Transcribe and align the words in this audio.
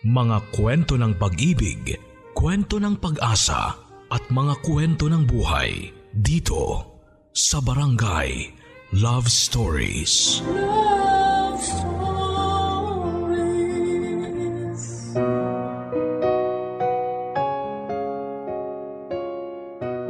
Mga 0.00 0.56
kwento 0.56 0.96
ng 0.96 1.12
pag-ibig, 1.20 1.92
kwento 2.32 2.80
ng 2.80 2.96
pag-asa 2.96 3.76
at 4.08 4.24
mga 4.32 4.56
kwento 4.64 5.12
ng 5.12 5.28
buhay 5.28 5.92
dito 6.16 6.88
sa 7.36 7.60
Barangay 7.60 8.48
Love 8.96 9.28
Stories. 9.28 10.40
Love 10.48 11.60
Stories. 11.60 11.92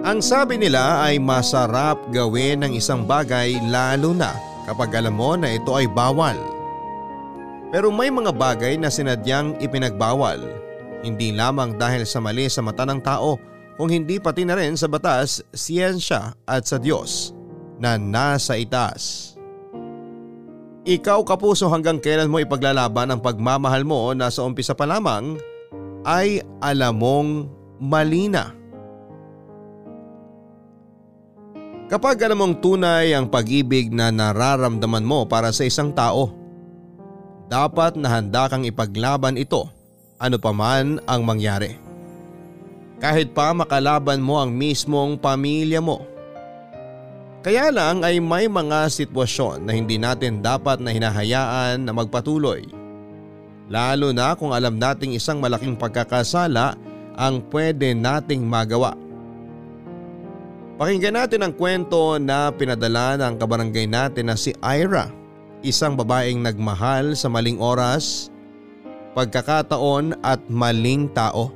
Ang 0.07 0.23
sabi 0.23 0.55
nila 0.55 1.03
ay 1.03 1.19
masarap 1.19 1.99
gawin 2.15 2.63
ng 2.63 2.79
isang 2.79 3.03
bagay 3.03 3.59
lalo 3.67 4.15
na 4.15 4.39
kapag 4.71 5.03
alam 5.03 5.19
mo 5.19 5.35
na 5.35 5.51
ito 5.59 5.75
ay 5.75 5.91
bawal. 5.91 6.60
Pero 7.71 7.95
may 7.95 8.11
mga 8.11 8.35
bagay 8.35 8.75
na 8.75 8.91
sinadyang 8.91 9.55
ipinagbawal, 9.63 10.43
hindi 11.07 11.31
lamang 11.31 11.79
dahil 11.79 12.03
sa 12.03 12.19
mali 12.19 12.51
sa 12.51 12.61
mata 12.67 12.83
ng 12.83 12.99
tao 12.99 13.39
kung 13.79 13.89
hindi 13.89 14.19
pati 14.19 14.45
na 14.45 14.59
rin 14.59 14.75
sa 14.75 14.91
batas, 14.91 15.41
siyensya 15.55 16.35
at 16.45 16.67
sa 16.67 16.77
Diyos 16.77 17.33
na 17.81 17.97
nasa 17.97 18.59
itaas. 18.59 19.33
Ikaw 20.85 21.25
kapuso 21.25 21.71
hanggang 21.71 22.03
kailan 22.03 22.29
mo 22.29 22.43
ipaglalaban 22.43 23.13
ang 23.13 23.21
pagmamahal 23.23 23.87
mo 23.87 24.13
na 24.13 24.29
sa 24.29 24.45
umpisa 24.45 24.75
pa 24.75 24.85
lamang 24.85 25.39
ay 26.05 26.43
alam 26.61 26.97
mong 26.99 27.31
mali. 27.81 28.33
Kapag 31.91 32.17
alam 32.23 32.39
mong 32.39 32.55
tunay 32.63 33.13
ang 33.13 33.29
pag-ibig 33.29 33.91
na 33.93 34.15
nararamdaman 34.15 35.05
mo 35.05 35.27
para 35.27 35.51
sa 35.51 35.67
isang 35.67 35.91
tao, 35.93 36.40
dapat 37.51 37.99
na 37.99 38.07
handa 38.07 38.47
kang 38.47 38.63
ipaglaban 38.63 39.35
ito 39.35 39.67
ano 40.21 40.37
paman 40.37 41.01
ang 41.09 41.25
mangyari. 41.25 41.81
Kahit 43.01 43.33
pa 43.33 43.57
makalaban 43.57 44.21
mo 44.21 44.37
ang 44.37 44.53
mismong 44.53 45.17
pamilya 45.17 45.81
mo. 45.81 46.05
Kaya 47.41 47.73
lang 47.73 48.05
ay 48.05 48.21
may 48.21 48.45
mga 48.45 48.93
sitwasyon 48.93 49.65
na 49.65 49.73
hindi 49.73 49.97
natin 49.97 50.45
dapat 50.45 50.77
na 50.85 50.93
hinahayaan 50.93 51.81
na 51.81 51.93
magpatuloy. 51.97 52.69
Lalo 53.73 54.13
na 54.13 54.37
kung 54.37 54.53
alam 54.53 54.77
nating 54.77 55.17
isang 55.17 55.41
malaking 55.41 55.73
pagkakasala 55.81 56.77
ang 57.17 57.41
pwede 57.49 57.97
nating 57.97 58.45
magawa. 58.45 58.93
Pakinggan 60.77 61.17
natin 61.17 61.41
ang 61.41 61.57
kwento 61.57 62.21
na 62.21 62.53
pinadala 62.53 63.17
ng 63.17 63.41
kabarangay 63.41 63.89
natin 63.89 64.29
na 64.29 64.37
si 64.37 64.53
Ira, 64.61 65.09
isang 65.61 65.97
babaeng 65.97 66.41
nagmahal 66.41 67.13
sa 67.13 67.29
maling 67.29 67.61
oras, 67.61 68.33
pagkakataon 69.13 70.17
at 70.25 70.41
maling 70.49 71.09
tao. 71.13 71.53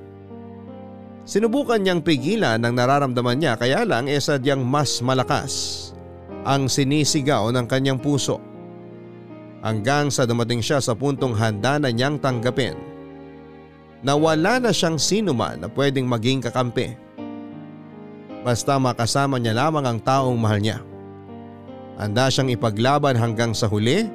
Sinubukan 1.25 1.81
niyang 1.81 2.05
pigilan 2.05 2.61
ang 2.61 2.75
nararamdaman 2.77 3.41
niya 3.41 3.57
kaya 3.57 3.81
lang 3.89 4.13
e 4.13 4.21
sadyang 4.21 4.61
mas 4.61 5.01
malakas 5.01 5.53
ang 6.45 6.69
sinisigaw 6.69 7.49
ng 7.49 7.65
kanyang 7.65 7.97
puso. 7.97 8.37
Hanggang 9.65 10.13
sa 10.13 10.29
dumating 10.29 10.61
siya 10.61 10.85
sa 10.85 10.93
puntong 10.93 11.33
handa 11.33 11.81
na 11.81 11.89
niyang 11.89 12.21
tanggapin 12.21 12.77
na 14.05 14.13
wala 14.13 14.61
na 14.61 14.69
siyang 14.69 15.01
sinuman 15.01 15.57
na 15.57 15.73
pwedeng 15.73 16.05
maging 16.05 16.45
kakampi 16.45 16.93
basta 18.45 18.77
makasama 18.77 19.41
niya 19.41 19.57
lamang 19.57 19.89
ang 19.89 19.97
taong 19.97 20.37
mahal 20.37 20.61
niya. 20.61 20.85
Handa 21.95 22.27
siyang 22.27 22.51
ipaglaban 22.51 23.15
hanggang 23.15 23.55
sa 23.55 23.71
huli 23.71 24.11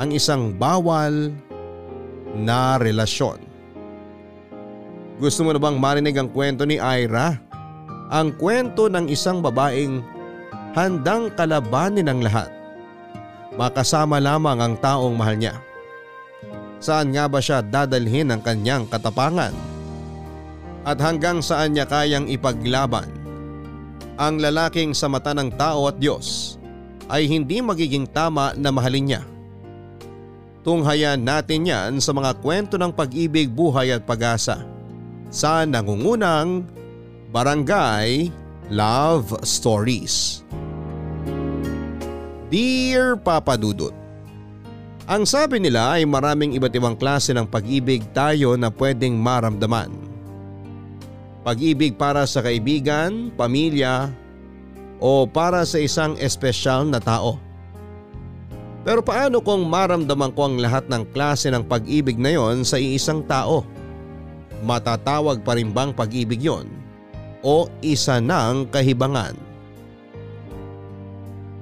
ang 0.00 0.14
isang 0.14 0.56
bawal 0.56 1.32
na 2.32 2.80
relasyon. 2.80 3.42
Gusto 5.18 5.42
mo 5.42 5.50
na 5.52 5.60
bang 5.60 5.76
marinig 5.76 6.16
ang 6.16 6.30
kwento 6.30 6.62
ni 6.62 6.78
Ira? 6.78 7.36
Ang 8.08 8.32
kwento 8.38 8.88
ng 8.88 9.10
isang 9.10 9.44
babaeng 9.44 10.00
handang 10.72 11.28
kalabanin 11.34 12.08
ang 12.08 12.22
lahat. 12.24 12.48
Makasama 13.58 14.22
lamang 14.22 14.62
ang 14.62 14.74
taong 14.78 15.18
mahal 15.18 15.36
niya. 15.36 15.58
Saan 16.78 17.10
nga 17.10 17.26
ba 17.26 17.42
siya 17.42 17.58
dadalhin 17.58 18.30
ang 18.30 18.40
kanyang 18.40 18.86
katapangan? 18.86 19.50
At 20.86 21.02
hanggang 21.02 21.42
saan 21.42 21.74
niya 21.74 21.84
kayang 21.84 22.30
ipaglaban 22.30 23.10
ang 24.18 24.38
lalaking 24.42 24.94
sa 24.94 25.06
mata 25.06 25.30
ng 25.30 25.54
tao 25.54 25.90
at 25.90 25.98
Diyos 25.98 26.57
ay 27.08 27.24
hindi 27.26 27.64
magiging 27.64 28.04
tama 28.04 28.52
na 28.54 28.68
mahalin 28.68 29.04
niya. 29.08 29.22
Tunghayan 30.62 31.20
natin 31.24 31.64
yan 31.64 31.92
sa 31.98 32.12
mga 32.12 32.36
kwento 32.44 32.76
ng 32.76 32.92
pag-ibig, 32.92 33.48
buhay 33.48 33.96
at 33.96 34.04
pag-asa 34.04 34.62
sa 35.32 35.64
nangungunang 35.64 36.68
Barangay 37.32 38.28
Love 38.68 39.32
Stories. 39.44 40.44
Dear 42.48 43.16
Papa 43.16 43.56
Dudut, 43.56 43.92
Ang 45.08 45.24
sabi 45.24 45.56
nila 45.56 45.96
ay 45.96 46.04
maraming 46.04 46.52
iba't 46.52 46.76
ibang 46.76 46.92
klase 46.92 47.32
ng 47.32 47.48
pag-ibig 47.48 48.04
tayo 48.12 48.60
na 48.60 48.68
pwedeng 48.68 49.16
maramdaman 49.16 50.08
pag-ibig 51.48 51.96
para 51.96 52.28
sa 52.28 52.44
kaibigan, 52.44 53.32
pamilya 53.32 54.12
o 54.98 55.26
para 55.26 55.62
sa 55.62 55.78
isang 55.78 56.14
espesyal 56.18 56.86
na 56.86 56.98
tao. 56.98 57.38
Pero 58.86 59.02
paano 59.02 59.42
kung 59.42 59.66
maramdaman 59.66 60.32
ko 60.32 60.48
ang 60.48 60.56
lahat 60.58 60.86
ng 60.86 61.02
klase 61.10 61.50
ng 61.50 61.66
pag-ibig 61.66 62.16
na 62.16 62.34
yon 62.34 62.62
sa 62.62 62.78
iisang 62.78 63.26
tao? 63.26 63.66
Matatawag 64.62 65.42
pa 65.42 65.58
rin 65.58 65.70
bang 65.70 65.90
pag-ibig 65.94 66.42
yon? 66.42 66.66
O 67.42 67.70
isa 67.82 68.18
ng 68.18 68.66
kahibangan? 68.70 69.34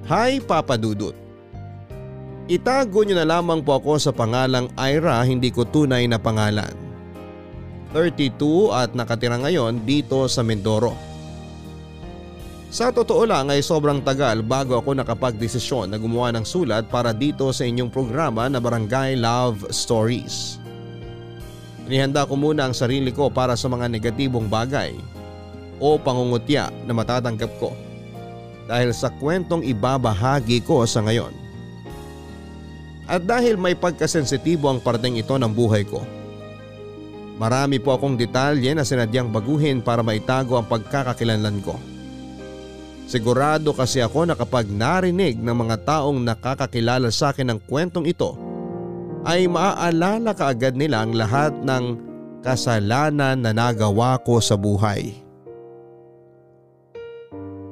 Hi 0.07 0.39
Papa 0.39 0.79
Dudut 0.79 1.13
Itago 2.47 3.03
niyo 3.03 3.19
na 3.19 3.27
lamang 3.27 3.59
po 3.59 3.75
ako 3.75 3.99
sa 3.99 4.15
pangalang 4.15 4.71
Ira 4.79 5.19
hindi 5.27 5.51
ko 5.51 5.67
tunay 5.67 6.07
na 6.07 6.15
pangalan. 6.15 6.71
32 7.91 8.71
at 8.71 8.95
nakatira 8.95 9.35
ngayon 9.35 9.83
dito 9.83 10.23
sa 10.31 10.47
Mindoro. 10.47 10.95
Sa 12.67 12.91
totoo 12.91 13.23
lang 13.23 13.47
ay 13.47 13.63
sobrang 13.63 14.03
tagal 14.03 14.43
bago 14.43 14.75
ako 14.75 14.91
nakapagdesisyon 14.91 15.87
na 15.87 15.95
gumawa 15.95 16.35
ng 16.35 16.43
sulat 16.43 16.91
para 16.91 17.15
dito 17.15 17.47
sa 17.55 17.63
inyong 17.63 17.87
programa 17.87 18.51
na 18.51 18.59
Barangay 18.59 19.15
Love 19.15 19.71
Stories. 19.71 20.59
Inihanda 21.87 22.27
ko 22.27 22.35
muna 22.35 22.67
ang 22.67 22.75
sarili 22.75 23.15
ko 23.15 23.31
para 23.31 23.55
sa 23.55 23.71
mga 23.71 23.87
negatibong 23.87 24.51
bagay 24.51 24.91
o 25.79 25.95
pangungutya 25.95 26.67
na 26.83 26.91
matatanggap 26.91 27.51
ko 27.55 27.71
dahil 28.67 28.91
sa 28.91 29.07
kwentong 29.15 29.63
ibabahagi 29.63 30.59
ko 30.67 30.83
sa 30.83 30.99
ngayon. 31.07 31.31
At 33.07 33.23
dahil 33.23 33.55
may 33.55 33.79
pagkasensitibo 33.79 34.67
ang 34.67 34.83
parteng 34.83 35.15
ito 35.15 35.31
ng 35.39 35.51
buhay 35.55 35.87
ko, 35.87 36.03
Marami 37.37 37.77
po 37.77 37.93
akong 37.93 38.17
detalye 38.17 38.73
na 38.73 38.81
sinadyang 38.81 39.29
baguhin 39.29 39.77
para 39.77 40.01
maitago 40.01 40.57
ang 40.57 40.65
pagkakakilanlan 40.65 41.61
ko. 41.61 41.77
Sigurado 43.07 43.71
kasi 43.71 44.03
ako 44.03 44.27
na 44.27 44.35
kapag 44.35 44.67
narinig 44.67 45.39
ng 45.39 45.55
mga 45.55 45.87
taong 45.87 46.19
nakakakilala 46.27 47.07
sa 47.07 47.31
akin 47.31 47.55
ng 47.55 47.59
kwentong 47.63 48.03
ito 48.03 48.35
ay 49.23 49.47
maaalala 49.47 50.35
kaagad 50.35 50.75
nila 50.75 51.07
ang 51.07 51.15
lahat 51.15 51.55
ng 51.63 51.95
kasalanan 52.43 53.39
na 53.39 53.55
nagawa 53.55 54.19
ko 54.19 54.43
sa 54.43 54.59
buhay. 54.59 55.23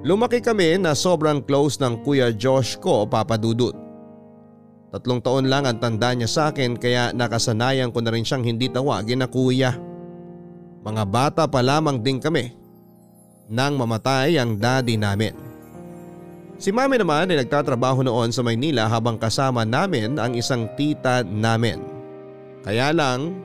Lumaki 0.07 0.39
kami 0.39 0.79
na 0.79 0.95
sobrang 0.95 1.43
close 1.43 1.83
ng 1.83 1.99
Kuya 2.07 2.31
Josh 2.31 2.79
ko 2.79 3.03
papadudot. 3.03 3.75
Tatlong 4.95 5.19
taon 5.19 5.51
lang 5.51 5.67
ang 5.67 5.75
tanda 5.83 6.15
niya 6.15 6.31
sa 6.31 6.43
akin 6.55 6.79
kaya 6.79 7.11
nakasanayan 7.11 7.91
ko 7.91 7.99
na 7.99 8.15
rin 8.15 8.23
siyang 8.23 8.47
hindi 8.47 8.71
tawagin 8.71 9.19
na 9.19 9.27
kuya. 9.27 9.75
Mga 10.87 11.03
bata 11.11 11.43
pa 11.43 11.59
lamang 11.59 11.99
din 11.99 12.23
kami 12.23 12.64
nang 13.49 13.77
mamatay 13.77 14.41
ang 14.41 14.57
daddy 14.57 14.97
namin. 14.97 15.33
Si 16.55 16.71
mami 16.71 16.95
naman 16.95 17.27
ay 17.29 17.43
nagtatrabaho 17.43 18.01
noon 18.01 18.31
sa 18.31 18.39
Maynila 18.39 18.87
habang 18.87 19.19
kasama 19.19 19.67
namin 19.67 20.15
ang 20.15 20.33
isang 20.33 20.71
tita 20.79 21.21
namin. 21.21 21.83
Kaya 22.63 22.95
lang, 22.95 23.35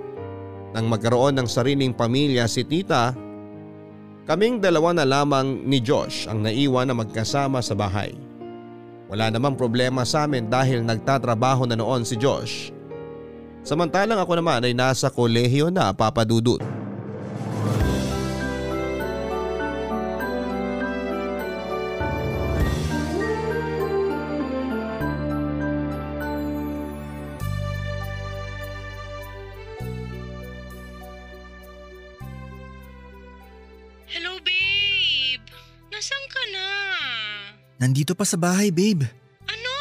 nang 0.70 0.86
magkaroon 0.86 1.34
ng 1.36 1.48
sariling 1.50 1.90
pamilya 1.90 2.46
si 2.46 2.62
tita, 2.62 3.10
kaming 4.30 4.62
dalawa 4.62 4.94
na 4.94 5.04
lamang 5.04 5.66
ni 5.66 5.82
Josh 5.82 6.30
ang 6.30 6.46
naiwan 6.46 6.86
na 6.86 6.94
magkasama 6.94 7.58
sa 7.58 7.74
bahay. 7.74 8.14
Wala 9.10 9.26
namang 9.26 9.58
problema 9.58 10.06
sa 10.06 10.30
amin 10.30 10.46
dahil 10.46 10.86
nagtatrabaho 10.86 11.66
na 11.66 11.74
noon 11.74 12.06
si 12.06 12.14
Josh. 12.14 12.70
Samantalang 13.66 14.22
ako 14.22 14.38
naman 14.38 14.62
ay 14.62 14.72
nasa 14.72 15.10
kolehiyo 15.10 15.68
na 15.68 15.90
papadudot. 15.90 16.62
Nandito 37.80 38.12
pa 38.12 38.28
sa 38.28 38.36
bahay, 38.36 38.68
babe. 38.68 39.08
Ano? 39.48 39.74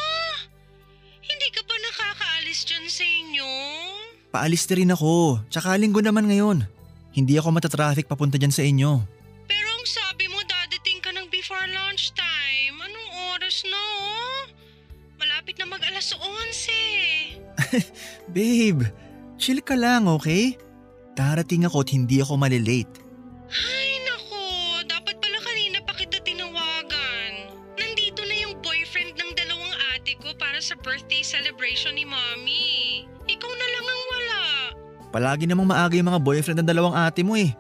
Hindi 1.20 1.48
ka 1.52 1.68
pa 1.68 1.76
nakakaalis 1.76 2.64
dyan 2.64 2.88
sa 2.88 3.04
inyo? 3.04 3.50
Paalis 4.32 4.64
na 4.72 4.76
rin 4.80 4.96
ako. 4.96 5.44
Tsaka 5.52 5.76
linggo 5.76 6.00
naman 6.00 6.32
ngayon. 6.32 6.64
Hindi 7.12 7.36
ako 7.36 7.52
matatraffic 7.52 8.08
papunta 8.08 8.40
dyan 8.40 8.56
sa 8.56 8.64
inyo. 8.64 9.04
Pero 9.52 9.68
ang 9.68 9.84
sabi 9.84 10.32
mo 10.32 10.40
dadating 10.48 11.04
ka 11.04 11.12
ng 11.12 11.28
before 11.28 11.68
lunchtime. 11.68 12.80
Anong 12.80 13.10
oras 13.36 13.68
na 13.68 13.76
oh? 13.76 14.48
Malapit 15.20 15.60
na 15.60 15.68
mag 15.68 15.84
alas 15.84 16.16
11. 16.16 17.36
Babe, 18.36 18.88
chill 19.36 19.60
ka 19.60 19.76
lang, 19.76 20.08
okay? 20.08 20.56
Darating 21.20 21.68
ako 21.68 21.84
at 21.84 21.92
hindi 21.92 22.24
ako 22.24 22.40
malilate. 22.40 23.09
Para 30.50 30.66
sa 30.66 30.74
birthday 30.82 31.22
celebration 31.22 31.94
ni 31.94 32.10
Mommy. 32.10 33.06
Ikaw 33.30 33.52
na 33.54 33.68
lang 33.70 33.86
ang 33.86 34.04
wala. 34.10 34.42
Palagi 35.14 35.46
namang 35.46 35.70
maaga 35.70 35.94
yung 35.94 36.10
mga 36.10 36.26
boyfriend 36.26 36.66
ng 36.66 36.70
dalawang 36.74 36.98
ate 36.98 37.22
mo 37.22 37.38
eh. 37.38 37.54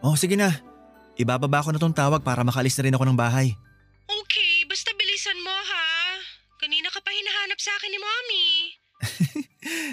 Oh, 0.00 0.16
sige 0.16 0.32
na. 0.32 0.48
Ibababa 1.20 1.60
ko 1.60 1.68
na 1.68 1.76
tong 1.76 1.92
tawag 1.92 2.24
para 2.24 2.40
makalis 2.40 2.80
na 2.80 2.88
rin 2.88 2.96
ako 2.96 3.04
ng 3.04 3.20
bahay. 3.20 3.52
Okay, 4.08 4.64
basta 4.64 4.96
bilisan 4.96 5.36
mo 5.44 5.52
ha. 5.52 5.84
Kanina 6.56 6.88
ka 6.88 7.04
pa 7.04 7.12
hinahanap 7.12 7.60
sa 7.60 7.76
akin 7.76 7.90
ni 7.92 8.00
Mommy. 8.00 8.48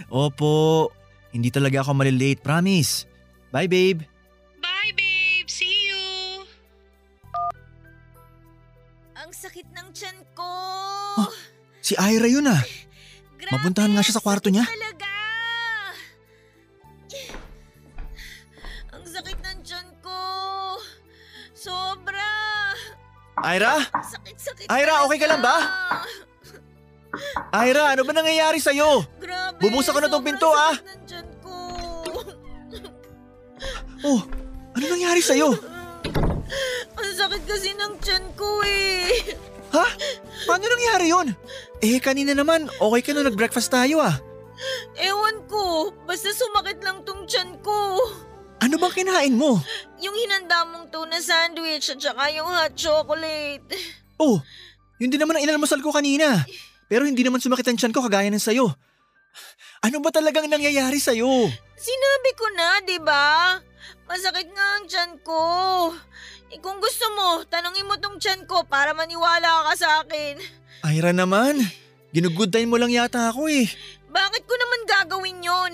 Opo, 0.24 0.88
hindi 1.36 1.51
talaga 1.51 1.83
ako 1.83 2.00
malilate, 2.00 2.39
promise. 2.39 3.12
Bye, 3.51 3.68
babe. 3.68 4.07
Si 11.92 12.00
Ira 12.00 12.24
yun 12.24 12.48
ah. 12.48 12.64
Grabe, 13.36 13.52
mapuntahan 13.52 13.92
nga 13.92 14.00
siya 14.00 14.16
sa 14.16 14.24
kwarto 14.24 14.48
niya. 14.48 14.64
Talaga. 14.64 15.12
Ang 18.96 19.04
sakit 19.04 19.40
ng 19.44 19.60
tiyan 19.60 19.88
ko. 20.00 20.20
Sobra. 21.52 22.32
Ira? 23.44 23.84
Sakit-sakit 24.08 24.72
Ira, 24.72 25.04
okay 25.04 25.20
ka 25.20 25.28
lang 25.28 25.44
ba? 25.44 25.58
Ira, 27.60 27.92
ano 27.92 28.08
ba 28.08 28.16
nangyayari 28.16 28.64
sa'yo? 28.64 29.04
Grabe. 29.20 29.60
Bubuksan 29.60 29.92
ko 29.92 30.00
na 30.00 30.08
tong 30.08 30.24
pinto, 30.24 30.48
ah. 30.48 30.72
ko. 31.44 31.56
Oh, 34.08 34.24
ano 34.80 34.86
nangyari 34.88 35.20
sa'yo? 35.20 35.60
Ang 36.96 37.12
sakit 37.20 37.44
kasi 37.44 37.76
ng 37.76 38.00
tiyan 38.00 38.24
ko 38.40 38.64
eh. 38.64 39.50
Ha? 39.71 39.85
Paano 40.47 40.63
nangyari 40.68 41.12
yun? 41.12 41.27
Eh, 41.79 41.97
kanina 42.03 42.35
naman, 42.35 42.68
okay 42.68 43.01
ka 43.01 43.09
nung 43.15 43.27
nag-breakfast 43.27 43.71
tayo 43.71 44.03
ah. 44.03 44.19
Ewan 45.00 45.47
ko. 45.47 45.95
Basta 46.06 46.29
sumakit 46.35 46.83
lang 46.83 47.01
tong 47.07 47.25
tiyan 47.25 47.57
ko. 47.63 47.97
Ano 48.62 48.77
bang 48.77 48.94
kinain 48.94 49.33
mo? 49.33 49.57
Yung 49.97 50.13
hinanda 50.13 50.68
mong 50.69 50.94
tuna 50.94 51.18
sandwich 51.18 51.89
at 51.89 51.97
saka 51.97 52.29
yung 52.29 52.45
hot 52.45 52.77
chocolate. 52.77 53.65
Oh, 54.21 54.38
yun 55.01 55.09
din 55.09 55.18
naman 55.18 55.41
ang 55.41 55.45
inalmasal 55.50 55.81
ko 55.81 55.89
kanina. 55.89 56.45
Pero 56.85 57.09
hindi 57.09 57.25
naman 57.25 57.41
sumakit 57.41 57.65
ang 57.65 57.79
tiyan 57.79 57.95
ko 57.95 58.06
kagaya 58.06 58.29
ng 58.29 58.38
sayo. 58.38 58.69
Ano 59.81 59.97
ba 59.97 60.13
talagang 60.13 60.45
nangyayari 60.45 61.01
sa'yo? 61.01 61.50
Sinabi 61.73 62.31
ko 62.38 62.45
na, 62.53 62.68
di 62.85 63.01
ba? 63.01 63.57
Masakit 64.06 64.53
nga 64.53 64.68
ang 64.77 64.85
tiyan 64.85 65.13
ko. 65.25 65.41
Eh 66.51 66.59
kung 66.59 66.83
gusto 66.83 67.07
mo, 67.15 67.48
tanongin 67.48 67.88
mo 67.88 67.95
tong 67.95 68.19
tiyan 68.19 68.44
ko 68.44 68.68
para 68.68 68.92
maniwala 68.92 69.71
ka 69.71 69.74
sa 69.80 69.89
akin. 70.03 70.36
Ira 70.92 71.15
naman, 71.15 71.63
ginugoodtime 72.12 72.68
mo 72.68 72.75
lang 72.75 72.92
yata 72.92 73.31
ako 73.31 73.48
eh. 73.48 73.71
Bakit 74.12 74.44
ko 74.44 74.53
naman 74.59 74.81
gagawin 74.83 75.39
yon? 75.39 75.74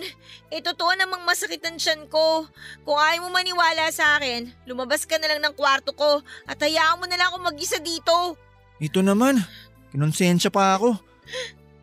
Eh 0.54 0.62
totoo 0.62 0.94
namang 0.94 1.26
masakit 1.26 1.66
ang 1.66 1.82
tiyan 1.82 2.06
ko. 2.06 2.46
Kung 2.86 2.94
ayaw 2.94 3.26
mo 3.26 3.34
maniwala 3.34 3.90
sa 3.90 4.22
akin, 4.22 4.54
lumabas 4.70 5.10
ka 5.10 5.18
na 5.18 5.34
lang 5.34 5.42
ng 5.42 5.58
kwarto 5.58 5.98
ko 5.98 6.22
at 6.46 6.62
hayaan 6.62 7.02
mo 7.02 7.10
na 7.10 7.18
lang 7.18 7.34
ako 7.34 7.42
mag-isa 7.42 7.82
dito. 7.82 8.38
Ito 8.78 9.02
naman, 9.02 9.42
kinonsensya 9.90 10.54
pa 10.54 10.78
ako. 10.78 10.94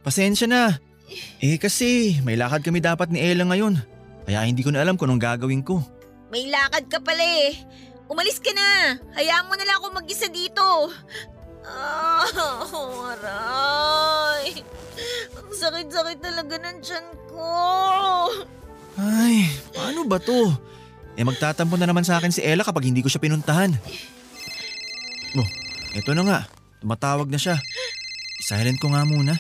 Pasensya 0.07 0.47
na. 0.47 0.79
Eh 1.43 1.59
kasi, 1.59 2.23
may 2.23 2.39
lakad 2.39 2.63
kami 2.63 2.79
dapat 2.79 3.11
ni 3.11 3.19
Ella 3.19 3.43
ngayon. 3.43 3.75
Kaya 4.23 4.47
hindi 4.47 4.63
ko 4.63 4.71
na 4.71 4.87
alam 4.87 4.95
kung 4.95 5.11
anong 5.11 5.27
gagawin 5.27 5.67
ko. 5.67 5.83
May 6.31 6.47
lakad 6.47 6.87
ka 6.87 7.03
pala 7.03 7.27
eh. 7.27 7.59
Umalis 8.09 8.39
ka 8.41 8.53
na. 8.53 9.01
Hayaan 9.17 9.49
mo 9.49 9.55
na 9.57 9.65
lang 9.65 9.77
ako 9.81 9.97
mag-isa 9.97 10.29
dito. 10.29 10.93
Ah, 11.65 12.29
aray. 13.17 14.61
Ang 15.41 15.51
sakit-sakit 15.51 16.21
talaga 16.21 16.55
ng 16.61 16.79
tiyan 16.85 17.07
ko. 17.33 17.53
Ay, 19.01 19.49
paano 19.73 20.05
ba 20.05 20.21
to? 20.21 20.53
Eh 21.15 21.25
magtatampo 21.25 21.79
na 21.81 21.89
naman 21.89 22.05
sa 22.05 22.21
akin 22.21 22.31
si 22.31 22.45
Ella 22.45 22.67
kapag 22.67 22.87
hindi 22.87 23.01
ko 23.01 23.09
siya 23.09 23.23
pinuntahan. 23.23 23.73
Oh, 25.35 25.49
eto 25.97 26.13
na 26.13 26.23
nga. 26.27 26.41
Tumatawag 26.85 27.33
na 27.33 27.41
siya. 27.41 27.57
I-silent 28.45 28.77
ko 28.77 28.93
nga 28.93 29.09
muna. 29.09 29.35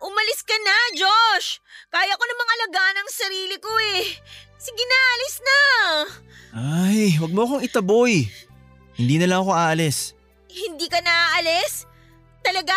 Umalis 0.00 0.40
ka 0.42 0.56
na, 0.56 0.76
Josh. 0.96 1.60
Kaya 1.92 2.16
ko 2.16 2.24
namang 2.24 2.50
alagaan 2.56 2.96
ang 2.98 3.10
sarili 3.12 3.56
ko 3.60 3.70
eh. 4.00 4.16
Sige 4.66 4.82
na, 4.82 4.98
alis 5.14 5.36
na. 5.38 5.60
Ay, 6.58 7.14
wag 7.22 7.30
mo 7.30 7.46
akong 7.46 7.62
itaboy. 7.62 8.26
Hindi 8.98 9.14
na 9.22 9.30
lang 9.30 9.46
ako 9.46 9.54
aalis. 9.54 10.18
Hindi 10.50 10.90
ka 10.90 10.98
na 11.06 11.38
aalis? 11.38 11.86
Talaga? 12.42 12.74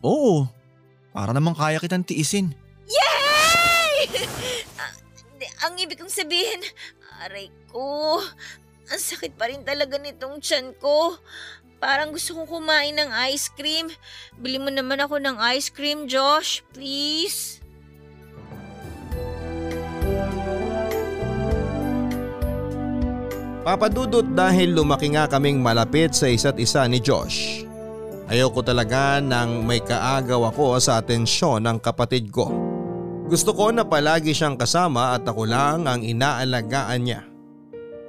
Oo, 0.00 0.48
para 1.12 1.36
namang 1.36 1.52
kaya 1.52 1.76
kitang 1.84 2.00
tiisin. 2.00 2.56
Yay! 2.88 4.08
Ang 5.68 5.76
ibig 5.84 6.00
kong 6.00 6.08
sabihin, 6.08 6.64
aray 7.20 7.52
ko, 7.68 8.22
ang 8.88 9.02
sakit 9.02 9.36
pa 9.36 9.50
rin 9.52 9.66
talaga 9.68 10.00
nitong 10.00 10.40
tiyan 10.40 10.72
ko. 10.80 11.18
Parang 11.76 12.14
gusto 12.14 12.38
kong 12.38 12.48
kumain 12.48 12.96
ng 12.96 13.10
ice 13.28 13.52
cream. 13.52 13.92
Bili 14.40 14.56
mo 14.56 14.72
naman 14.72 15.02
ako 15.02 15.20
ng 15.20 15.36
ice 15.52 15.68
cream, 15.68 16.08
Josh. 16.08 16.64
Please. 16.72 17.57
Papadudot 23.66 24.22
dahil 24.22 24.72
lumaki 24.72 25.10
nga 25.12 25.26
kaming 25.26 25.58
malapit 25.58 26.14
sa 26.14 26.30
isa't 26.30 26.56
isa 26.62 26.86
ni 26.86 27.02
Josh. 27.02 27.66
Ayoko 28.28 28.60
talaga 28.60 29.18
nang 29.18 29.64
may 29.64 29.80
kaagaw 29.80 30.52
ako 30.52 30.78
sa 30.78 31.00
atensyon 31.00 31.64
ng 31.64 31.80
kapatid 31.80 32.28
ko. 32.28 32.52
Gusto 33.28 33.52
ko 33.52 33.68
na 33.72 33.84
palagi 33.84 34.32
siyang 34.32 34.56
kasama 34.56 35.16
at 35.16 35.24
ako 35.24 35.48
lang 35.48 35.84
ang 35.84 36.00
inaalagaan 36.00 37.02
niya. 37.02 37.20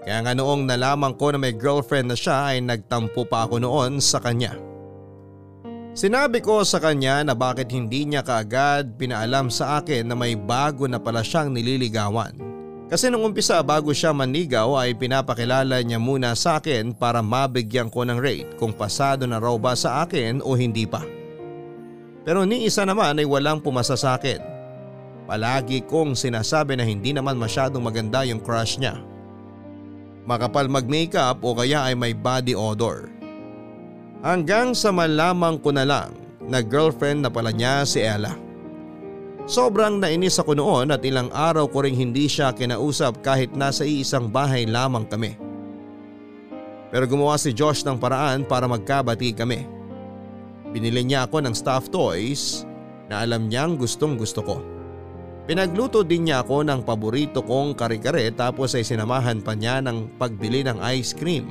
Kaya 0.03 0.23
nga 0.23 0.31
noong 0.31 0.63
nalaman 0.63 1.15
ko 1.19 1.35
na 1.35 1.39
may 1.39 1.51
girlfriend 1.55 2.11
na 2.11 2.17
siya 2.19 2.55
ay 2.55 2.63
nagtampo 2.63 3.27
pa 3.27 3.43
ako 3.47 3.59
noon 3.59 3.99
sa 3.99 4.23
kanya. 4.23 4.55
Sinabi 5.91 6.39
ko 6.39 6.63
sa 6.63 6.79
kanya 6.79 7.19
na 7.25 7.35
bakit 7.35 7.73
hindi 7.75 8.07
niya 8.07 8.23
kaagad 8.23 8.95
pinaalam 8.95 9.51
sa 9.51 9.83
akin 9.83 10.07
na 10.07 10.15
may 10.15 10.39
bago 10.39 10.87
na 10.87 11.01
pala 11.01 11.19
siyang 11.19 11.51
nililigawan. 11.51 12.31
Kasi 12.89 13.05
nung 13.13 13.21
umpisa 13.21 13.61
bago 13.61 13.93
siya 13.93 14.09
manigaw 14.17 14.73
ay 14.81 14.97
pinapakilala 14.97 15.77
niya 15.85 16.01
muna 16.01 16.33
sa 16.33 16.57
akin 16.57 16.89
para 16.97 17.21
mabigyan 17.21 17.85
ko 17.85 18.01
ng 18.01 18.17
rate 18.17 18.57
kung 18.57 18.73
pasado 18.73 19.29
na 19.29 19.37
raw 19.37 19.53
ba 19.61 19.77
sa 19.77 20.01
akin 20.01 20.41
o 20.41 20.57
hindi 20.57 20.89
pa. 20.89 21.05
Pero 22.25 22.49
ni 22.49 22.65
isa 22.65 22.89
naman 22.89 23.21
ay 23.21 23.29
walang 23.29 23.61
pumasa 23.61 23.93
sa 23.93 24.17
akin. 24.17 24.41
Palagi 25.29 25.85
kong 25.85 26.17
sinasabi 26.17 26.73
na 26.73 26.81
hindi 26.81 27.13
naman 27.13 27.37
masyadong 27.37 27.85
maganda 27.85 28.25
yung 28.25 28.41
crush 28.41 28.81
niya. 28.81 28.97
Makapal 30.25 30.65
mag-makeup 30.65 31.45
o 31.45 31.53
kaya 31.53 31.85
ay 31.85 31.93
may 31.93 32.17
body 32.17 32.57
odor. 32.57 33.13
Hanggang 34.25 34.73
sa 34.73 34.89
malamang 34.89 35.61
ko 35.61 35.69
na 35.69 35.85
lang 35.85 36.17
na 36.49 36.65
girlfriend 36.65 37.21
na 37.21 37.29
pala 37.29 37.53
niya 37.53 37.85
si 37.85 38.01
Ella. 38.01 38.48
Sobrang 39.49 39.97
nainis 39.97 40.37
ako 40.37 40.53
noon 40.53 40.93
at 40.93 41.01
ilang 41.01 41.33
araw 41.33 41.65
ko 41.73 41.81
ring 41.81 41.97
hindi 41.97 42.29
siya 42.29 42.53
kinausap 42.53 43.25
kahit 43.25 43.49
nasa 43.57 43.81
iisang 43.81 44.29
bahay 44.29 44.69
lamang 44.69 45.09
kami. 45.09 45.41
Pero 46.93 47.09
gumawa 47.09 47.33
si 47.33 47.49
Josh 47.49 47.81
ng 47.81 47.97
paraan 47.97 48.45
para 48.45 48.69
magkabati 48.69 49.33
kami. 49.33 49.65
Binili 50.69 51.01
niya 51.01 51.25
ako 51.25 51.41
ng 51.41 51.57
stuffed 51.57 51.89
toys 51.89 52.61
na 53.09 53.25
alam 53.25 53.49
niyang 53.49 53.73
gustong 53.73 54.21
gusto 54.21 54.45
ko. 54.45 54.61
Pinagluto 55.49 56.05
din 56.05 56.29
niya 56.29 56.45
ako 56.45 56.61
ng 56.69 56.85
paborito 56.85 57.41
kong 57.41 57.73
kare-kare 57.73 58.29
tapos 58.37 58.77
ay 58.77 58.85
sinamahan 58.85 59.41
pa 59.41 59.57
niya 59.57 59.81
ng 59.81 60.21
pagbili 60.21 60.61
ng 60.61 60.77
ice 60.93 61.17
cream. 61.17 61.49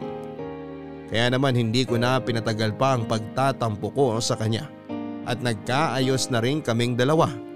Kaya 1.10 1.34
naman 1.34 1.58
hindi 1.58 1.82
ko 1.82 1.98
na 1.98 2.22
pinatagal 2.22 2.78
pa 2.78 2.94
ang 2.94 3.10
pagtatampo 3.10 3.90
ko 3.90 4.22
sa 4.22 4.38
kanya 4.38 4.70
at 5.26 5.42
nagkaayos 5.42 6.30
na 6.30 6.38
rin 6.38 6.62
kaming 6.62 6.94
dalawa. 6.94 7.47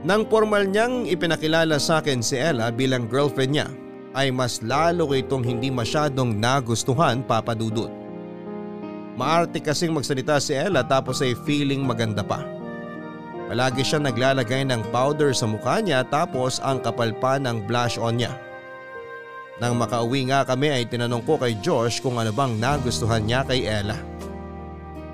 Nang 0.00 0.24
formal 0.32 0.64
niyang 0.64 1.04
ipinakilala 1.04 1.76
sa 1.76 2.00
akin 2.00 2.24
si 2.24 2.40
Ella 2.40 2.72
bilang 2.72 3.04
girlfriend 3.04 3.52
niya 3.52 3.68
ay 4.16 4.32
mas 4.32 4.64
lalo 4.64 5.04
ko 5.04 5.14
itong 5.14 5.44
hindi 5.44 5.68
masyadong 5.68 6.40
nagustuhan 6.40 7.20
papadudot. 7.20 7.92
Maarte 9.20 9.60
kasing 9.60 9.92
magsalita 9.92 10.40
si 10.40 10.56
Ella 10.56 10.80
tapos 10.80 11.20
ay 11.20 11.36
feeling 11.44 11.84
maganda 11.84 12.24
pa. 12.24 12.40
Palagi 13.52 13.84
siya 13.84 14.00
naglalagay 14.00 14.64
ng 14.64 14.88
powder 14.88 15.36
sa 15.36 15.44
mukha 15.44 15.84
niya 15.84 16.00
tapos 16.08 16.62
ang 16.64 16.80
kapal 16.80 17.12
pa 17.20 17.36
ng 17.36 17.68
blush 17.68 18.00
on 18.00 18.16
niya. 18.16 18.32
Nang 19.60 19.76
makauwi 19.76 20.32
nga 20.32 20.48
kami 20.48 20.72
ay 20.72 20.88
tinanong 20.88 21.20
ko 21.28 21.36
kay 21.36 21.60
Josh 21.60 22.00
kung 22.00 22.16
ano 22.16 22.32
bang 22.32 22.56
nagustuhan 22.56 23.20
niya 23.20 23.44
kay 23.44 23.68
Ella. 23.68 24.00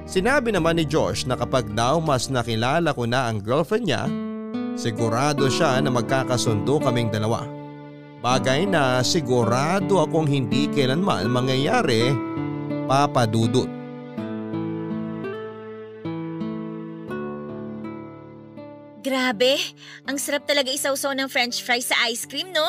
Sinabi 0.06 0.54
naman 0.54 0.78
ni 0.78 0.86
Josh 0.86 1.26
na 1.26 1.34
kapag 1.34 1.74
daw 1.74 1.98
mas 1.98 2.30
nakilala 2.30 2.94
ko 2.94 3.10
na 3.10 3.26
ang 3.26 3.42
girlfriend 3.42 3.90
niya, 3.90 4.06
sigurado 4.76 5.48
siya 5.48 5.80
na 5.80 5.90
magkakasundo 5.90 6.78
kaming 6.78 7.08
dalawa. 7.08 7.48
Bagay 8.20 8.68
na 8.68 9.00
sigurado 9.00 10.04
akong 10.04 10.28
hindi 10.28 10.68
kailanman 10.68 11.28
mangyayari, 11.32 12.12
Papa 12.84 13.24
Dudut. 13.24 13.68
Grabe, 19.06 19.54
ang 20.02 20.18
sarap 20.18 20.50
talaga 20.50 20.66
isawsaw 20.66 21.14
ng 21.14 21.30
french 21.30 21.62
fries 21.62 21.86
sa 21.86 21.94
ice 22.10 22.26
cream, 22.26 22.50
no? 22.50 22.66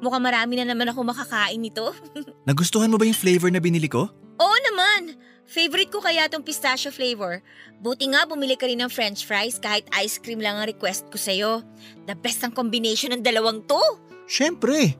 Mukhang 0.00 0.24
marami 0.24 0.56
na 0.56 0.64
naman 0.64 0.88
ako 0.88 1.04
makakain 1.04 1.60
nito. 1.60 1.92
Nagustuhan 2.48 2.88
mo 2.88 2.96
ba 2.96 3.04
yung 3.04 3.16
flavor 3.16 3.52
na 3.52 3.60
binili 3.60 3.84
ko? 3.84 4.08
Oo 4.40 4.56
naman! 4.72 5.12
Favorite 5.54 5.94
ko 5.94 6.02
kaya 6.02 6.26
tong 6.26 6.42
pistachio 6.42 6.90
flavor. 6.90 7.38
Buti 7.78 8.10
nga 8.10 8.26
bumili 8.26 8.58
ka 8.58 8.66
rin 8.66 8.82
ng 8.82 8.90
french 8.90 9.22
fries 9.22 9.62
kahit 9.62 9.86
ice 9.94 10.18
cream 10.18 10.42
lang 10.42 10.58
ang 10.58 10.66
request 10.66 11.06
ko 11.14 11.14
sa'yo. 11.14 11.62
The 12.10 12.18
best 12.18 12.42
ang 12.42 12.50
combination 12.50 13.14
ng 13.14 13.22
dalawang 13.22 13.62
to. 13.70 13.78
Siyempre. 14.26 14.98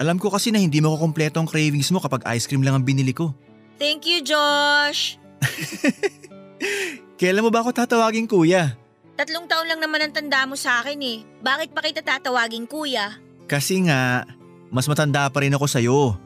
Alam 0.00 0.16
ko 0.16 0.32
kasi 0.32 0.48
na 0.48 0.64
hindi 0.64 0.80
mo 0.80 0.96
kukumpleto 0.96 1.36
ang 1.36 1.44
cravings 1.44 1.92
mo 1.92 2.00
kapag 2.00 2.24
ice 2.32 2.48
cream 2.48 2.64
lang 2.64 2.80
ang 2.80 2.88
binili 2.88 3.12
ko. 3.12 3.36
Thank 3.76 4.08
you, 4.08 4.24
Josh! 4.24 5.20
Kailan 7.20 7.44
mo 7.44 7.52
ba 7.52 7.60
ako 7.60 7.76
tatawagin 7.76 8.24
kuya? 8.24 8.72
Tatlong 9.12 9.44
taon 9.44 9.68
lang 9.68 9.76
naman 9.76 10.08
ang 10.08 10.16
tanda 10.16 10.48
mo 10.48 10.56
sa 10.56 10.80
akin 10.80 10.96
eh. 11.04 11.20
Bakit 11.44 11.76
pa 11.76 11.84
kita 11.84 12.00
tatawagin 12.00 12.64
kuya? 12.64 13.20
Kasi 13.44 13.84
nga, 13.84 14.24
mas 14.72 14.88
matanda 14.88 15.28
pa 15.28 15.44
rin 15.44 15.52
ako 15.52 15.68
sa'yo. 15.68 16.16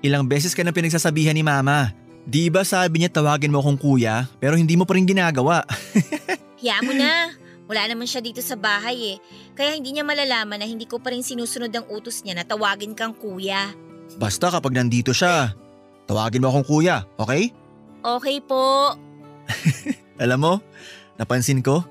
Ilang 0.00 0.24
beses 0.24 0.56
ka 0.56 0.64
na 0.64 0.72
pinagsasabihan 0.72 1.36
ni 1.36 1.44
mama. 1.44 1.99
Di 2.28 2.52
ba 2.52 2.62
sabi 2.62 3.00
niya 3.02 3.10
tawagin 3.10 3.52
mo 3.52 3.64
akong 3.64 3.80
kuya 3.80 4.28
pero 4.38 4.54
hindi 4.54 4.76
mo 4.76 4.84
pa 4.84 4.94
rin 4.96 5.08
ginagawa? 5.08 5.64
Hiya 6.60 6.84
mo 6.84 6.92
na. 6.92 7.32
Wala 7.70 7.86
naman 7.86 8.10
siya 8.10 8.18
dito 8.18 8.42
sa 8.42 8.58
bahay 8.58 9.14
eh. 9.14 9.16
Kaya 9.54 9.78
hindi 9.78 9.94
niya 9.94 10.02
malalaman 10.02 10.58
na 10.58 10.66
hindi 10.66 10.90
ko 10.90 10.98
pa 10.98 11.14
rin 11.14 11.22
sinusunod 11.22 11.70
ang 11.70 11.86
utos 11.86 12.26
niya 12.26 12.34
na 12.34 12.44
tawagin 12.44 12.98
kang 12.98 13.14
kuya. 13.14 13.70
Basta 14.18 14.50
kapag 14.50 14.74
nandito 14.74 15.14
siya, 15.14 15.54
tawagin 16.10 16.42
mo 16.42 16.50
akong 16.50 16.66
kuya, 16.66 17.06
okay? 17.14 17.54
Okay 18.02 18.42
po. 18.42 18.98
Alam 20.22 20.38
mo, 20.42 20.52
napansin 21.14 21.62
ko, 21.62 21.86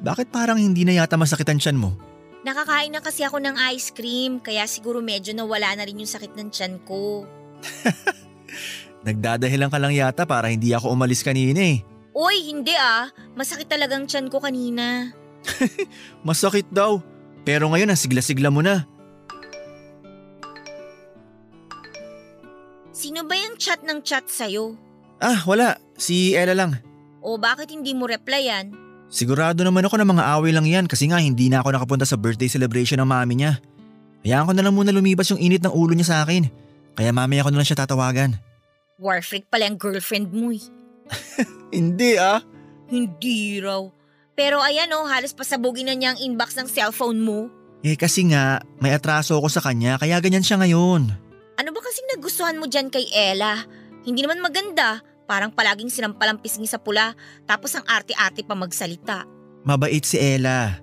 bakit 0.00 0.32
parang 0.32 0.56
hindi 0.56 0.88
na 0.88 1.04
yata 1.04 1.20
masakit 1.20 1.44
ang 1.52 1.60
tiyan 1.60 1.76
mo? 1.76 1.92
Nakakain 2.40 2.88
na 2.88 3.04
kasi 3.04 3.20
ako 3.20 3.36
ng 3.44 3.60
ice 3.76 3.92
cream 3.92 4.40
kaya 4.40 4.64
siguro 4.64 5.04
medyo 5.04 5.36
nawala 5.36 5.76
na 5.76 5.84
rin 5.84 6.00
yung 6.00 6.08
sakit 6.08 6.32
ng 6.32 6.48
tiyan 6.48 6.80
ko. 6.88 7.28
Nagdadahilan 9.00 9.72
ka 9.72 9.78
lang 9.80 9.96
yata 9.96 10.28
para 10.28 10.52
hindi 10.52 10.76
ako 10.76 10.92
umalis 10.92 11.24
kanina 11.24 11.60
eh. 11.60 11.80
Uy, 12.12 12.52
hindi 12.52 12.76
ah. 12.76 13.08
Masakit 13.32 13.70
talagang 13.70 14.04
tiyan 14.04 14.28
ko 14.28 14.42
kanina. 14.42 15.14
Masakit 16.28 16.68
daw. 16.68 17.00
Pero 17.48 17.72
ngayon 17.72 17.92
ang 17.92 18.00
sigla-sigla 18.00 18.52
mo 18.52 18.60
na. 18.60 18.84
Sino 22.92 23.24
ba 23.24 23.32
yung 23.32 23.56
chat 23.56 23.80
ng 23.80 24.04
chat 24.04 24.28
sa'yo? 24.28 24.76
Ah, 25.16 25.40
wala. 25.48 25.80
Si 25.96 26.36
Ella 26.36 26.52
lang. 26.52 26.76
O 27.24 27.40
bakit 27.40 27.72
hindi 27.72 27.96
mo 27.96 28.04
replyan? 28.04 28.76
Sigurado 29.08 29.64
naman 29.64 29.88
ako 29.88 29.96
na 29.96 30.06
mga 30.06 30.24
away 30.36 30.52
lang 30.52 30.68
yan 30.68 30.84
kasi 30.84 31.08
nga 31.08 31.16
hindi 31.18 31.48
na 31.48 31.64
ako 31.64 31.72
nakapunta 31.72 32.04
sa 32.04 32.20
birthday 32.20 32.46
celebration 32.46 33.00
ng 33.00 33.08
mami 33.08 33.40
niya. 33.40 33.58
Hayaan 34.22 34.46
ko 34.46 34.52
na 34.52 34.62
lang 34.62 34.76
muna 34.76 34.92
lumibas 34.92 35.32
yung 35.32 35.40
init 35.40 35.64
ng 35.64 35.72
ulo 35.72 35.96
niya 35.96 36.12
sa 36.12 36.16
akin. 36.22 36.44
Kaya 36.92 37.10
mamaya 37.10 37.40
ko 37.40 37.50
na 37.50 37.58
lang 37.58 37.68
siya 37.68 37.80
tatawagan. 37.80 38.36
War 39.00 39.24
freak 39.24 39.48
pala 39.48 39.64
ang 39.64 39.80
girlfriend 39.80 40.28
mo 40.28 40.52
eh. 40.52 40.60
Hindi 41.74 42.20
ah. 42.20 42.44
Hindi 42.92 43.56
raw. 43.64 43.88
Pero 44.36 44.60
ayan 44.60 44.92
oh, 44.92 45.08
halos 45.08 45.32
pasabugin 45.32 45.88
na 45.88 45.96
niya 45.96 46.12
ang 46.12 46.20
inbox 46.20 46.52
ng 46.60 46.68
cellphone 46.68 47.24
mo. 47.24 47.48
Eh 47.80 47.96
kasi 47.96 48.28
nga, 48.28 48.60
may 48.76 48.92
atraso 48.92 49.40
ako 49.40 49.48
sa 49.48 49.64
kanya 49.64 49.96
kaya 49.96 50.20
ganyan 50.20 50.44
siya 50.44 50.60
ngayon. 50.60 51.08
Ano 51.56 51.68
ba 51.72 51.80
kasing 51.80 52.12
nagustuhan 52.12 52.60
mo 52.60 52.68
dyan 52.68 52.92
kay 52.92 53.08
Ella? 53.08 53.64
Hindi 54.04 54.20
naman 54.20 54.44
maganda. 54.44 55.00
Parang 55.24 55.48
palaging 55.48 55.88
sinampalang 55.88 56.36
pisngi 56.36 56.68
sa 56.68 56.76
pula 56.76 57.16
tapos 57.48 57.72
ang 57.72 57.88
arte-arte 57.88 58.44
pa 58.44 58.52
magsalita. 58.52 59.24
Mabait 59.64 60.04
si 60.04 60.20
Ella. 60.20 60.76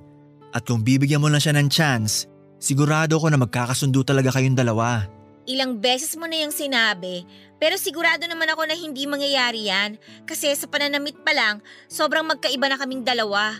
At 0.57 0.65
kung 0.65 0.81
bibigyan 0.81 1.21
mo 1.21 1.29
lang 1.29 1.41
siya 1.41 1.53
ng 1.53 1.69
chance, 1.69 2.25
sigurado 2.57 3.21
ko 3.21 3.29
na 3.29 3.37
magkakasundo 3.37 4.01
talaga 4.01 4.33
kayong 4.33 4.57
dalawa. 4.57 5.05
Ilang 5.47 5.79
beses 5.79 6.11
mo 6.19 6.27
na 6.27 6.43
yung 6.43 6.51
sinabi, 6.51 7.23
pero 7.57 7.77
sigurado 7.77 8.25
naman 8.29 8.49
ako 8.53 8.69
na 8.69 8.77
hindi 8.77 9.09
mangyayari 9.09 9.69
yan 9.69 9.97
kasi 10.29 10.53
sa 10.53 10.69
pananamit 10.69 11.17
pa 11.25 11.33
lang, 11.33 11.61
sobrang 11.89 12.25
magkaiba 12.25 12.69
na 12.69 12.77
kaming 12.77 13.01
dalawa. 13.01 13.57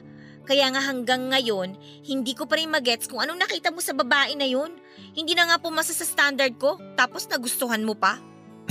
Kaya 0.48 0.72
nga 0.72 0.80
hanggang 0.80 1.27
ngayon, 1.27 1.75
hindi 2.08 2.32
ko 2.32 2.48
pa 2.48 2.56
rin 2.56 2.72
magets 2.72 3.12
kung 3.12 3.20
anong 3.20 3.44
nakita 3.44 3.68
mo 3.68 3.84
sa 3.84 3.92
babae 3.92 4.32
na 4.39 4.48
yun. 4.48 4.72
Hindi 5.12 5.36
na 5.36 5.44
nga 5.44 5.58
pumasa 5.60 5.92
sa 5.92 6.08
standard 6.08 6.56
ko, 6.56 6.80
tapos 6.96 7.27
nagustuhan 7.27 7.84
mo 7.84 8.00
pa. 8.00 8.16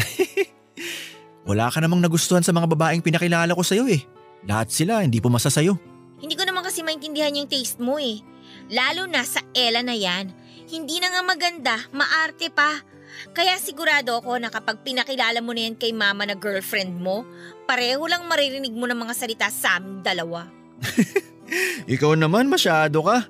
Wala 1.49 1.69
ka 1.69 1.85
namang 1.85 2.01
nagustuhan 2.01 2.41
sa 2.41 2.57
mga 2.57 2.73
babaeng 2.73 3.05
pinakilala 3.05 3.53
ko 3.53 3.61
sa'yo 3.61 3.85
eh. 3.93 4.01
Lahat 4.49 4.73
sila 4.73 5.05
hindi 5.05 5.21
pumasa 5.21 5.53
sa'yo. 5.53 5.77
Hindi 6.17 6.33
ko 6.33 6.49
naman 6.49 6.65
kasi 6.65 6.81
maintindihan 6.81 7.37
yung 7.37 7.51
taste 7.51 7.77
mo 7.77 8.01
eh. 8.01 8.25
Lalo 8.73 9.05
na 9.05 9.21
sa 9.23 9.45
Ella 9.53 9.85
na 9.85 9.93
yan. 9.93 10.33
Hindi 10.67 10.99
na 10.99 11.13
nga 11.13 11.23
maganda, 11.23 11.75
maarte 11.93 12.49
pa. 12.51 12.83
Kaya 13.33 13.57
sigurado 13.61 14.17
ako 14.19 14.41
na 14.41 14.49
kapag 14.53 14.81
pinakilala 14.85 15.41
mo 15.41 15.53
na 15.57 15.69
yan 15.69 15.77
kay 15.77 15.93
mama 15.93 16.25
na 16.25 16.37
girlfriend 16.37 16.97
mo, 17.01 17.25
pareho 17.65 18.03
lang 18.05 18.25
maririnig 18.29 18.73
mo 18.73 18.85
ng 18.89 18.99
mga 18.99 19.15
salita 19.17 19.49
sa 19.49 19.81
aming 19.81 20.05
dalawa. 20.05 20.49
Ikaw 21.95 22.19
naman 22.19 22.51
masyado 22.51 23.01
ka. 23.05 23.29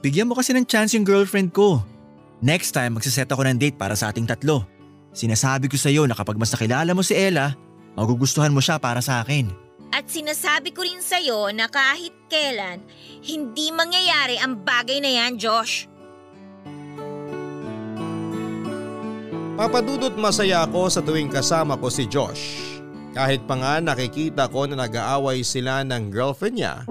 Bigyan 0.00 0.28
mo 0.28 0.34
kasi 0.34 0.56
ng 0.56 0.64
chance 0.64 0.96
yung 0.96 1.04
girlfriend 1.04 1.52
ko. 1.52 1.84
Next 2.40 2.72
time 2.72 2.96
magsiset 2.96 3.28
ako 3.28 3.44
ng 3.44 3.60
date 3.60 3.76
para 3.76 3.92
sa 3.92 4.08
ating 4.08 4.24
tatlo. 4.24 4.64
Sinasabi 5.10 5.66
ko 5.66 5.76
sa 5.76 5.90
iyo 5.90 6.06
na 6.06 6.16
kapag 6.16 6.38
mas 6.38 6.54
nakilala 6.54 6.94
mo 6.94 7.02
si 7.02 7.18
Ella, 7.18 7.52
magugustuhan 7.98 8.54
mo 8.54 8.62
siya 8.62 8.78
para 8.78 9.02
sa 9.02 9.20
akin. 9.20 9.50
At 9.90 10.06
sinasabi 10.06 10.70
ko 10.70 10.86
rin 10.86 11.02
sa'yo 11.02 11.50
na 11.50 11.66
kahit 11.66 12.14
kailan, 12.30 12.78
hindi 13.26 13.74
mangyayari 13.74 14.38
ang 14.38 14.62
bagay 14.62 15.02
na 15.02 15.10
yan, 15.10 15.34
Josh. 15.34 15.89
Papadudot 19.60 20.16
masaya 20.16 20.64
ako 20.64 20.88
sa 20.88 21.04
tuwing 21.04 21.28
kasama 21.28 21.76
ko 21.76 21.92
si 21.92 22.08
Josh. 22.08 22.64
Kahit 23.12 23.44
pa 23.44 23.60
nga 23.60 23.76
nakikita 23.76 24.48
ko 24.48 24.64
na 24.64 24.88
nag-aaway 24.88 25.44
sila 25.44 25.84
ng 25.84 26.08
girlfriend 26.08 26.56
niya. 26.56 26.88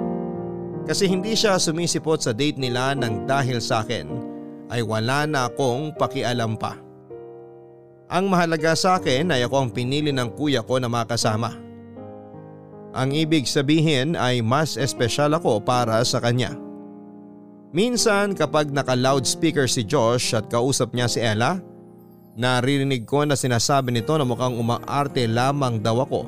Kasi 0.85 1.09
hindi 1.09 1.33
siya 1.33 1.57
sumisipot 1.57 2.21
sa 2.21 2.29
date 2.29 2.61
nila 2.61 2.93
nang 2.93 3.25
dahil 3.25 3.57
sa 3.57 3.81
akin 3.81 4.05
ay 4.69 4.85
wala 4.85 5.25
na 5.25 5.49
akong 5.49 5.97
pakialam 5.97 6.53
pa. 6.61 6.77
Ang 8.05 8.29
mahalaga 8.29 8.77
sa 8.77 9.01
akin 9.01 9.33
ay 9.33 9.49
ako 9.49 9.65
ang 9.65 9.71
pinili 9.73 10.13
ng 10.13 10.29
kuya 10.37 10.61
ko 10.61 10.77
na 10.77 10.93
makasama. 10.93 11.57
Ang 12.93 13.17
ibig 13.17 13.49
sabihin 13.49 14.13
ay 14.13 14.45
mas 14.45 14.77
espesyal 14.77 15.33
ako 15.33 15.57
para 15.57 16.05
sa 16.05 16.21
kanya. 16.21 16.53
Minsan 17.73 18.37
kapag 18.37 18.69
naka-loudspeaker 18.69 19.65
si 19.65 19.81
Josh 19.89 20.37
at 20.37 20.53
kausap 20.53 20.93
niya 20.93 21.09
si 21.09 21.17
Ella, 21.17 21.57
naririnig 22.39 23.03
ko 23.03 23.27
na 23.27 23.35
sinasabi 23.35 23.91
nito 23.91 24.15
na 24.15 24.23
mukhang 24.23 24.55
umaarte 24.55 25.27
lamang 25.27 25.83
daw 25.83 26.07
ako 26.07 26.23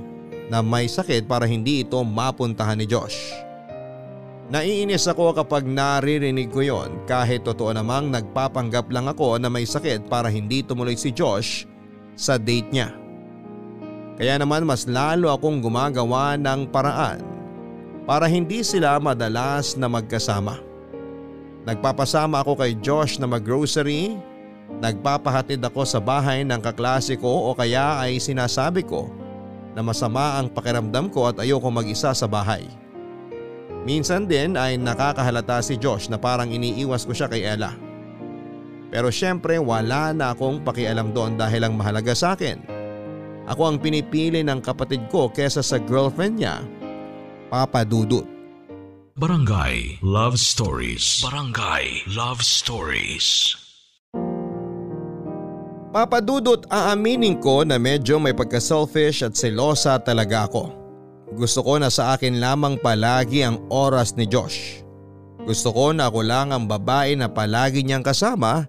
na 0.51 0.59
may 0.59 0.91
sakit 0.91 1.23
para 1.23 1.47
hindi 1.47 1.87
ito 1.87 2.03
mapuntahan 2.03 2.75
ni 2.75 2.83
Josh. 2.83 3.31
Naiinis 4.51 5.07
ako 5.07 5.31
kapag 5.31 5.63
naririnig 5.63 6.51
ko 6.51 6.59
yon 6.59 7.07
kahit 7.07 7.47
totoo 7.47 7.71
namang 7.71 8.11
nagpapanggap 8.11 8.91
lang 8.91 9.07
ako 9.07 9.39
na 9.39 9.47
may 9.47 9.63
sakit 9.63 10.11
para 10.11 10.27
hindi 10.27 10.59
tumuloy 10.59 10.99
si 10.99 11.15
Josh 11.15 11.63
sa 12.19 12.35
date 12.35 12.67
niya. 12.75 12.91
Kaya 14.19 14.35
naman 14.35 14.67
mas 14.67 14.83
lalo 14.91 15.31
akong 15.31 15.63
gumagawa 15.63 16.35
ng 16.35 16.67
paraan 16.67 17.23
para 18.03 18.27
hindi 18.27 18.59
sila 18.67 18.99
madalas 18.99 19.79
na 19.79 19.87
magkasama. 19.87 20.59
Nagpapasama 21.63 22.43
ako 22.43 22.59
kay 22.59 22.75
Josh 22.83 23.23
na 23.23 23.31
maggrocery, 23.31 24.19
nagpapahatid 24.81 25.61
ako 25.61 25.85
sa 25.85 26.01
bahay 26.01 26.41
ng 26.41 26.57
kaklase 26.57 27.15
ko 27.21 27.29
o 27.29 27.53
kaya 27.53 28.01
ay 28.01 28.17
sinasabi 28.17 28.81
ko 28.81 29.13
na 29.77 29.85
masama 29.85 30.41
ang 30.41 30.49
pakiramdam 30.49 31.13
ko 31.13 31.29
at 31.29 31.37
ayoko 31.37 31.69
mag-isa 31.69 32.11
sa 32.11 32.25
bahay. 32.25 32.65
Minsan 33.85 34.25
din 34.25 34.57
ay 34.57 34.81
nakakahalata 34.81 35.61
si 35.61 35.77
Josh 35.77 36.09
na 36.09 36.17
parang 36.17 36.49
iniiwas 36.49 37.05
ko 37.05 37.13
siya 37.13 37.29
kay 37.29 37.45
Ella. 37.45 37.77
Pero 38.91 39.13
syempre 39.13 39.61
wala 39.61 40.11
na 40.11 40.33
akong 40.33 40.65
pakialam 40.65 41.13
doon 41.15 41.39
dahil 41.39 41.63
ang 41.63 41.79
mahalaga 41.79 42.11
sa 42.11 42.35
akin 42.35 42.81
Ako 43.49 43.73
ang 43.73 43.77
pinipili 43.81 44.45
ng 44.45 44.61
kapatid 44.61 45.09
ko 45.09 45.31
kesa 45.31 45.65
sa 45.65 45.81
girlfriend 45.81 46.39
niya, 46.39 46.61
Papa 47.49 47.81
Dudut. 47.81 48.23
Barangay 49.17 49.99
Love 50.05 50.39
Stories. 50.39 51.19
Barangay 51.25 52.05
Love 52.07 52.45
Stories. 52.45 53.60
Papa 55.91 56.23
Dudut, 56.23 56.63
aaminin 56.71 57.35
ko 57.43 57.67
na 57.67 57.75
medyo 57.75 58.15
may 58.15 58.31
pagka-selfish 58.31 59.27
at 59.27 59.35
selosa 59.35 59.99
talaga 59.99 60.47
ako. 60.47 60.71
Gusto 61.35 61.59
ko 61.67 61.83
na 61.83 61.91
sa 61.91 62.15
akin 62.15 62.39
lamang 62.39 62.79
palagi 62.79 63.43
ang 63.43 63.59
oras 63.67 64.15
ni 64.15 64.23
Josh. 64.23 64.87
Gusto 65.43 65.75
ko 65.75 65.91
na 65.91 66.07
ako 66.07 66.23
lang 66.23 66.55
ang 66.55 66.63
babae 66.63 67.19
na 67.19 67.27
palagi 67.27 67.83
niyang 67.83 68.07
kasama 68.07 68.63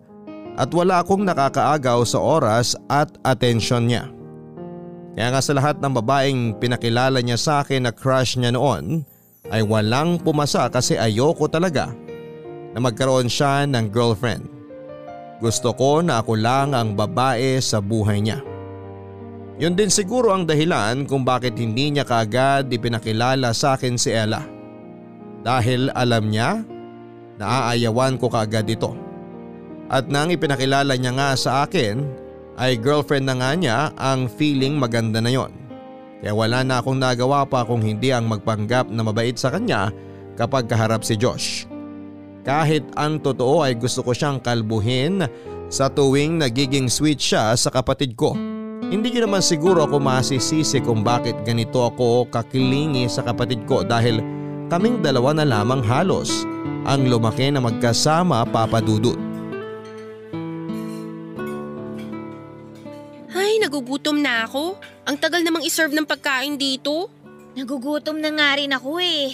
at 0.59 0.67
wala 0.75 0.99
akong 0.99 1.23
nakakaagaw 1.23 2.03
sa 2.03 2.19
oras 2.19 2.75
at 2.91 3.15
atensyon 3.23 3.87
niya. 3.87 4.11
Kaya 5.15 5.31
nga 5.31 5.43
sa 5.47 5.55
lahat 5.55 5.79
ng 5.79 5.95
babaeng 6.03 6.59
pinakilala 6.59 7.23
niya 7.23 7.39
sa 7.39 7.63
akin 7.63 7.87
na 7.87 7.95
crush 7.95 8.35
niya 8.35 8.51
noon 8.51 9.07
ay 9.47 9.63
walang 9.63 10.19
pumasa 10.19 10.67
kasi 10.75 10.99
ayoko 10.99 11.47
talaga 11.47 11.95
na 12.75 12.83
magkaroon 12.83 13.31
siya 13.31 13.63
ng 13.71 13.95
girlfriend. 13.95 14.52
Gusto 15.43 15.75
ko 15.75 15.99
na 16.07 16.23
ako 16.23 16.39
lang 16.39 16.71
ang 16.71 16.95
babae 16.95 17.59
sa 17.59 17.83
buhay 17.83 18.23
niya. 18.23 18.39
Yun 19.59 19.75
din 19.75 19.91
siguro 19.91 20.31
ang 20.31 20.47
dahilan 20.47 21.03
kung 21.03 21.27
bakit 21.27 21.59
hindi 21.59 21.91
niya 21.91 22.07
kaagad 22.07 22.71
ipinakilala 22.71 23.51
sa 23.51 23.75
akin 23.75 23.99
si 23.99 24.15
Ella. 24.15 24.47
Dahil 25.43 25.91
alam 25.99 26.31
niya 26.31 26.63
na 27.43 27.67
aayawan 27.67 28.23
ko 28.23 28.31
kaagad 28.31 28.71
ito. 28.71 28.95
At 29.91 30.07
nang 30.07 30.31
ipinakilala 30.31 30.95
niya 30.95 31.13
nga 31.19 31.31
sa 31.35 31.67
akin 31.67 32.07
ay 32.63 32.79
girlfriend 32.79 33.27
na 33.27 33.35
nga 33.43 33.51
niya 33.59 33.79
ang 33.99 34.31
feeling 34.31 34.79
maganda 34.79 35.19
na 35.19 35.35
yon. 35.35 35.51
Kaya 36.23 36.39
wala 36.39 36.63
na 36.63 36.79
akong 36.79 37.03
nagawa 37.03 37.43
pa 37.43 37.67
kung 37.67 37.83
hindi 37.83 38.15
ang 38.15 38.31
magpanggap 38.31 38.87
na 38.95 39.03
mabait 39.03 39.35
sa 39.35 39.51
kanya 39.51 39.91
kapag 40.39 40.71
kaharap 40.71 41.03
si 41.03 41.19
Josh. 41.19 41.67
Kahit 42.43 42.83
ang 42.99 43.23
totoo 43.23 43.63
ay 43.63 43.79
gusto 43.79 44.03
ko 44.03 44.11
siyang 44.11 44.43
kalbuhin 44.43 45.23
sa 45.71 45.87
tuwing 45.87 46.43
nagiging 46.43 46.91
sweet 46.91 47.23
siya 47.23 47.55
sa 47.55 47.71
kapatid 47.71 48.19
ko. 48.19 48.35
Hindi 48.83 49.09
ko 49.15 49.25
naman 49.25 49.41
siguro 49.41 49.87
ako 49.87 50.03
masisisi 50.03 50.83
kung 50.83 51.07
bakit 51.07 51.39
ganito 51.47 51.87
ako 51.87 52.29
kakilingi 52.29 53.07
sa 53.07 53.23
kapatid 53.23 53.65
ko 53.65 53.87
dahil 53.87 54.21
kaming 54.69 55.01
dalawa 55.01 55.33
na 55.33 55.47
lamang 55.47 55.81
halos 55.87 56.45
ang 56.83 57.07
lumaki 57.07 57.49
na 57.49 57.63
magkasama 57.63 58.43
papadudot. 58.51 59.33
nagugutom 63.63 64.19
na 64.19 64.45
ako. 64.45 64.75
Ang 65.07 65.17
tagal 65.17 65.41
namang 65.47 65.63
iserve 65.63 65.95
ng 65.95 66.05
pagkain 66.05 66.59
dito. 66.59 67.07
Nagugutom 67.55 68.19
na 68.19 68.35
nga 68.35 68.59
rin 68.59 68.75
ako 68.75 68.99
eh. 68.99 69.33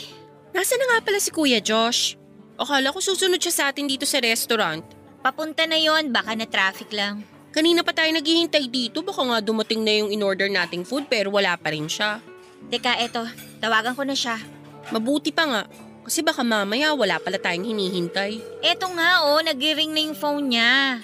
Nasaan 0.52 0.78
na 0.84 0.86
nga 0.94 0.98
pala 1.02 1.18
si 1.18 1.30
Kuya 1.32 1.58
Josh? 1.64 2.17
Akala 2.58 2.90
ko 2.90 2.98
susunod 2.98 3.38
siya 3.38 3.54
sa 3.54 3.64
atin 3.70 3.86
dito 3.86 4.02
sa 4.02 4.18
restaurant. 4.18 4.82
Papunta 5.22 5.62
na 5.62 5.78
yon, 5.78 6.10
baka 6.10 6.34
na 6.34 6.42
traffic 6.42 6.90
lang. 6.90 7.22
Kanina 7.54 7.86
pa 7.86 7.94
tayo 7.94 8.10
naghihintay 8.10 8.66
dito, 8.66 8.98
baka 9.06 9.22
nga 9.22 9.38
dumating 9.38 9.86
na 9.86 9.94
yung 9.94 10.10
in-order 10.10 10.50
nating 10.50 10.82
food 10.82 11.06
pero 11.06 11.30
wala 11.30 11.54
pa 11.54 11.70
rin 11.70 11.86
siya. 11.86 12.18
Teka, 12.66 12.98
eto, 12.98 13.22
tawagan 13.62 13.94
ko 13.94 14.02
na 14.02 14.18
siya. 14.18 14.42
Mabuti 14.90 15.30
pa 15.30 15.46
nga, 15.46 15.62
kasi 16.02 16.18
baka 16.26 16.42
mamaya 16.42 16.98
wala 16.98 17.22
pala 17.22 17.38
tayong 17.38 17.70
hinihintay. 17.70 18.42
Eto 18.58 18.90
nga 18.90 19.30
oh, 19.30 19.38
nag-ring 19.38 19.94
na 19.94 20.02
yung 20.10 20.18
phone 20.18 20.50
niya. 20.50 20.98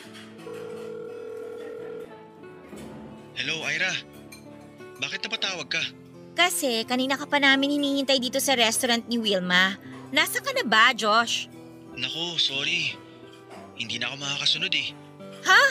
Hello, 3.38 3.62
Ira. 3.70 3.94
Bakit 4.98 5.20
napatawag 5.26 5.68
ka? 5.70 5.82
Kasi 6.34 6.82
kanina 6.82 7.14
ka 7.14 7.30
pa 7.30 7.38
namin 7.38 7.78
hinihintay 7.78 8.18
dito 8.18 8.42
sa 8.42 8.58
restaurant 8.58 9.06
ni 9.06 9.22
Wilma. 9.22 9.93
Nasa 10.10 10.38
ka 10.42 10.50
na 10.52 10.64
ba, 10.66 10.92
Josh? 10.92 11.48
Nako, 11.94 12.36
sorry. 12.36 12.96
Hindi 13.78 13.98
na 13.98 14.10
ako 14.10 14.16
makakasunod 14.20 14.72
eh. 14.74 14.90
Ha? 15.46 15.62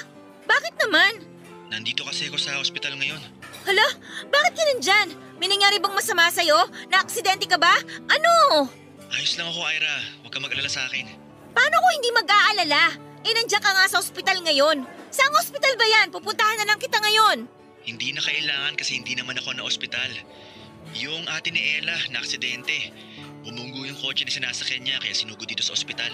Bakit 0.47 0.73
naman? 0.87 1.23
Nandito 1.71 2.03
kasi 2.05 2.27
ako 2.29 2.37
sa 2.37 2.59
ospital 2.59 2.95
ngayon. 2.99 3.19
Hala, 3.63 3.87
bakit 4.27 4.53
ka 4.53 4.63
nandyan? 4.69 5.07
May 5.39 5.47
nangyari 5.49 5.79
bang 5.79 5.95
masama 5.95 6.27
sa'yo? 6.29 6.67
Na-aksidente 6.91 7.47
ka 7.47 7.57
ba? 7.57 7.73
Ano? 8.11 8.67
Ayos 9.09 9.35
lang 9.39 9.49
ako, 9.49 9.61
Ira. 9.71 9.95
Huwag 10.21 10.31
ka 10.31 10.39
mag-alala 10.43 10.69
sa 10.69 10.85
akin. 10.85 11.07
Paano 11.53 11.75
ko 11.79 11.87
hindi 11.95 12.09
mag-aalala? 12.11 12.83
Eh 13.23 13.31
nandiyan 13.31 13.63
ka 13.63 13.71
nga 13.71 13.87
sa 13.87 14.03
ospital 14.03 14.43
ngayon. 14.43 14.83
Saan 15.13 15.31
ospital 15.39 15.73
ba 15.79 15.85
yan? 15.87 16.11
Pupuntahan 16.11 16.59
na 16.59 16.67
lang 16.67 16.79
kita 16.81 16.99
ngayon. 16.99 17.47
Hindi 17.87 18.11
na 18.11 18.19
kailangan 18.19 18.75
kasi 18.75 18.99
hindi 18.99 19.15
naman 19.15 19.39
ako 19.39 19.55
na 19.55 19.63
ospital. 19.63 20.11
Yung 20.99 21.23
ate 21.31 21.49
ni 21.55 21.79
Ella 21.79 21.95
na 22.11 22.19
aksidente. 22.19 22.91
Umunggo 23.43 23.83
yung 23.83 23.99
kotse 23.99 24.23
na 24.23 24.31
sinasakyan 24.31 24.87
niya 24.87 24.97
kaya 25.03 25.11
sinugo 25.11 25.43
dito 25.43 25.59
sa 25.59 25.75
ospital. 25.75 26.09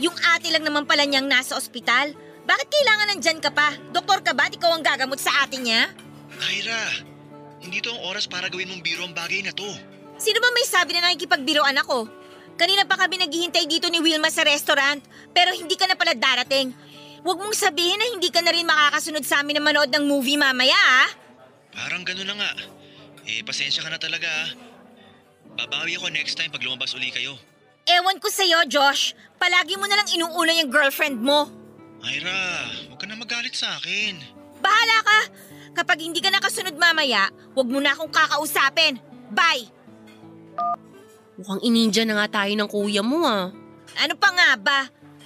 Yung 0.00 0.16
ate 0.32 0.48
lang 0.48 0.64
naman 0.64 0.88
pala 0.88 1.04
niyang 1.04 1.28
nasa 1.28 1.56
ospital? 1.56 2.16
Bakit 2.48 2.66
kailangan 2.72 3.06
nandyan 3.12 3.38
ka 3.38 3.52
pa? 3.52 3.76
Doktor 3.92 4.24
ka 4.24 4.32
ba? 4.32 4.48
Ikaw 4.48 4.70
ang 4.72 4.84
gagamot 4.84 5.20
sa 5.20 5.44
ate 5.44 5.60
niya? 5.60 5.92
Kyra, 6.40 7.04
hindi 7.60 7.84
to 7.84 7.92
ang 7.92 8.00
oras 8.08 8.24
para 8.24 8.48
gawin 8.48 8.72
mong 8.72 8.80
biro 8.80 9.04
ang 9.04 9.12
bagay 9.12 9.44
na 9.44 9.52
to. 9.52 9.68
Sino 10.16 10.40
ba 10.40 10.48
may 10.56 10.64
sabi 10.64 10.96
na 10.96 11.04
nakikipagbiroan 11.04 11.76
ako? 11.84 12.08
Kanina 12.56 12.84
pa 12.88 12.96
kami 12.96 13.20
naghihintay 13.20 13.64
dito 13.68 13.88
ni 13.88 14.00
Wilma 14.00 14.28
sa 14.32 14.44
restaurant, 14.44 15.00
pero 15.32 15.52
hindi 15.52 15.76
ka 15.76 15.88
na 15.88 15.96
pala 15.96 16.12
darating. 16.16 16.72
Huwag 17.20 17.36
mong 17.36 17.56
sabihin 17.56 18.00
na 18.00 18.08
hindi 18.08 18.32
ka 18.32 18.40
na 18.40 18.52
rin 18.52 18.64
makakasunod 18.64 19.24
sa 19.24 19.44
amin 19.44 19.60
na 19.60 19.64
manood 19.64 19.92
ng 19.92 20.04
movie 20.08 20.40
mamaya 20.40 20.76
ah. 20.76 21.08
Parang 21.76 22.04
gano'n 22.04 22.24
na 22.24 22.36
nga. 22.40 22.50
Eh, 23.28 23.44
pasensya 23.44 23.84
ka 23.84 23.92
na 23.92 24.00
talaga 24.00 24.28
ah. 24.28 24.48
Babawi 25.58 25.98
ako 25.98 26.08
next 26.12 26.38
time 26.38 26.50
pag 26.52 26.62
lumabas 26.62 26.94
uli 26.94 27.10
kayo. 27.10 27.38
Ewan 27.88 28.22
ko 28.22 28.28
sa'yo, 28.30 28.62
Josh. 28.70 29.16
Palagi 29.40 29.74
mo 29.74 29.88
na 29.88 29.98
lang 29.98 30.08
inuuna 30.12 30.52
yung 30.60 30.70
girlfriend 30.70 31.18
mo. 31.18 31.48
Ira, 32.00 32.68
huwag 32.88 32.98
ka 33.00 33.06
na 33.08 33.16
magalit 33.16 33.52
sa 33.56 33.76
akin. 33.76 34.20
Bahala 34.60 34.98
ka! 35.04 35.18
Kapag 35.76 35.98
hindi 36.00 36.20
ka 36.20 36.28
nakasunod 36.32 36.76
mamaya, 36.76 37.28
huwag 37.56 37.68
mo 37.68 37.80
na 37.80 37.92
akong 37.92 38.12
kakausapin. 38.12 39.00
Bye! 39.32 39.68
Mukhang 41.40 41.62
ininja 41.64 42.04
na 42.04 42.20
nga 42.20 42.44
tayo 42.44 42.52
ng 42.52 42.68
kuya 42.68 43.00
mo 43.00 43.24
ah. 43.24 43.48
Ano 43.96 44.14
pa 44.16 44.28
nga 44.32 44.48
ba? 44.60 44.80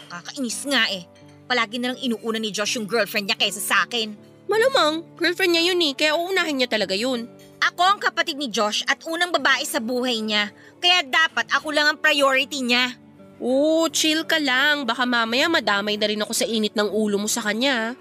Kakainis 0.08 0.62
nga 0.70 0.86
eh. 0.94 1.04
Palagi 1.44 1.82
na 1.82 1.92
lang 1.92 2.00
inuuna 2.00 2.38
ni 2.38 2.54
Josh 2.54 2.78
yung 2.78 2.86
girlfriend 2.86 3.28
niya 3.28 3.38
kaysa 3.38 3.60
sa 3.60 3.82
akin. 3.84 4.14
Malamang, 4.46 5.02
girlfriend 5.18 5.56
niya 5.56 5.74
yun 5.74 5.80
eh, 5.82 5.92
kaya 5.96 6.14
uunahin 6.14 6.62
niya 6.62 6.70
talaga 6.70 6.94
yun. 6.94 7.26
Ako 7.64 7.80
ang 7.80 7.96
kapatid 7.96 8.36
ni 8.36 8.52
Josh 8.52 8.84
at 8.84 9.00
unang 9.08 9.32
babae 9.32 9.64
sa 9.64 9.80
buhay 9.80 10.20
niya, 10.20 10.52
kaya 10.84 11.00
dapat 11.00 11.48
ako 11.48 11.72
lang 11.72 11.88
ang 11.88 11.96
priority 11.96 12.60
niya. 12.60 12.92
Oo, 13.40 13.88
chill 13.88 14.28
ka 14.28 14.36
lang. 14.36 14.84
Baka 14.84 15.08
mamaya 15.08 15.48
madamay 15.48 15.96
na 15.96 16.06
rin 16.12 16.20
ako 16.20 16.32
sa 16.36 16.44
init 16.44 16.76
ng 16.76 16.92
ulo 16.92 17.16
mo 17.16 17.24
sa 17.24 17.40
kanya. 17.40 17.96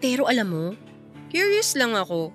Pero 0.00 0.24
alam 0.24 0.48
mo, 0.48 0.66
curious 1.28 1.76
lang 1.76 1.92
ako. 1.92 2.32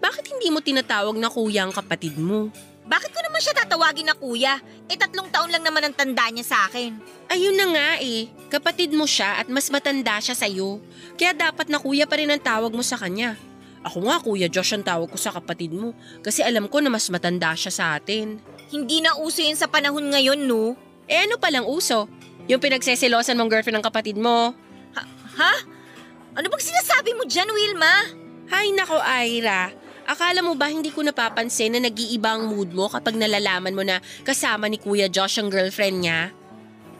Bakit 0.00 0.24
hindi 0.32 0.48
mo 0.48 0.64
tinatawag 0.64 1.20
na 1.20 1.28
kuya 1.28 1.68
ang 1.68 1.72
kapatid 1.76 2.16
mo? 2.16 2.48
Bakit 2.88 3.12
ko 3.12 3.20
naman 3.20 3.40
siya 3.44 3.60
tatawagin 3.60 4.08
na 4.08 4.16
kuya? 4.16 4.56
Eh 4.88 4.96
tatlong 4.96 5.28
taon 5.28 5.52
lang 5.52 5.60
naman 5.60 5.84
ang 5.84 5.92
tanda 5.92 6.32
niya 6.32 6.48
sa 6.48 6.64
akin. 6.64 6.96
Ayun 7.28 7.52
na 7.52 7.66
nga 7.76 7.88
eh, 8.00 8.32
kapatid 8.48 8.96
mo 8.96 9.04
siya 9.04 9.44
at 9.44 9.52
mas 9.52 9.68
matanda 9.68 10.16
siya 10.16 10.32
sa'yo. 10.32 10.80
Kaya 11.20 11.36
dapat 11.36 11.68
na 11.68 11.76
kuya 11.76 12.08
pa 12.08 12.16
rin 12.16 12.32
ang 12.32 12.40
tawag 12.40 12.72
mo 12.72 12.80
sa 12.80 12.96
kanya. 12.96 13.36
Ako 13.88 14.04
nga 14.04 14.20
kuya 14.20 14.52
Josh 14.52 14.76
ang 14.76 14.84
tawag 14.84 15.08
ko 15.08 15.16
sa 15.16 15.32
kapatid 15.32 15.72
mo 15.72 15.96
kasi 16.20 16.44
alam 16.44 16.68
ko 16.68 16.84
na 16.84 16.92
mas 16.92 17.08
matanda 17.08 17.56
siya 17.56 17.72
sa 17.72 17.84
atin. 17.96 18.36
Hindi 18.68 19.00
na 19.00 19.16
uso 19.16 19.40
yun 19.40 19.56
sa 19.56 19.64
panahon 19.64 20.12
ngayon, 20.12 20.44
no? 20.44 20.76
Eh 21.08 21.24
ano 21.24 21.40
palang 21.40 21.64
uso? 21.64 22.04
Yung 22.52 22.60
pinagseselosan 22.60 23.32
mong 23.40 23.48
girlfriend 23.48 23.80
ng 23.80 23.88
kapatid 23.88 24.20
mo? 24.20 24.52
Ha? 24.92 25.02
ha? 25.40 25.54
Ano 26.36 26.52
bang 26.52 26.60
sinasabi 26.60 27.16
mo 27.16 27.24
dyan, 27.24 27.48
Wilma? 27.48 28.12
Hay 28.52 28.76
nako, 28.76 29.00
Ira. 29.00 29.72
Akala 30.04 30.44
mo 30.44 30.52
ba 30.52 30.68
hindi 30.68 30.92
ko 30.92 31.00
napapansin 31.00 31.76
na 31.76 31.80
nag-iiba 31.88 32.36
ang 32.36 32.48
mood 32.48 32.72
mo 32.72 32.92
kapag 32.92 33.16
nalalaman 33.16 33.72
mo 33.72 33.84
na 33.84 34.00
kasama 34.24 34.68
ni 34.68 34.76
Kuya 34.76 35.08
Josh 35.08 35.40
ang 35.40 35.48
girlfriend 35.48 36.04
niya? 36.04 36.32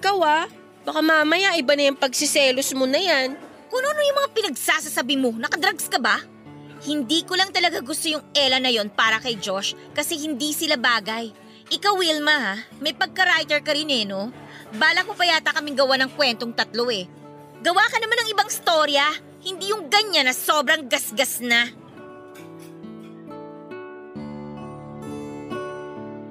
Ikaw 0.01 0.16
ah, 0.24 0.44
baka 0.85 1.01
mamaya 1.05 1.57
iba 1.57 1.72
na 1.77 1.92
yung 1.92 2.01
pagsiselos 2.01 2.72
mo 2.72 2.85
na 2.85 3.01
yan. 3.01 3.37
Kung 3.68 3.85
ano 3.85 4.01
yung 4.01 4.18
mga 4.24 4.31
pinagsasasabi 4.33 5.20
mo, 5.20 5.33
nakadrugs 5.37 5.88
ka 5.88 6.01
ba? 6.01 6.20
Hindi 6.78 7.26
ko 7.26 7.34
lang 7.34 7.50
talaga 7.50 7.82
gusto 7.82 8.06
yung 8.06 8.22
Ella 8.30 8.62
na 8.62 8.70
yon 8.70 8.86
para 8.86 9.18
kay 9.18 9.34
Josh 9.34 9.74
kasi 9.90 10.14
hindi 10.14 10.54
sila 10.54 10.78
bagay. 10.78 11.34
Ikaw 11.68 11.94
Wilma 11.98 12.36
ha, 12.38 12.54
may 12.78 12.94
pagka-writer 12.94 13.60
ka 13.60 13.74
rin 13.74 13.90
eh 13.90 14.06
no? 14.06 14.30
Balak 14.78 15.10
mo 15.10 15.18
pa 15.18 15.26
yata 15.26 15.50
kaming 15.50 15.74
gawa 15.74 15.98
ng 15.98 16.14
kwentong 16.14 16.54
tatlo 16.54 16.86
eh. 16.88 17.10
Gawa 17.58 17.82
ka 17.90 17.98
naman 17.98 18.22
ng 18.22 18.30
ibang 18.30 18.50
storya, 18.52 19.04
hindi 19.42 19.74
yung 19.74 19.90
ganyan 19.90 20.30
na 20.30 20.34
sobrang 20.36 20.86
gasgas 20.86 21.42
na. 21.42 21.66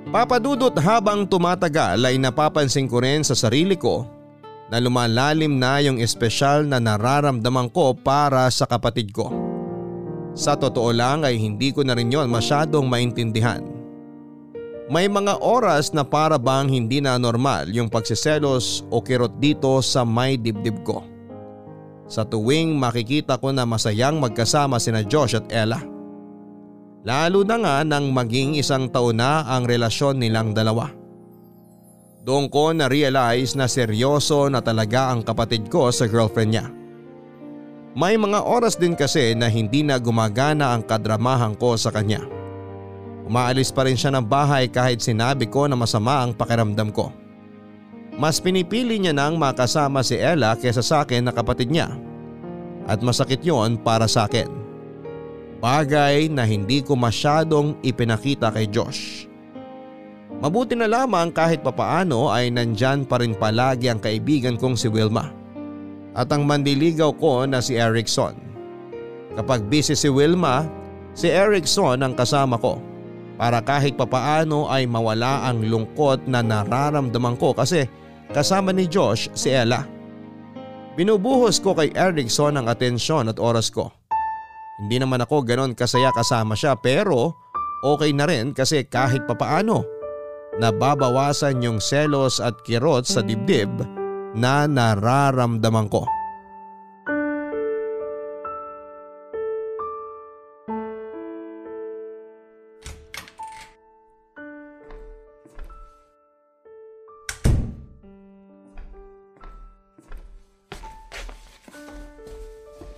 Papadudot 0.08 0.72
habang 0.80 1.28
tumatagal 1.28 2.00
ay 2.00 2.16
napapansin 2.16 2.88
ko 2.88 3.04
rin 3.04 3.28
sa 3.28 3.36
sarili 3.36 3.76
ko 3.76 4.08
na 4.72 4.80
lumalalim 4.80 5.60
na 5.60 5.84
yung 5.84 6.00
espesyal 6.00 6.64
na 6.64 6.80
nararamdaman 6.80 7.68
ko 7.68 7.92
para 7.92 8.48
sa 8.48 8.64
kapatid 8.64 9.12
ko. 9.12 9.47
Sa 10.38 10.54
totoo 10.54 10.94
lang 10.94 11.26
ay 11.26 11.42
hindi 11.42 11.74
ko 11.74 11.82
na 11.82 11.98
rin 11.98 12.14
yon 12.14 12.30
masyadong 12.30 12.86
maintindihan. 12.86 13.66
May 14.88 15.10
mga 15.10 15.42
oras 15.42 15.92
na 15.92 16.06
para 16.06 16.38
bang 16.38 16.70
hindi 16.70 17.02
na 17.02 17.18
normal 17.18 17.68
yung 17.74 17.90
pagsiselos 17.90 18.86
o 18.94 19.02
kirot 19.02 19.34
dito 19.42 19.82
sa 19.82 20.06
may 20.06 20.38
dibdib 20.38 20.86
ko. 20.86 21.02
Sa 22.08 22.24
tuwing 22.24 22.78
makikita 22.78 23.36
ko 23.42 23.52
na 23.52 23.68
masayang 23.68 24.22
magkasama 24.22 24.80
sina 24.80 25.04
Josh 25.04 25.36
at 25.36 25.50
Ella. 25.52 25.82
Lalo 27.04 27.44
na 27.44 27.58
nga 27.58 27.76
nang 27.84 28.14
maging 28.14 28.56
isang 28.62 28.88
taon 28.88 29.20
na 29.20 29.44
ang 29.44 29.68
relasyon 29.68 30.22
nilang 30.22 30.56
dalawa. 30.56 30.88
Doon 32.24 32.48
ko 32.48 32.72
na-realize 32.72 33.58
na 33.58 33.66
seryoso 33.68 34.48
na 34.48 34.62
talaga 34.64 35.12
ang 35.12 35.24
kapatid 35.24 35.68
ko 35.68 35.92
sa 35.92 36.08
girlfriend 36.08 36.52
niya. 36.54 36.68
May 37.96 38.20
mga 38.20 38.44
oras 38.44 38.76
din 38.76 38.98
kasi 38.98 39.32
na 39.38 39.48
hindi 39.48 39.86
na 39.86 39.96
gumagana 39.96 40.76
ang 40.76 40.84
kadramahan 40.84 41.56
ko 41.56 41.80
sa 41.80 41.94
kanya. 41.94 42.26
Umaalis 43.28 43.72
pa 43.72 43.88
rin 43.88 43.96
siya 43.96 44.12
ng 44.16 44.26
bahay 44.28 44.68
kahit 44.68 45.00
sinabi 45.00 45.48
ko 45.48 45.68
na 45.68 45.76
masama 45.76 46.24
ang 46.24 46.32
pakiramdam 46.36 46.92
ko. 46.92 47.12
Mas 48.18 48.42
pinipili 48.42 48.98
niya 48.98 49.14
nang 49.14 49.38
makasama 49.38 50.02
si 50.02 50.18
Ella 50.18 50.58
kesa 50.58 50.82
sa 50.82 51.06
akin 51.06 51.30
na 51.30 51.32
kapatid 51.32 51.70
niya. 51.70 51.94
At 52.88 53.04
masakit 53.04 53.44
yon 53.44 53.78
para 53.78 54.08
sa 54.08 54.26
akin. 54.26 54.48
Bagay 55.60 56.32
na 56.32 56.48
hindi 56.48 56.82
ko 56.82 56.96
masyadong 56.96 57.78
ipinakita 57.84 58.50
kay 58.54 58.70
Josh. 58.70 59.28
Mabuti 60.38 60.78
na 60.78 60.86
lamang 60.86 61.34
kahit 61.34 61.66
papaano 61.66 62.30
ay 62.30 62.54
nandyan 62.54 63.10
pa 63.10 63.18
rin 63.18 63.34
palagi 63.34 63.90
ang 63.90 63.98
kaibigan 63.98 64.54
kong 64.54 64.78
si 64.78 64.86
Wilma 64.86 65.34
at 66.18 66.34
ang 66.34 66.50
mandiligaw 66.50 67.14
ko 67.22 67.46
na 67.46 67.62
si 67.62 67.78
Erickson. 67.78 68.34
Kapag 69.38 69.70
busy 69.70 69.94
si 69.94 70.10
Wilma, 70.10 70.66
si 71.14 71.30
Erickson 71.30 72.02
ang 72.02 72.18
kasama 72.18 72.58
ko 72.58 72.82
para 73.38 73.62
kahit 73.62 73.94
papaano 73.94 74.66
ay 74.66 74.90
mawala 74.90 75.46
ang 75.46 75.62
lungkot 75.62 76.26
na 76.26 76.42
nararamdaman 76.42 77.38
ko 77.38 77.54
kasi 77.54 77.86
kasama 78.34 78.74
ni 78.74 78.90
Josh 78.90 79.30
si 79.38 79.54
Ella. 79.54 79.86
Binubuhos 80.98 81.62
ko 81.62 81.78
kay 81.78 81.94
Erickson 81.94 82.58
ang 82.58 82.66
atensyon 82.66 83.30
at 83.30 83.38
oras 83.38 83.70
ko. 83.70 83.94
Hindi 84.82 84.98
naman 84.98 85.22
ako 85.22 85.46
ganon 85.46 85.78
kasaya 85.78 86.10
kasama 86.10 86.58
siya 86.58 86.74
pero 86.74 87.38
okay 87.86 88.10
na 88.10 88.26
rin 88.26 88.58
kasi 88.58 88.82
kahit 88.90 89.30
papaano 89.30 89.86
nababawasan 90.58 91.62
yung 91.62 91.78
selos 91.78 92.42
at 92.42 92.58
kirot 92.66 93.06
sa 93.06 93.22
dibdib 93.22 93.70
na 94.38 94.70
nararamdaman 94.70 95.90
ko. 95.90 96.06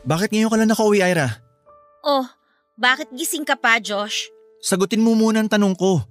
Bakit 0.09 0.33
ngayon 0.33 0.49
ka 0.49 0.57
lang 0.57 0.71
nakauwi, 0.73 1.05
Ira? 1.05 1.37
Oh, 2.01 2.25
bakit 2.73 3.13
gising 3.13 3.45
ka 3.45 3.53
pa, 3.53 3.77
Josh? 3.77 4.33
Sagutin 4.57 5.05
mo 5.05 5.13
muna 5.13 5.45
ang 5.45 5.47
tanong 5.47 5.77
ko. 5.77 6.01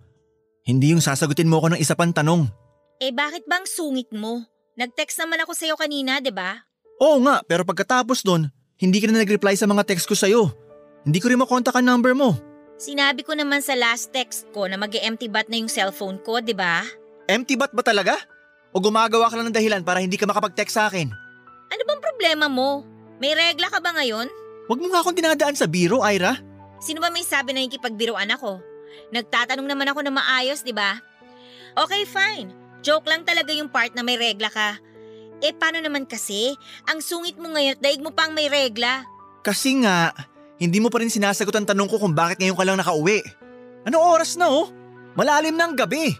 Hindi 0.62 0.94
yung 0.94 1.02
sasagutin 1.02 1.50
mo 1.50 1.58
ako 1.58 1.74
ng 1.74 1.82
isa 1.82 1.98
pang 1.98 2.14
tanong. 2.14 2.46
Eh 3.02 3.10
bakit 3.10 3.42
bang 3.50 3.66
sungit 3.66 4.06
mo? 4.14 4.46
Nag-text 4.78 5.18
naman 5.18 5.42
ako 5.42 5.58
sa'yo 5.58 5.74
kanina, 5.74 6.22
di 6.22 6.30
ba? 6.30 6.62
Oo 7.02 7.18
nga, 7.26 7.42
pero 7.42 7.66
pagkatapos 7.66 8.22
nun, 8.22 8.46
hindi 8.78 9.02
ka 9.02 9.10
na 9.10 9.26
nag-reply 9.26 9.58
sa 9.58 9.66
mga 9.66 9.82
text 9.82 10.06
ko 10.06 10.14
sa'yo. 10.14 10.54
Hindi 11.02 11.18
ko 11.18 11.34
rin 11.34 11.42
makontak 11.42 11.74
ang 11.74 11.82
number 11.82 12.14
mo. 12.14 12.38
Sinabi 12.78 13.26
ko 13.26 13.34
naman 13.34 13.58
sa 13.58 13.74
last 13.74 14.14
text 14.14 14.46
ko 14.54 14.70
na 14.70 14.78
mag 14.78 14.94
empty 14.94 15.26
bat 15.26 15.50
na 15.50 15.58
yung 15.58 15.66
cellphone 15.66 16.22
ko, 16.22 16.38
di 16.38 16.54
ba? 16.54 16.86
Empty 17.26 17.58
bat 17.58 17.74
ba 17.74 17.82
talaga? 17.82 18.14
O 18.70 18.78
gumagawa 18.78 19.26
ka 19.26 19.34
lang 19.34 19.50
ng 19.50 19.58
dahilan 19.58 19.82
para 19.82 19.98
hindi 19.98 20.14
ka 20.14 20.30
makapag-text 20.30 20.78
sa 20.78 20.86
akin? 20.86 21.10
Ano 21.74 21.82
bang 21.82 21.98
problema 21.98 22.46
mo? 22.46 22.86
May 23.18 23.34
regla 23.34 23.74
ka 23.74 23.82
ba 23.82 23.98
ngayon? 23.98 24.30
Huwag 24.70 24.78
mo 24.78 24.94
nga 24.94 25.02
akong 25.02 25.18
dinadaan 25.18 25.58
sa 25.58 25.66
biro, 25.66 26.06
Ira. 26.06 26.38
Sino 26.78 27.02
ba 27.02 27.10
may 27.10 27.26
sabi 27.26 27.50
na 27.50 27.66
yung 27.66 27.74
kipagbiruan 27.74 28.30
ako? 28.30 28.62
Nagtatanong 29.10 29.66
naman 29.66 29.90
ako 29.90 30.06
na 30.06 30.14
maayos, 30.14 30.62
di 30.62 30.70
ba? 30.70 31.02
Okay, 31.74 32.06
fine. 32.06 32.67
Joke 32.82 33.10
lang 33.10 33.26
talaga 33.26 33.50
yung 33.50 33.70
part 33.70 33.92
na 33.94 34.06
may 34.06 34.14
regla 34.14 34.48
ka. 34.50 34.78
Eh 35.38 35.54
paano 35.54 35.78
naman 35.78 36.06
kasi? 36.06 36.54
Ang 36.90 36.98
sungit 36.98 37.38
mo 37.38 37.50
ngayon 37.54 37.78
at 37.78 37.82
daig 37.82 38.02
mo 38.02 38.10
pang 38.10 38.34
may 38.34 38.50
regla. 38.50 39.06
Kasi 39.42 39.78
nga, 39.82 40.10
hindi 40.58 40.82
mo 40.82 40.90
pa 40.90 40.98
rin 40.98 41.10
sinasagot 41.10 41.54
ang 41.54 41.66
tanong 41.66 41.86
ko 41.86 42.02
kung 42.02 42.14
bakit 42.14 42.42
ngayon 42.42 42.58
ka 42.58 42.64
lang 42.66 42.78
nakauwi. 42.78 43.22
Anong 43.86 44.02
oras 44.02 44.34
na 44.34 44.50
oh? 44.50 44.70
Malalim 45.14 45.54
na 45.54 45.70
ang 45.70 45.78
gabi. 45.78 46.14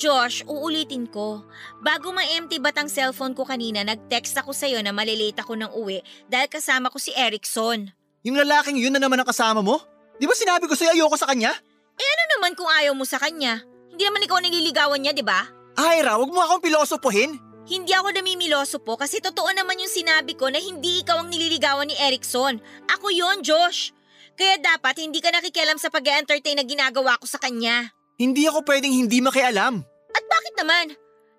Josh, 0.00 0.46
uulitin 0.48 1.10
ko. 1.10 1.44
Bago 1.84 2.08
ma-empty 2.14 2.56
bat 2.56 2.72
ang 2.80 2.88
cellphone 2.88 3.36
ko 3.36 3.44
kanina, 3.44 3.84
nag-text 3.84 4.32
ako 4.40 4.56
sa'yo 4.56 4.80
na 4.80 4.96
malilate 4.96 5.36
ako 5.44 5.60
ng 5.60 5.70
uwi 5.76 6.00
dahil 6.30 6.48
kasama 6.48 6.88
ko 6.88 6.96
si 6.96 7.12
Erickson. 7.12 7.92
Yung 8.24 8.38
lalaking 8.40 8.80
yun 8.80 8.96
na 8.96 9.02
naman 9.02 9.20
ang 9.20 9.28
kasama 9.28 9.60
mo? 9.60 9.76
Di 10.16 10.24
ba 10.24 10.32
sinabi 10.32 10.64
ko 10.64 10.72
sa'yo 10.72 10.96
ayoko 10.96 11.20
sa 11.20 11.28
kanya? 11.28 11.52
Eh 12.00 12.06
ano 12.06 12.24
naman 12.38 12.56
kung 12.56 12.70
ayaw 12.70 12.96
mo 12.96 13.04
sa 13.04 13.20
kanya? 13.20 13.60
Hindi 13.92 14.08
naman 14.08 14.24
ikaw 14.24 14.38
nililigawan 14.40 15.00
niya, 15.04 15.12
di 15.12 15.20
ba? 15.20 15.59
Ira, 15.78 16.18
wag 16.18 16.30
mo 16.30 16.40
akong 16.42 16.62
pilosopohin. 16.64 17.38
Hindi 17.70 17.94
ako 17.94 18.10
namimiloso 18.10 18.82
po 18.82 18.98
kasi 18.98 19.22
totoo 19.22 19.46
naman 19.54 19.78
yung 19.78 19.92
sinabi 19.92 20.34
ko 20.34 20.50
na 20.50 20.58
hindi 20.58 21.06
ikaw 21.06 21.22
ang 21.22 21.30
nililigawan 21.30 21.86
ni 21.86 21.94
Erickson. 21.94 22.58
Ako 22.90 23.14
yon 23.14 23.46
Josh. 23.46 23.94
Kaya 24.34 24.58
dapat 24.58 24.98
hindi 24.98 25.22
ka 25.22 25.30
nakikialam 25.30 25.78
sa 25.78 25.92
pag 25.92 26.02
entertain 26.02 26.58
na 26.58 26.66
ginagawa 26.66 27.14
ko 27.20 27.30
sa 27.30 27.38
kanya. 27.38 27.94
Hindi 28.18 28.48
ako 28.50 28.66
pwedeng 28.66 28.90
hindi 28.90 29.22
makialam. 29.22 29.84
At 30.10 30.24
bakit 30.26 30.54
naman? 30.58 30.86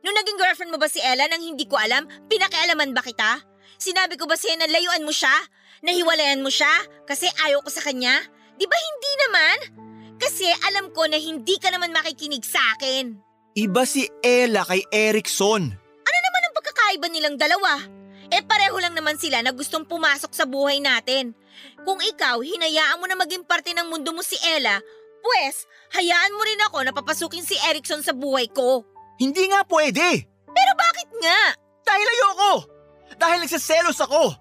Nung 0.01 0.15
naging 0.17 0.39
girlfriend 0.39 0.71
mo 0.71 0.79
ba 0.79 0.87
si 0.87 1.03
Ella 1.03 1.27
nang 1.27 1.43
hindi 1.43 1.67
ko 1.67 1.77
alam, 1.77 2.07
pinakialaman 2.31 2.95
ba 2.95 3.03
kita? 3.03 3.43
Sinabi 3.77 4.17
ko 4.17 4.25
ba 4.29 4.37
sa'yo 4.37 4.57
na 4.57 4.69
layuan 4.69 5.05
mo 5.05 5.13
siya? 5.13 5.33
Nahiwalayan 5.81 6.45
mo 6.45 6.49
siya? 6.53 6.71
Kasi 7.05 7.29
ayaw 7.43 7.61
ko 7.65 7.69
sa 7.73 7.81
kanya? 7.81 8.13
Di 8.57 8.65
ba 8.69 8.77
hindi 8.77 9.11
naman? 9.27 9.57
Kasi 10.21 10.45
alam 10.69 10.93
ko 10.93 11.09
na 11.09 11.17
hindi 11.17 11.57
ka 11.57 11.73
naman 11.73 11.89
makikinig 11.89 12.45
sa 12.45 12.61
akin. 12.77 13.17
Iba 13.51 13.83
si 13.83 14.07
Ella 14.23 14.63
kay 14.63 14.79
Erickson. 14.95 15.59
Ano 16.07 16.17
naman 16.23 16.41
ang 16.47 16.55
pagkakaiba 16.55 17.07
nilang 17.11 17.35
dalawa? 17.35 17.83
Eh 18.31 18.39
pareho 18.47 18.79
lang 18.79 18.95
naman 18.95 19.19
sila 19.19 19.43
na 19.43 19.51
gustong 19.51 19.83
pumasok 19.83 20.31
sa 20.31 20.47
buhay 20.47 20.79
natin. 20.79 21.35
Kung 21.83 21.99
ikaw, 21.99 22.39
hinayaan 22.39 22.95
mo 23.03 23.11
na 23.11 23.19
maging 23.19 23.43
parte 23.43 23.75
ng 23.75 23.91
mundo 23.91 24.15
mo 24.15 24.23
si 24.23 24.39
Ella, 24.55 24.79
pues, 25.19 25.67
hayaan 25.91 26.31
mo 26.31 26.47
rin 26.47 26.63
ako 26.63 26.77
na 26.87 26.95
papasukin 26.95 27.43
si 27.43 27.59
Erickson 27.67 27.99
sa 27.99 28.15
buhay 28.15 28.47
ko. 28.47 28.87
Hindi 29.19 29.51
nga 29.51 29.67
pwede. 29.67 30.23
Pero 30.47 30.71
bakit 30.79 31.09
nga? 31.19 31.41
Dahil 31.83 32.07
ayoko. 32.07 32.53
Dahil 33.19 33.43
nagsiselos 33.43 33.99
ako. 33.99 34.31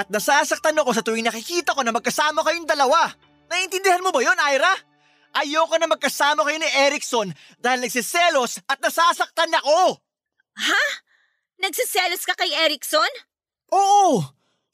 At 0.00 0.08
nasasaktan 0.08 0.80
ako 0.80 0.90
sa 0.96 1.04
tuwing 1.04 1.28
nakikita 1.28 1.76
ko 1.76 1.84
na 1.84 1.92
magkasama 1.92 2.40
kayong 2.40 2.64
dalawa. 2.64 3.12
Naiintindihan 3.52 4.00
mo 4.00 4.08
ba 4.08 4.24
yon, 4.24 4.40
Ira? 4.40 4.72
Ayoko 5.34 5.74
na 5.82 5.90
magkasama 5.90 6.46
kayo 6.46 6.62
ni 6.62 6.70
Erickson 6.86 7.34
dahil 7.58 7.82
nagsiselos 7.82 8.62
at 8.70 8.78
nasasaktan 8.78 9.50
ako. 9.58 9.98
Ha? 10.54 10.84
Nagsiselos 11.58 12.22
ka 12.22 12.38
kay 12.38 12.54
Erickson? 12.54 13.10
Oo, 13.74 14.22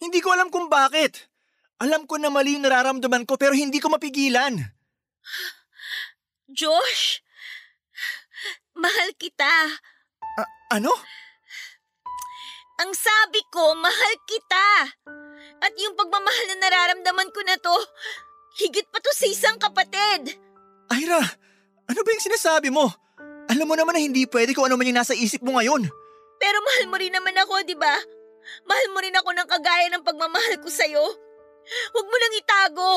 hindi 0.04 0.20
ko 0.20 0.36
alam 0.36 0.52
kung 0.52 0.68
bakit. 0.68 1.32
Alam 1.80 2.04
ko 2.04 2.20
na 2.20 2.28
mali 2.28 2.60
yung 2.60 2.68
nararamdaman 2.68 3.24
ko 3.24 3.40
pero 3.40 3.56
hindi 3.56 3.80
ko 3.80 3.88
mapigilan. 3.88 4.60
Josh, 6.52 7.24
mahal 8.76 9.16
kita. 9.16 9.48
A- 10.36 10.52
ano? 10.76 10.92
Ang 12.84 12.92
sabi 12.92 13.40
ko, 13.48 13.76
mahal 13.80 14.14
kita. 14.28 14.68
At 15.60 15.72
yung 15.76 15.96
pagmamahal 15.96 16.44
na 16.52 16.56
nararamdaman 16.68 17.28
ko 17.32 17.40
na 17.44 17.56
to, 17.60 17.76
higit 18.60 18.88
pa 18.88 19.00
to 19.00 19.12
sa 19.12 19.28
isang 19.28 19.56
kapatid. 19.60 20.49
Ira, 20.90 21.18
ano 21.90 22.00
ba 22.06 22.10
yung 22.14 22.22
sinasabi 22.22 22.70
mo? 22.70 22.86
Alam 23.50 23.66
mo 23.66 23.74
naman 23.74 23.98
na 23.98 24.02
hindi 24.02 24.30
pwede 24.30 24.54
kung 24.54 24.70
ano 24.70 24.78
man 24.78 24.86
yung 24.86 25.00
nasa 25.02 25.10
isip 25.10 25.42
mo 25.42 25.58
ngayon. 25.58 25.90
Pero 26.38 26.56
mahal 26.62 26.86
mo 26.86 26.96
rin 27.02 27.10
naman 27.10 27.34
ako, 27.34 27.66
di 27.66 27.74
ba? 27.74 27.98
Mahal 28.62 28.86
mo 28.94 28.98
rin 29.02 29.16
ako 29.18 29.30
ng 29.34 29.48
kagaya 29.50 29.86
ng 29.90 30.06
pagmamahal 30.06 30.62
ko 30.62 30.70
sa'yo. 30.70 31.02
Huwag 31.92 32.06
mo 32.06 32.16
nang 32.16 32.34
itago. 32.38 32.92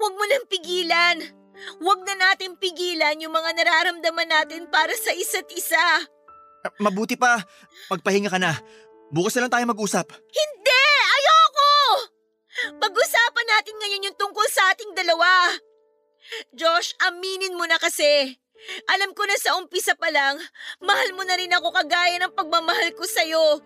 Huwag 0.00 0.14
mo 0.16 0.24
nang 0.24 0.44
pigilan. 0.48 1.16
Huwag 1.84 2.00
na 2.08 2.14
natin 2.16 2.56
pigilan 2.56 3.20
yung 3.20 3.36
mga 3.36 3.52
nararamdaman 3.52 4.28
natin 4.28 4.64
para 4.72 4.96
sa 4.96 5.12
isa't 5.12 5.48
isa. 5.52 5.84
Ah, 6.64 6.72
Mabuti 6.80 7.20
pa, 7.20 7.44
magpahinga 7.92 8.32
ka 8.32 8.40
na. 8.40 8.56
Bukas 9.12 9.36
na 9.36 9.44
lang 9.46 9.52
tayo 9.52 9.64
mag-usap. 9.68 10.16
Hindi! 10.16 10.84
Ayoko! 11.12 11.72
Pag-usapan 12.80 13.46
natin 13.52 13.74
ngayon 13.76 14.06
yung 14.08 14.16
tungkol 14.16 14.48
sa 14.48 14.72
ating 14.72 14.96
dalawa. 14.96 15.28
Josh, 16.54 16.94
aminin 17.06 17.56
mo 17.56 17.64
na 17.66 17.80
kasi. 17.80 18.36
Alam 18.92 19.16
ko 19.16 19.24
na 19.24 19.36
sa 19.40 19.56
umpisa 19.56 19.96
pa 19.96 20.12
lang, 20.12 20.36
mahal 20.84 21.10
mo 21.16 21.24
na 21.24 21.36
rin 21.36 21.52
ako 21.56 21.72
kagaya 21.72 22.20
ng 22.20 22.36
pagmamahal 22.36 22.92
ko 22.92 23.08
sa'yo. 23.08 23.64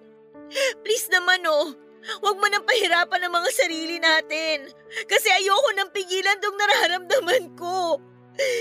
Please 0.86 1.10
naman 1.10 1.42
oh, 1.50 1.74
Huwag 2.20 2.36
mo 2.36 2.46
nang 2.52 2.68
pahirapan 2.68 3.24
ang 3.24 3.32
mga 3.32 3.50
sarili 3.56 3.96
natin. 3.96 4.68
Kasi 5.08 5.28
ayoko 5.32 5.72
nang 5.72 5.88
pigilan 5.88 6.36
tong 6.36 6.56
nararamdaman 6.56 7.44
ko. 7.56 7.96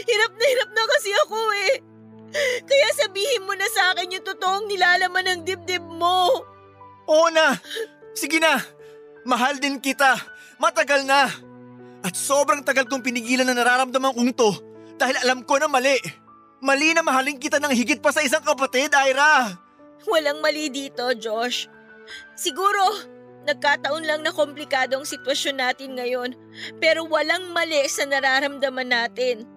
Hirap 0.07 0.31
na 0.39 0.45
hirap 0.47 0.69
na 0.71 0.83
kasi 0.95 1.11
ako 1.27 1.39
eh. 1.67 1.73
Kaya 2.63 2.87
sabihin 2.97 3.45
mo 3.45 3.53
na 3.53 3.67
sa 3.69 3.93
akin 3.93 4.15
yung 4.15 4.25
totoong 4.25 4.65
nilalaman 4.71 5.27
ng 5.27 5.41
dibdib 5.43 5.83
mo. 5.83 6.31
Oo 7.05 7.27
na! 7.29 7.59
Sige 8.15 8.39
na! 8.39 8.63
Mahal 9.27 9.59
din 9.59 9.77
kita! 9.83 10.17
Matagal 10.57 11.03
na! 11.03 11.27
At 12.03 12.19
sobrang 12.19 12.67
tagal 12.67 12.83
kong 12.91 12.99
pinigilan 12.99 13.47
na 13.47 13.55
nararamdaman 13.55 14.11
kong 14.11 14.35
to 14.35 14.51
dahil 14.99 15.15
alam 15.23 15.39
ko 15.47 15.55
na 15.55 15.71
mali. 15.71 15.95
Mali 16.63 16.91
na 16.91 17.03
mahalin 17.03 17.39
kita 17.39 17.59
ng 17.59 17.71
higit 17.75 17.99
pa 18.03 18.11
sa 18.11 18.23
isang 18.23 18.43
kapatid, 18.43 18.91
Ira! 18.91 19.55
Walang 20.07 20.43
mali 20.43 20.67
dito, 20.67 21.11
Josh. 21.15 21.67
Siguro, 22.35 23.03
nagkataon 23.47 24.03
lang 24.03 24.21
na 24.23 24.35
komplikado 24.35 24.99
ang 24.99 25.07
sitwasyon 25.07 25.59
natin 25.59 25.95
ngayon, 25.95 26.35
pero 26.79 27.07
walang 27.07 27.51
mali 27.55 27.87
sa 27.87 28.07
nararamdaman 28.07 28.91
natin. 28.91 29.47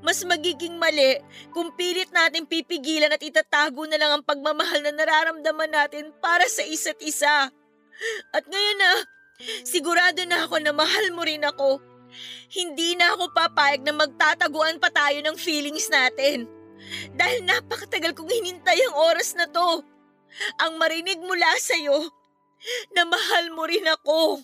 Mas 0.00 0.24
magiging 0.24 0.80
mali 0.80 1.20
kung 1.52 1.72
pilit 1.76 2.08
natin 2.12 2.48
pipigilan 2.48 3.12
at 3.12 3.20
itatago 3.20 3.84
na 3.84 4.00
lang 4.00 4.16
ang 4.16 4.24
pagmamahal 4.24 4.80
na 4.80 4.92
nararamdaman 4.92 5.72
natin 5.72 6.08
para 6.24 6.48
sa 6.48 6.64
isa't 6.64 7.00
isa. 7.04 7.52
At 8.32 8.44
ngayon 8.48 8.78
na, 8.80 8.92
sigurado 9.68 10.24
na 10.24 10.48
ako 10.48 10.64
na 10.64 10.72
mahal 10.72 11.12
mo 11.12 11.28
rin 11.28 11.44
ako. 11.44 11.93
Hindi 12.50 12.94
na 12.94 13.14
ako 13.16 13.32
papayag 13.34 13.82
na 13.82 13.94
magtataguan 13.94 14.78
pa 14.78 14.90
tayo 14.90 15.18
ng 15.22 15.36
feelings 15.38 15.90
natin. 15.90 16.46
Dahil 17.16 17.46
napakatagal 17.46 18.12
kong 18.12 18.30
hinintay 18.30 18.78
ang 18.90 18.94
oras 18.98 19.32
na 19.34 19.48
to. 19.48 19.82
Ang 20.60 20.76
marinig 20.76 21.22
mula 21.22 21.50
sa'yo 21.62 22.10
na 22.92 23.02
mahal 23.06 23.44
mo 23.54 23.62
rin 23.64 23.86
ako. 23.86 24.42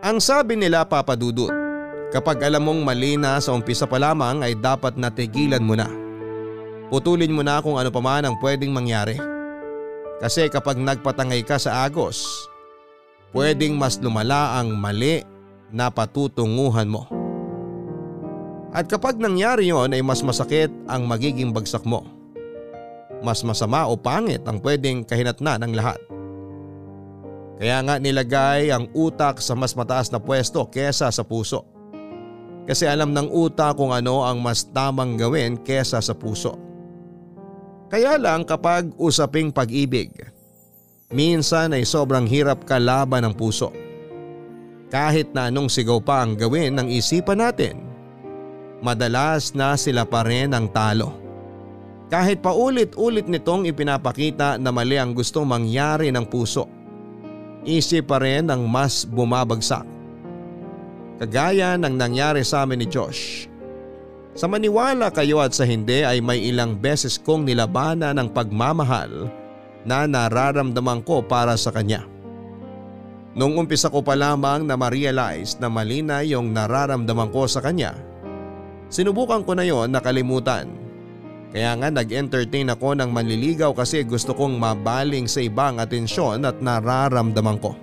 Ang 0.00 0.16
sabi 0.16 0.56
nila 0.56 0.88
Papa 0.88 1.12
Dudut, 1.12 1.52
kapag 2.08 2.40
alam 2.40 2.64
mong 2.64 2.80
mali 2.82 3.20
na 3.20 3.36
sa 3.36 3.52
umpisa 3.52 3.84
pa 3.84 4.00
lamang 4.00 4.40
ay 4.40 4.56
dapat 4.56 4.96
natigilan 4.96 5.60
mo 5.60 5.76
na. 5.76 5.86
Putulin 6.88 7.30
mo 7.30 7.44
na 7.44 7.60
kung 7.60 7.76
ano 7.76 7.92
pa 7.92 8.00
man 8.02 8.24
ang 8.24 8.34
pwedeng 8.40 8.72
mangyari. 8.72 9.20
Kasi 10.20 10.52
kapag 10.52 10.76
nagpatangay 10.76 11.40
ka 11.48 11.56
sa 11.56 11.88
agos, 11.88 12.44
pwedeng 13.32 13.80
mas 13.80 13.96
lumala 13.96 14.60
ang 14.60 14.76
mali 14.76 15.24
na 15.72 15.88
patutunguhan 15.88 16.92
mo. 16.92 17.08
At 18.70 18.86
kapag 18.86 19.18
nangyari 19.18 19.72
yon 19.72 19.96
ay 19.96 20.04
mas 20.04 20.22
masakit 20.22 20.70
ang 20.86 21.08
magiging 21.08 21.50
bagsak 21.50 21.82
mo. 21.88 22.04
Mas 23.24 23.42
masama 23.42 23.88
o 23.88 23.96
pangit 23.96 24.44
ang 24.44 24.62
pwedeng 24.62 25.02
kahinatna 25.02 25.58
ng 25.58 25.72
lahat. 25.74 25.98
Kaya 27.60 27.80
nga 27.84 27.96
nilagay 28.00 28.72
ang 28.72 28.88
utak 28.96 29.40
sa 29.40 29.52
mas 29.56 29.76
mataas 29.76 30.08
na 30.08 30.20
pwesto 30.20 30.64
kesa 30.68 31.08
sa 31.12 31.24
puso. 31.24 31.64
Kasi 32.64 32.86
alam 32.86 33.10
ng 33.16 33.28
utak 33.32 33.76
kung 33.76 33.92
ano 33.92 34.24
ang 34.24 34.40
mas 34.40 34.64
tamang 34.68 35.16
gawin 35.16 35.60
kesa 35.60 36.00
sa 36.00 36.12
puso. 36.12 36.69
Kaya 37.90 38.14
lang 38.16 38.46
kapag 38.46 38.94
usaping 38.94 39.50
pag-ibig, 39.50 40.14
minsan 41.10 41.74
ay 41.74 41.82
sobrang 41.82 42.24
hirap 42.24 42.62
kalaban 42.62 43.26
ng 43.26 43.34
puso. 43.34 43.74
Kahit 44.90 45.34
na 45.34 45.50
anong 45.50 45.70
sigaw 45.70 45.98
pa 45.98 46.22
ang 46.22 46.38
gawin 46.38 46.78
ng 46.78 46.86
isipan 46.86 47.42
natin, 47.42 47.82
madalas 48.78 49.52
na 49.52 49.74
sila 49.74 50.06
pa 50.06 50.22
rin 50.22 50.54
ang 50.54 50.70
talo. 50.70 51.18
Kahit 52.10 52.42
paulit-ulit 52.42 53.26
nitong 53.26 53.70
ipinapakita 53.70 54.58
na 54.58 54.70
mali 54.70 54.98
ang 54.98 55.14
gustong 55.14 55.46
mangyari 55.46 56.10
ng 56.10 56.26
puso 56.26 56.80
isip 57.64 58.08
pa 58.08 58.20
rin 58.20 58.48
ang 58.48 58.64
mas 58.64 59.04
bumabagsak. 59.04 59.84
Kagaya 61.20 61.76
ng 61.76 61.94
nangyari 62.00 62.40
sa 62.40 62.64
amin 62.64 62.80
ni 62.80 62.86
Josh. 62.88 63.49
Sa 64.34 64.46
maniwala 64.46 65.10
kayo 65.10 65.42
at 65.42 65.52
sa 65.52 65.66
hindi 65.66 66.06
ay 66.06 66.22
may 66.22 66.38
ilang 66.46 66.78
beses 66.78 67.18
kong 67.18 67.46
nilabanan 67.46 68.14
ng 68.14 68.28
pagmamahal 68.30 69.26
na 69.82 70.06
nararamdaman 70.06 71.02
ko 71.02 71.24
para 71.24 71.58
sa 71.58 71.74
kanya. 71.74 72.06
Nung 73.34 73.58
umpisa 73.58 73.90
ko 73.90 74.02
pa 74.02 74.18
lamang 74.18 74.66
na 74.66 74.74
ma-realize 74.74 75.58
na 75.58 75.70
mali 75.70 76.02
na 76.02 76.22
yung 76.22 76.50
nararamdaman 76.50 77.30
ko 77.30 77.46
sa 77.46 77.62
kanya, 77.62 77.94
sinubukan 78.90 79.42
ko 79.42 79.54
na 79.54 79.66
yon 79.66 79.90
nakalimutan 79.90 80.80
kaya 81.50 81.74
nga 81.82 81.90
nag-entertain 81.90 82.70
ako 82.70 82.94
ng 82.94 83.10
manliligaw 83.10 83.74
kasi 83.74 84.06
gusto 84.06 84.30
kong 84.38 84.54
mabaling 84.54 85.26
sa 85.26 85.42
ibang 85.42 85.82
atensyon 85.82 86.46
at 86.46 86.62
nararamdaman 86.62 87.58
ko. 87.58 87.74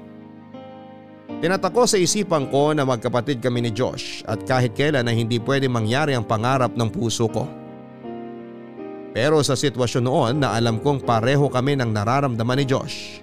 Tinatako 1.28 1.86
sa 1.86 2.00
isipan 2.00 2.48
ko 2.50 2.72
na 2.72 2.88
magkapatid 2.88 3.44
kami 3.44 3.68
ni 3.68 3.72
Josh 3.76 4.26
at 4.26 4.42
kahit 4.48 4.74
kailan 4.74 5.06
na 5.06 5.14
hindi 5.14 5.38
pwede 5.44 5.70
mangyari 5.70 6.16
ang 6.16 6.26
pangarap 6.26 6.74
ng 6.74 6.90
puso 6.90 7.28
ko. 7.30 7.46
Pero 9.12 9.44
sa 9.44 9.54
sitwasyon 9.54 10.04
noon 10.08 10.34
na 10.42 10.56
alam 10.56 10.80
kong 10.82 11.04
pareho 11.04 11.46
kami 11.52 11.78
ng 11.78 11.94
nararamdaman 11.94 12.58
ni 12.58 12.66
Josh. 12.66 13.22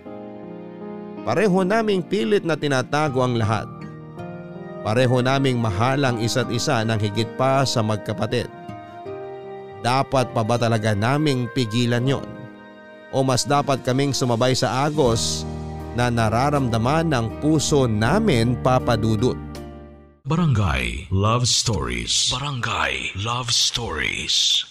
Pareho 1.24 1.64
naming 1.64 2.04
pilit 2.04 2.44
na 2.44 2.54
tinatago 2.54 3.24
ang 3.24 3.40
lahat. 3.40 3.66
Pareho 4.84 5.24
naming 5.24 5.56
mahal 5.56 6.04
ang 6.04 6.20
isa't 6.20 6.52
isa 6.52 6.84
ng 6.84 7.00
higit 7.00 7.30
pa 7.40 7.64
sa 7.64 7.80
magkapatid. 7.80 8.52
Dapat 9.80 10.36
pa 10.36 10.44
ba 10.44 10.60
talaga 10.60 10.92
naming 10.92 11.48
pigilan 11.56 12.04
yon? 12.04 12.28
O 13.08 13.24
mas 13.24 13.48
dapat 13.48 13.80
kaming 13.80 14.12
sumabay 14.12 14.52
sa 14.52 14.84
agos 14.84 15.48
na 15.94 16.10
nararamdaman 16.10 17.10
ng 17.10 17.26
puso 17.38 17.86
namin 17.86 18.58
papadudot? 18.60 19.38
Barangay 20.24 21.12
Love 21.12 21.44
Stories 21.44 22.32
Barangay 22.32 23.12
Love 23.20 23.52
Stories 23.52 24.64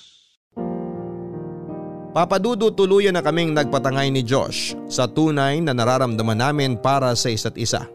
Papadudo 2.14 2.70
tuluyan 2.70 3.18
na 3.18 3.26
kaming 3.26 3.58
nagpatangay 3.58 4.14
ni 4.14 4.22
Josh 4.22 4.78
sa 4.86 5.10
tunay 5.10 5.62
na 5.62 5.74
nararamdaman 5.74 6.38
namin 6.38 6.72
para 6.78 7.14
sa 7.18 7.34
isa't 7.34 7.58
isa. 7.58 7.90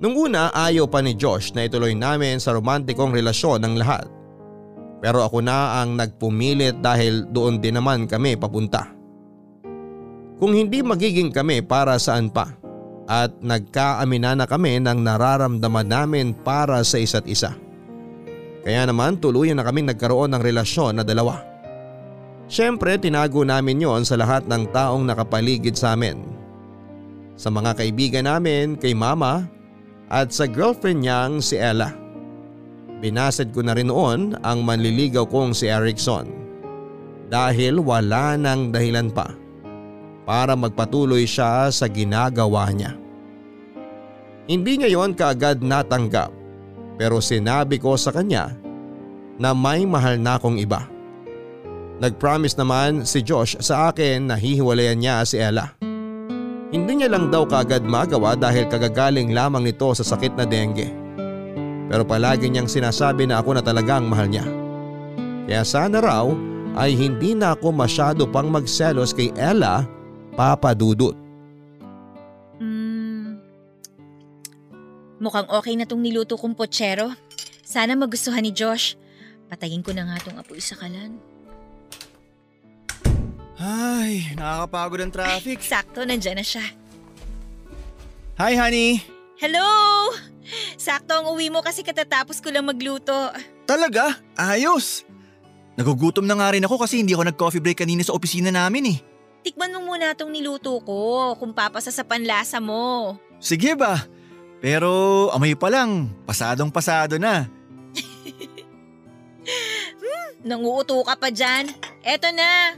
Nung 0.00 0.16
una 0.16 0.48
ayaw 0.56 0.88
pa 0.88 1.04
ni 1.04 1.12
Josh 1.12 1.52
na 1.52 1.68
ituloy 1.68 1.92
namin 1.92 2.40
sa 2.40 2.56
romantikong 2.56 3.12
relasyon 3.12 3.60
ng 3.60 3.74
lahat. 3.76 4.08
Pero 5.00 5.20
ako 5.24 5.44
na 5.44 5.80
ang 5.80 5.96
nagpumilit 5.96 6.80
dahil 6.80 7.28
doon 7.28 7.60
din 7.60 7.76
naman 7.76 8.08
kami 8.08 8.36
papunta. 8.36 8.99
Kung 10.40 10.56
hindi 10.56 10.80
magiging 10.80 11.36
kami 11.36 11.60
para 11.60 12.00
saan 12.00 12.32
pa 12.32 12.56
at 13.04 13.36
nagkaamina 13.44 14.32
na 14.32 14.48
kami 14.48 14.80
ng 14.80 15.04
nararamdaman 15.04 15.84
namin 15.84 16.32
para 16.32 16.80
sa 16.80 16.96
isa't 16.96 17.28
isa. 17.28 17.52
Kaya 18.64 18.88
naman 18.88 19.20
tuluyan 19.20 19.60
na 19.60 19.66
kaming 19.68 19.92
nagkaroon 19.92 20.32
ng 20.32 20.40
relasyon 20.40 20.96
na 20.96 21.04
dalawa. 21.04 21.44
Siyempre 22.48 22.96
tinago 22.96 23.44
namin 23.44 23.84
yon 23.84 24.02
sa 24.08 24.16
lahat 24.16 24.48
ng 24.48 24.72
taong 24.72 25.04
nakapaligid 25.04 25.76
sa 25.76 25.92
amin. 25.92 26.24
Sa 27.36 27.48
mga 27.48 27.76
kaibigan 27.76 28.28
namin, 28.28 28.76
kay 28.80 28.96
mama 28.96 29.48
at 30.12 30.32
sa 30.32 30.44
girlfriend 30.44 31.04
niyang 31.04 31.40
si 31.40 31.56
Ella. 31.56 31.92
Binasad 33.00 33.52
ko 33.56 33.64
na 33.64 33.72
rin 33.72 33.88
noon 33.88 34.36
ang 34.44 34.60
manliligaw 34.60 35.24
kong 35.24 35.56
si 35.56 35.68
Erickson 35.72 36.28
dahil 37.32 37.80
wala 37.80 38.36
nang 38.36 38.68
dahilan 38.68 39.08
pa 39.08 39.39
para 40.30 40.54
magpatuloy 40.54 41.26
siya 41.26 41.74
sa 41.74 41.90
ginagawa 41.90 42.70
niya. 42.70 42.94
Hindi 44.46 44.78
niya 44.78 44.94
yon 44.94 45.18
kaagad 45.18 45.58
natanggap 45.58 46.30
pero 46.94 47.18
sinabi 47.18 47.82
ko 47.82 47.98
sa 47.98 48.14
kanya 48.14 48.54
na 49.42 49.50
may 49.50 49.82
mahal 49.82 50.22
na 50.22 50.38
akong 50.38 50.62
iba. 50.62 50.86
Nag-promise 51.98 52.54
naman 52.54 53.02
si 53.02 53.26
Josh 53.26 53.58
sa 53.58 53.90
akin 53.90 54.30
na 54.30 54.38
hihiwalayan 54.38 55.02
niya 55.02 55.26
si 55.26 55.34
Ella. 55.42 55.74
Hindi 56.70 57.02
niya 57.02 57.10
lang 57.10 57.34
daw 57.34 57.42
kaagad 57.50 57.82
magawa 57.82 58.38
dahil 58.38 58.70
kagagaling 58.70 59.34
lamang 59.34 59.66
nito 59.66 59.90
sa 59.98 60.06
sakit 60.06 60.38
na 60.38 60.46
dengue. 60.46 60.94
Pero 61.90 62.06
palagi 62.06 62.46
niyang 62.46 62.70
sinasabi 62.70 63.26
na 63.26 63.42
ako 63.42 63.58
na 63.58 63.62
talagang 63.66 64.06
mahal 64.06 64.30
niya. 64.30 64.46
Kaya 65.50 65.66
sana 65.66 65.98
raw 65.98 66.30
ay 66.78 66.94
hindi 66.94 67.34
na 67.34 67.58
ako 67.58 67.74
masyado 67.74 68.30
pang 68.30 68.46
magselos 68.46 69.10
kay 69.10 69.34
Ella 69.34 69.82
papadudot. 70.40 71.12
Mm, 72.56 73.36
mukhang 75.20 75.48
okay 75.52 75.76
na 75.76 75.84
tong 75.84 76.00
niluto 76.00 76.40
kong 76.40 76.56
potsero. 76.56 77.12
Sana 77.60 77.92
magustuhan 77.92 78.40
ni 78.40 78.48
Josh. 78.48 78.96
Patayin 79.52 79.84
ko 79.84 79.92
na 79.92 80.08
nga 80.08 80.24
tong 80.24 80.40
apoy 80.40 80.64
sa 80.64 80.80
kalan. 80.80 81.20
Ay, 83.60 84.32
nakakapagod 84.32 85.04
ang 85.04 85.12
traffic. 85.12 85.60
Sakto, 85.60 86.08
nandyan 86.08 86.40
na 86.40 86.46
siya. 86.46 86.64
Hi, 88.40 88.56
honey! 88.56 89.04
Hello! 89.36 89.68
Sakto 90.80 91.20
ang 91.20 91.28
uwi 91.36 91.52
mo 91.52 91.60
kasi 91.60 91.84
katatapos 91.84 92.40
ko 92.40 92.48
lang 92.48 92.64
magluto. 92.64 93.12
Talaga? 93.68 94.16
Ayos! 94.40 95.04
Nagugutom 95.76 96.24
na 96.24 96.40
nga 96.40 96.56
rin 96.56 96.64
ako 96.64 96.80
kasi 96.80 96.96
hindi 97.04 97.12
ako 97.12 97.28
nag-coffee 97.28 97.60
break 97.60 97.84
kanina 97.84 98.00
sa 98.00 98.16
opisina 98.16 98.48
namin 98.48 98.96
eh. 98.96 99.09
Tikman 99.40 99.72
mo 99.72 99.92
muna 99.92 100.12
itong 100.12 100.28
niluto 100.28 100.76
ko 100.84 101.32
kung 101.40 101.56
papasa 101.56 101.88
sa 101.88 102.04
panlasa 102.04 102.60
mo. 102.60 103.16
Sige 103.40 103.72
ba? 103.72 104.04
Pero 104.60 105.32
amoy 105.32 105.56
pa 105.56 105.72
lang, 105.72 106.12
pasadong 106.28 106.68
pasado 106.68 107.16
na. 107.16 107.48
Nanguuto 110.48 111.00
ka 111.00 111.16
pa 111.16 111.32
dyan. 111.32 111.72
Eto 112.04 112.28
na. 112.32 112.76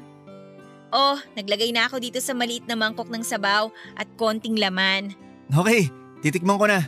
Oh, 0.94 1.18
naglagay 1.34 1.74
na 1.74 1.90
ako 1.90 1.98
dito 1.98 2.18
sa 2.22 2.36
maliit 2.36 2.68
na 2.70 2.78
mangkok 2.78 3.10
ng 3.10 3.26
sabaw 3.26 3.72
at 3.98 4.06
konting 4.14 4.60
laman. 4.60 5.16
Okay, 5.50 5.90
titikman 6.22 6.60
ko 6.60 6.66
na. 6.70 6.86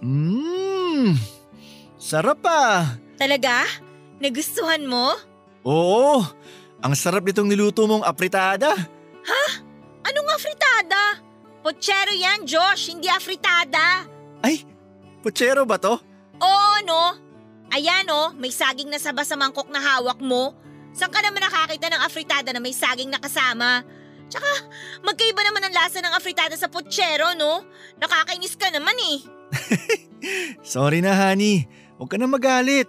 Mmm, 0.00 1.12
sarap 2.00 2.40
pa. 2.40 2.96
Talaga? 3.20 3.68
Nagustuhan 4.22 4.88
mo? 4.88 5.12
Oo, 5.66 6.24
ang 6.80 6.94
sarap 6.96 7.24
nitong 7.24 7.48
niluto 7.48 7.84
mong 7.84 8.04
apritada. 8.04 8.72
Anong 10.06 10.28
afritada? 10.32 11.20
Pochero 11.60 12.12
yan, 12.16 12.48
Josh, 12.48 12.88
hindi 12.88 13.06
afritada. 13.06 14.08
Ay, 14.40 14.64
putsero 15.20 15.68
ba 15.68 15.76
to? 15.76 16.00
Oo, 16.40 16.72
no? 16.88 17.20
Ayan, 17.70 18.08
oh, 18.08 18.32
may 18.34 18.50
saging 18.50 18.88
na 18.88 18.96
saba 18.96 19.22
sa 19.22 19.36
mangkok 19.36 19.68
na 19.68 19.78
hawak 19.78 20.18
mo. 20.18 20.56
Saan 20.90 21.12
ka 21.12 21.20
naman 21.22 21.44
nakakita 21.44 21.86
ng 21.92 22.02
afritada 22.02 22.50
na 22.50 22.58
may 22.58 22.74
saging 22.74 23.12
na 23.12 23.20
kasama? 23.20 23.84
Tsaka, 24.30 24.46
magkaiba 25.02 25.42
naman 25.42 25.66
ang 25.66 25.74
lasa 25.74 25.98
ng 26.02 26.14
afritada 26.14 26.54
sa 26.56 26.66
pochero, 26.70 27.34
no? 27.38 27.62
Nakakainis 28.00 28.56
ka 28.56 28.72
naman 28.72 28.94
eh. 29.10 29.18
Sorry 30.66 31.02
na, 31.02 31.14
honey. 31.14 31.66
Huwag 31.98 32.10
ka 32.10 32.16
na 32.18 32.26
magalit. 32.30 32.88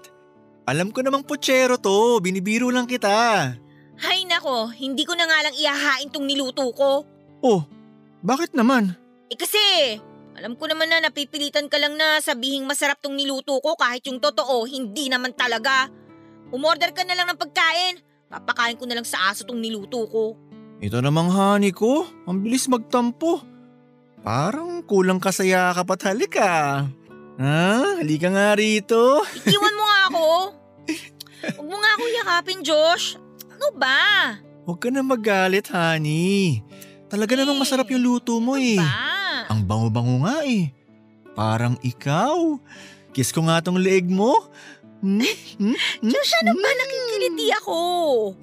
Alam 0.72 0.96
ko 0.96 1.04
namang 1.04 1.28
putsero 1.28 1.76
to, 1.76 2.24
binibiro 2.24 2.72
lang 2.72 2.88
kita. 2.88 3.52
Hay 4.00 4.24
nako, 4.24 4.72
hindi 4.72 5.04
ko 5.04 5.20
na 5.20 5.28
nga 5.28 5.44
lang 5.44 5.52
ihahain 5.52 6.08
tong 6.08 6.24
niluto 6.24 6.64
ko. 6.72 7.04
Oh, 7.44 7.68
bakit 8.24 8.56
naman? 8.56 8.96
Eh 9.28 9.36
kasi, 9.36 9.60
alam 10.40 10.56
ko 10.56 10.72
naman 10.72 10.88
na 10.88 11.04
napipilitan 11.04 11.68
ka 11.68 11.76
lang 11.76 12.00
na 12.00 12.24
sabihing 12.24 12.64
masarap 12.64 13.04
tong 13.04 13.20
niluto 13.20 13.60
ko 13.60 13.76
kahit 13.76 14.08
yung 14.08 14.24
totoo, 14.24 14.64
hindi 14.64 15.12
naman 15.12 15.36
talaga. 15.36 15.92
Umorder 16.56 16.96
ka 16.96 17.04
na 17.04 17.20
lang 17.20 17.28
ng 17.28 17.42
pagkain. 17.42 18.00
Papakain 18.32 18.80
ko 18.80 18.88
na 18.88 18.96
lang 18.96 19.04
sa 19.04 19.28
aso 19.28 19.44
tong 19.44 19.60
niluto 19.60 20.08
ko. 20.08 20.40
Ito 20.80 21.04
namang 21.04 21.36
honey 21.36 21.76
ko, 21.76 22.08
ang 22.24 22.40
bilis 22.48 22.72
magtampo. 22.72 23.44
Parang 24.24 24.88
kulang 24.88 25.20
ka 25.20 25.36
sa 25.36 25.44
yakap 25.44 26.00
at 26.00 26.02
halika. 26.08 26.88
Ha? 27.44 28.00
Halika 28.00 28.32
nga 28.32 28.56
rito. 28.56 29.20
Iwan 29.44 29.76
mo 29.76 29.84
nga 29.84 30.00
ako. 30.08 30.28
Huwag 31.42 31.68
mo 31.68 31.78
nga 31.82 31.92
ako 31.98 32.06
yakapin, 32.10 32.60
Josh. 32.62 33.18
Ano 33.50 33.68
ba? 33.78 34.00
Huwag 34.66 34.78
ka 34.78 34.90
na 34.94 35.02
magalit, 35.02 35.70
honey. 35.74 36.62
Talaga 37.10 37.34
namang 37.36 37.60
masarap 37.60 37.90
yung 37.92 38.04
luto 38.06 38.38
mo 38.40 38.56
eh. 38.56 38.78
Ba? 38.80 39.50
Ang 39.52 39.66
bango-bango 39.68 40.24
nga 40.24 40.46
eh. 40.48 40.72
Parang 41.34 41.76
ikaw. 41.82 42.56
Kiss 43.12 43.36
ko 43.36 43.44
nga 43.50 43.60
tong 43.60 43.82
leeg 43.82 44.08
mo. 44.08 44.48
Hmm? 45.02 45.18
Hmm? 45.58 45.74
Hmm? 45.74 46.12
Josh, 46.14 46.34
ano 46.46 46.54
ba? 46.56 46.70
Nakikiliti 46.72 47.48
ako. 47.58 47.78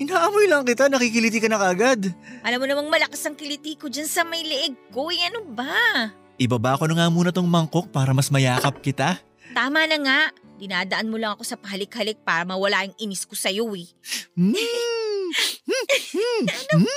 Inaamoy 0.03 0.46
lang 0.51 0.66
kita, 0.66 0.90
nakikiliti 0.90 1.38
ka 1.38 1.46
na 1.46 1.62
kagad. 1.62 2.11
Alam 2.42 2.59
mo 2.59 2.66
namang 2.66 2.90
malakas 2.90 3.22
ang 3.24 3.38
kiliti 3.38 3.79
ko 3.79 3.87
dyan 3.87 4.11
sa 4.11 4.27
may 4.27 4.42
leeg 4.42 4.74
ko. 4.90 5.09
Eh, 5.14 5.22
ano 5.31 5.46
ba? 5.55 6.11
Ibaba 6.37 6.79
ko 6.79 6.90
na 6.90 6.98
nga 6.98 7.07
muna 7.09 7.31
tong 7.31 7.46
mangkok 7.46 7.90
para 7.94 8.11
mas 8.11 8.29
mayakap 8.29 8.83
kita. 8.83 9.22
Tama 9.55 9.87
na 9.87 9.96
nga. 10.03 10.20
Dinadaan 10.59 11.07
mo 11.07 11.16
lang 11.16 11.38
ako 11.38 11.47
sa 11.47 11.55
pahalik-halik 11.55 12.18
para 12.27 12.42
mawala 12.42 12.83
yung 12.90 12.99
inis 12.99 13.23
ko 13.23 13.38
sa'yo 13.38 13.71
eh. 13.79 13.88
Hmm. 14.35 14.55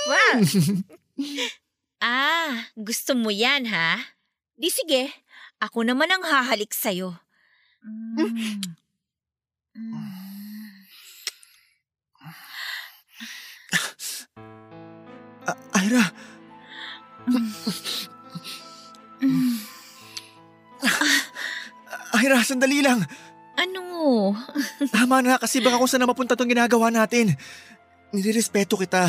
Wow! 0.08 0.40
ah, 2.00 2.64
gusto 2.72 3.12
mo 3.12 3.28
yan 3.28 3.68
ha? 3.68 4.00
Di 4.56 4.72
sige, 4.72 5.12
ako 5.60 5.84
naman 5.84 6.08
ang 6.08 6.24
hahalik 6.24 6.72
sa'yo. 6.72 7.12
Mm. 7.84 8.62
Ah, 15.42 15.82
Ira, 15.82 16.04
Ira, 22.22 22.38
sandali 22.46 22.80
lang. 22.80 23.02
Tama 24.90 25.22
na 25.22 25.38
kasi 25.38 25.62
baka 25.62 25.78
kung 25.78 25.90
saan 25.90 26.06
mapunta 26.06 26.34
tong 26.34 26.50
ginagawa 26.50 26.90
natin. 26.90 27.34
Nilirespeto 28.12 28.76
kita 28.76 29.08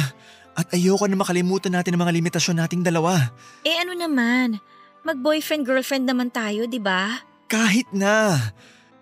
at 0.53 0.67
ayoko 0.71 1.10
na 1.10 1.17
makalimutan 1.17 1.73
natin 1.73 1.97
ang 1.97 2.06
mga 2.06 2.15
limitasyon 2.15 2.62
nating 2.62 2.86
dalawa. 2.86 3.34
Eh 3.65 3.75
ano 3.82 3.97
naman? 3.97 4.62
Mag-boyfriend-girlfriend 5.03 6.08
naman 6.08 6.32
tayo, 6.32 6.63
di 6.63 6.79
ba? 6.79 7.19
Kahit 7.51 7.91
na. 7.91 8.39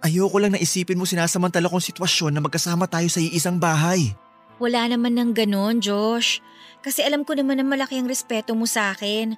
Ayoko 0.02 0.42
lang 0.42 0.58
na 0.58 0.64
isipin 0.64 0.98
mo 0.98 1.06
sinasamantala 1.06 1.70
kong 1.70 1.94
sitwasyon 1.94 2.34
na 2.34 2.42
magkasama 2.42 2.90
tayo 2.90 3.06
sa 3.06 3.22
iisang 3.22 3.62
bahay. 3.62 4.18
Wala 4.58 4.90
naman 4.90 5.14
ng 5.14 5.38
ganon, 5.38 5.78
Josh. 5.78 6.42
Kasi 6.82 7.06
alam 7.06 7.22
ko 7.22 7.38
naman 7.38 7.62
na 7.62 7.66
malaki 7.66 8.02
ang 8.02 8.10
respeto 8.10 8.58
mo 8.58 8.66
sa 8.66 8.98
akin. 8.98 9.38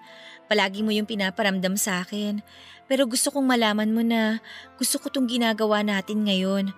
Palagi 0.53 0.85
mo 0.85 0.93
yung 0.93 1.09
pinaparamdam 1.09 1.73
sa 1.81 2.05
akin. 2.05 2.45
Pero 2.85 3.09
gusto 3.09 3.33
kong 3.33 3.57
malaman 3.57 3.89
mo 3.89 4.05
na 4.05 4.37
gusto 4.77 5.01
ko 5.01 5.09
tong 5.09 5.25
ginagawa 5.25 5.81
natin 5.81 6.29
ngayon. 6.29 6.69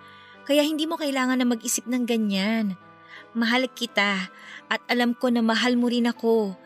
Kaya 0.48 0.64
hindi 0.64 0.88
mo 0.88 0.96
kailangan 0.96 1.36
na 1.36 1.44
mag-isip 1.44 1.84
ng 1.84 2.08
ganyan. 2.08 2.72
Mahal 3.36 3.68
kita 3.68 4.32
at 4.72 4.80
alam 4.88 5.12
ko 5.12 5.28
na 5.28 5.44
mahal 5.44 5.76
mo 5.76 5.92
rin 5.92 6.08
ako. 6.08 6.56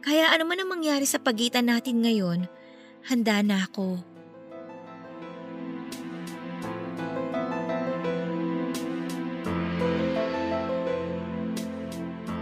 Kaya 0.00 0.32
ano 0.32 0.48
man 0.48 0.56
ang 0.56 0.72
mangyari 0.72 1.04
sa 1.04 1.20
pagitan 1.20 1.68
natin 1.68 2.00
ngayon, 2.00 2.48
handa 3.12 3.44
na 3.44 3.68
ako. 3.68 4.00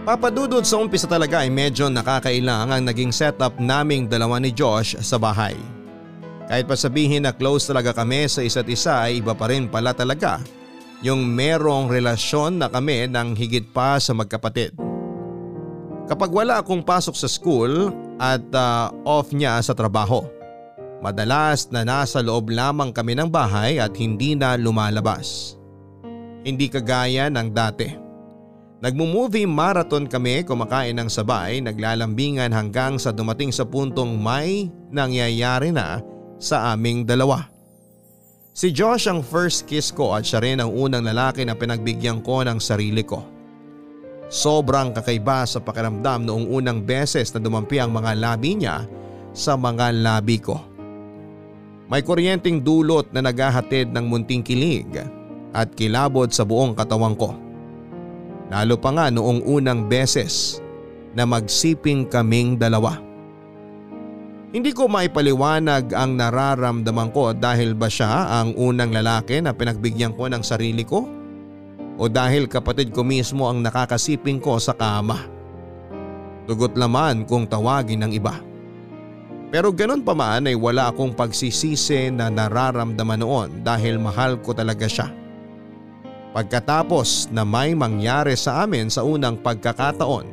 Papadudod 0.03 0.67
sa 0.67 0.83
umpisa 0.83 1.07
talaga 1.07 1.47
ay 1.47 1.47
medyo 1.47 1.87
nakakailang 1.87 2.75
ang 2.75 2.83
naging 2.83 3.15
setup 3.15 3.55
naming 3.55 4.03
dalawa 4.03 4.35
ni 4.35 4.51
Josh 4.51 4.99
sa 4.99 5.15
bahay. 5.15 5.55
Kahit 6.43 6.67
pa 6.67 6.75
sabihin 6.75 7.23
na 7.23 7.31
close 7.31 7.71
talaga 7.71 7.95
kami 7.95 8.27
sa 8.27 8.43
isa't 8.43 8.67
isa 8.67 9.07
ay 9.07 9.23
iba 9.23 9.31
pa 9.31 9.47
rin 9.47 9.71
pala 9.71 9.95
talaga 9.95 10.43
yung 10.99 11.23
merong 11.23 11.87
relasyon 11.87 12.59
na 12.59 12.67
kami 12.67 13.07
ng 13.07 13.31
higit 13.31 13.63
pa 13.71 13.95
sa 13.95 14.11
magkapatid. 14.11 14.75
Kapag 16.11 16.35
wala 16.35 16.59
akong 16.59 16.83
pasok 16.83 17.15
sa 17.15 17.31
school 17.31 17.95
at 18.19 18.43
uh, 18.51 18.91
off 19.07 19.31
niya 19.31 19.55
sa 19.63 19.71
trabaho, 19.71 20.27
madalas 20.99 21.71
na 21.71 21.87
nasa 21.87 22.19
loob 22.19 22.51
lamang 22.51 22.91
kami 22.91 23.15
ng 23.15 23.31
bahay 23.31 23.79
at 23.79 23.95
hindi 23.95 24.35
na 24.35 24.59
lumalabas. 24.59 25.55
Hindi 26.43 26.67
kagaya 26.67 27.31
ng 27.31 27.47
dati. 27.55 28.02
Nagmo-movie 28.83 29.47
marathon 29.47 30.03
kami 30.11 30.43
kumakain 30.43 30.99
ng 30.99 31.07
sabay, 31.07 31.63
naglalambingan 31.63 32.51
hanggang 32.51 32.99
sa 32.99 33.15
dumating 33.15 33.47
sa 33.47 33.63
puntong 33.63 34.19
may 34.19 34.67
nangyayari 34.91 35.71
na 35.71 36.03
sa 36.35 36.75
aming 36.75 37.07
dalawa. 37.07 37.47
Si 38.51 38.75
Josh 38.75 39.07
ang 39.07 39.23
first 39.23 39.71
kiss 39.71 39.87
ko 39.87 40.11
at 40.11 40.27
siya 40.27 40.43
rin 40.43 40.59
ang 40.59 40.67
unang 40.67 41.07
lalaki 41.07 41.47
na 41.47 41.55
pinagbigyan 41.55 42.19
ko 42.27 42.43
ng 42.43 42.59
sarili 42.59 43.07
ko. 43.07 43.23
Sobrang 44.27 44.91
kakaiba 44.91 45.47
sa 45.47 45.63
pakiramdam 45.63 46.27
noong 46.27 46.51
unang 46.51 46.83
beses 46.83 47.31
na 47.31 47.39
dumampi 47.39 47.79
ang 47.79 47.95
mga 47.95 48.19
labi 48.19 48.59
niya 48.59 48.83
sa 49.31 49.55
mga 49.55 49.95
labi 49.95 50.43
ko. 50.43 50.59
May 51.87 52.03
kuryenteng 52.03 52.59
dulot 52.59 53.15
na 53.15 53.23
naghahatid 53.23 53.95
ng 53.95 54.05
munting 54.11 54.43
kilig 54.43 54.91
at 55.55 55.71
kilabot 55.71 56.27
sa 56.35 56.43
buong 56.43 56.75
katawan 56.75 57.15
ko. 57.15 57.52
Lalo 58.51 58.75
pa 58.75 58.89
nga 58.91 59.05
noong 59.07 59.45
unang 59.47 59.87
beses 59.87 60.63
na 61.13 61.23
magsiping 61.23 62.09
kaming 62.09 62.57
dalawa. 62.57 62.99
Hindi 64.53 64.69
ko 64.69 64.85
maipaliwanag 64.85 65.97
ang 65.97 66.13
nararamdaman 66.13 67.09
ko 67.09 67.33
dahil 67.33 67.73
ba 67.73 67.89
siya 67.89 68.41
ang 68.41 68.53
unang 68.53 68.93
lalaki 68.93 69.41
na 69.41 69.49
pinagbigyan 69.49 70.13
ko 70.13 70.29
ng 70.29 70.45
sarili 70.45 70.85
ko? 70.85 71.09
O 71.97 72.05
dahil 72.05 72.45
kapatid 72.45 72.93
ko 72.93 73.01
mismo 73.01 73.49
ang 73.49 73.65
nakakasiping 73.65 74.37
ko 74.37 74.61
sa 74.61 74.77
kama? 74.77 75.25
Tugot 76.45 76.77
naman 76.77 77.25
kung 77.25 77.49
tawagin 77.49 78.05
ng 78.05 78.11
iba. 78.13 78.37
Pero 79.53 79.69
ganun 79.69 80.01
pa 80.01 80.17
man 80.17 80.49
ay 80.49 80.57
wala 80.57 80.89
akong 80.89 81.13
pagsisisi 81.13 82.09
na 82.09 82.29
nararamdaman 82.29 83.21
noon 83.21 83.49
dahil 83.61 84.01
mahal 84.01 84.41
ko 84.41 84.53
talaga 84.53 84.89
siya. 84.89 85.22
Pagkatapos 86.33 87.29
na 87.29 87.45
may 87.45 87.77
mangyari 87.77 88.33
sa 88.33 88.65
amin 88.65 88.89
sa 88.89 89.05
unang 89.05 89.37
pagkakataon, 89.37 90.25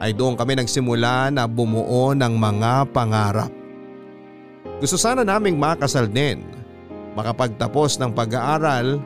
ay 0.00 0.16
doon 0.16 0.32
kami 0.32 0.56
nagsimula 0.56 1.28
na 1.28 1.44
bumuo 1.44 2.16
ng 2.16 2.34
mga 2.40 2.88
pangarap. 2.88 3.52
Gusto 4.80 4.96
sana 4.96 5.20
naming 5.20 5.60
makasal 5.60 6.08
din, 6.08 6.40
makapagtapos 7.12 8.00
ng 8.00 8.16
pag-aaral, 8.16 8.96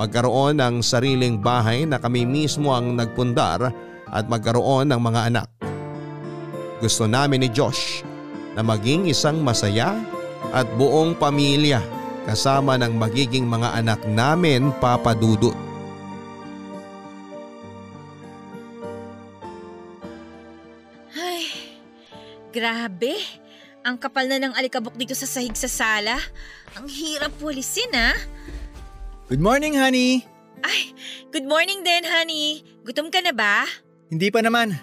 magkaroon 0.00 0.56
ng 0.64 0.80
sariling 0.80 1.36
bahay 1.36 1.84
na 1.84 2.00
kami 2.00 2.24
mismo 2.24 2.72
ang 2.72 2.96
nagpundar 2.96 3.68
at 4.08 4.24
magkaroon 4.32 4.88
ng 4.88 4.96
mga 4.96 5.20
anak. 5.28 5.48
Gusto 6.80 7.04
namin 7.04 7.44
ni 7.44 7.52
Josh 7.52 8.00
na 8.56 8.64
maging 8.64 9.12
isang 9.12 9.44
masaya 9.44 9.92
at 10.56 10.64
buong 10.80 11.12
pamilya 11.20 11.84
kasama 12.28 12.76
ng 12.76 12.96
magiging 12.96 13.46
mga 13.48 13.80
anak 13.80 14.00
namin 14.04 14.72
papadudot. 14.78 15.56
Ay, 21.16 21.48
grabe. 22.52 23.16
Ang 23.80 23.96
kapal 23.96 24.28
na 24.28 24.36
ng 24.36 24.52
alikabok 24.52 24.92
dito 24.96 25.16
sa 25.16 25.24
sahig 25.24 25.56
sa 25.56 25.68
sala. 25.68 26.20
Ang 26.76 26.86
hirap 26.86 27.32
walisin 27.40 27.90
ah. 27.96 28.16
Good 29.30 29.40
morning, 29.40 29.78
honey! 29.78 30.26
Ay, 30.60 30.92
good 31.32 31.48
morning 31.48 31.80
din, 31.80 32.04
honey. 32.04 32.60
Gutom 32.84 33.08
ka 33.08 33.24
na 33.24 33.32
ba? 33.32 33.64
Hindi 34.12 34.28
pa 34.28 34.44
naman. 34.44 34.76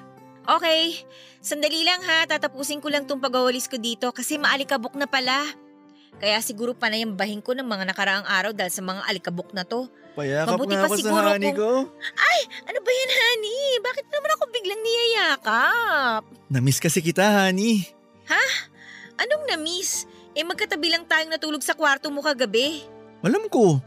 Okay, 0.48 1.04
sandali 1.44 1.84
lang 1.84 2.00
ha. 2.08 2.24
Tatapusin 2.26 2.80
ko 2.80 2.88
lang 2.88 3.04
tong 3.04 3.20
pagwawalis 3.20 3.68
ko 3.68 3.76
dito 3.76 4.10
kasi 4.16 4.40
maalikabok 4.40 4.96
na 4.96 5.06
pala. 5.06 5.44
Kaya 6.18 6.41
siguro 6.41 6.74
panayambahin 6.74 7.45
ko 7.45 7.53
ng 7.53 7.65
mga 7.65 7.93
nakaraang 7.93 8.26
araw 8.26 8.51
dahil 8.53 8.74
sa 8.74 8.82
mga 8.82 9.05
alikabok 9.05 9.53
na 9.53 9.61
to. 9.61 9.86
Payakap 10.18 10.57
Mabuti 10.57 10.74
nga 10.74 10.82
pa 10.82 10.88
ako 10.89 10.95
sa 10.97 11.13
honey 11.13 11.53
kung- 11.53 11.59
ko. 11.61 11.70
Ano 12.65 12.80
ba 12.82 12.89
yan, 12.89 13.11
honey? 13.13 13.61
Bakit 13.86 14.05
naman 14.09 14.30
ako 14.34 14.43
biglang 14.49 14.82
niyayakap? 14.82 16.22
Namiss 16.49 16.82
kasi 16.82 17.05
kita, 17.05 17.22
honey. 17.22 17.86
Anong 19.18 19.45
na-miss? 19.49 20.05
Eh 20.38 20.45
magkatabi 20.45 20.93
lang 20.93 21.05
tayong 21.09 21.34
natulog 21.34 21.65
sa 21.65 21.74
kwarto 21.74 22.13
mo 22.13 22.22
kagabi. 22.22 22.86
Alam 23.26 23.49
ko. 23.49 23.82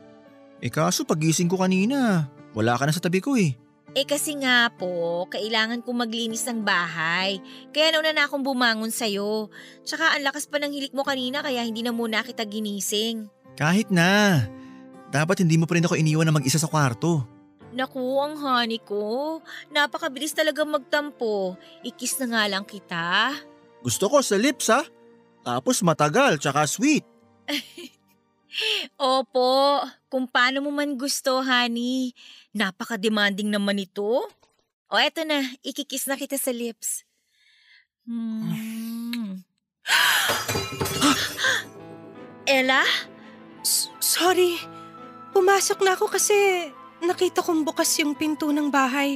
Eh 0.59 0.71
kaso 0.71 1.07
pagising 1.07 1.47
ko 1.47 1.63
kanina, 1.63 2.27
wala 2.55 2.75
ka 2.75 2.87
na 2.87 2.95
sa 2.95 3.03
tabi 3.03 3.23
ko 3.23 3.39
eh. 3.39 3.55
Eh 3.91 4.07
kasi 4.07 4.39
nga 4.39 4.71
po, 4.71 5.27
kailangan 5.27 5.83
kong 5.83 6.07
maglinis 6.07 6.47
ng 6.47 6.63
bahay. 6.63 7.43
Kaya 7.75 7.91
nauna 7.91 8.15
na 8.15 8.31
akong 8.31 8.47
bumangon 8.47 8.95
sa'yo. 8.95 9.51
Tsaka 9.83 10.15
ang 10.15 10.23
lakas 10.23 10.47
pa 10.47 10.63
ng 10.63 10.71
hilik 10.71 10.95
mo 10.95 11.03
kanina 11.03 11.43
kaya 11.43 11.67
hindi 11.67 11.83
na 11.83 11.91
muna 11.91 12.23
kita 12.23 12.47
ginising. 12.47 13.27
Kahit 13.59 13.91
na. 13.91 14.47
Dapat 15.11 15.43
hindi 15.43 15.59
mo 15.59 15.67
pa 15.67 15.75
rin 15.75 15.83
ako 15.83 15.99
iniwan 15.99 16.23
na 16.31 16.37
mag-isa 16.39 16.55
sa 16.55 16.71
kwarto. 16.71 17.27
Naku, 17.75 18.03
ang 18.23 18.39
honey 18.39 18.79
ko. 18.79 19.43
Napakabilis 19.75 20.39
talaga 20.39 20.63
magtampo. 20.63 21.59
Ikis 21.83 22.23
na 22.23 22.27
nga 22.31 22.43
lang 22.47 22.63
kita. 22.63 23.35
Gusto 23.83 24.07
ko 24.07 24.23
sa 24.23 24.39
lips 24.39 24.71
ha. 24.71 24.87
Tapos 25.43 25.83
matagal 25.83 26.39
tsaka 26.39 26.63
sweet. 26.71 27.03
Opo, 28.99 29.81
kung 30.11 30.27
paano 30.27 30.65
mo 30.65 30.71
man 30.75 30.99
gusto, 30.99 31.41
honey. 31.41 32.13
Napaka-demanding 32.53 33.49
naman 33.49 33.79
ito. 33.79 34.27
O 34.91 34.95
eto 34.99 35.23
na, 35.23 35.39
ikikis 35.63 36.11
na 36.11 36.19
kita 36.19 36.35
sa 36.35 36.51
lips. 36.51 37.07
Hmm. 38.03 39.47
Ella? 42.59 42.83
Sorry. 44.03 44.59
Pumasok 45.31 45.79
na 45.87 45.95
ako 45.95 46.11
kasi 46.11 46.35
nakita 47.07 47.47
kong 47.47 47.63
bukas 47.63 47.87
yung 48.03 48.19
pinto 48.19 48.51
ng 48.51 48.67
bahay. 48.67 49.15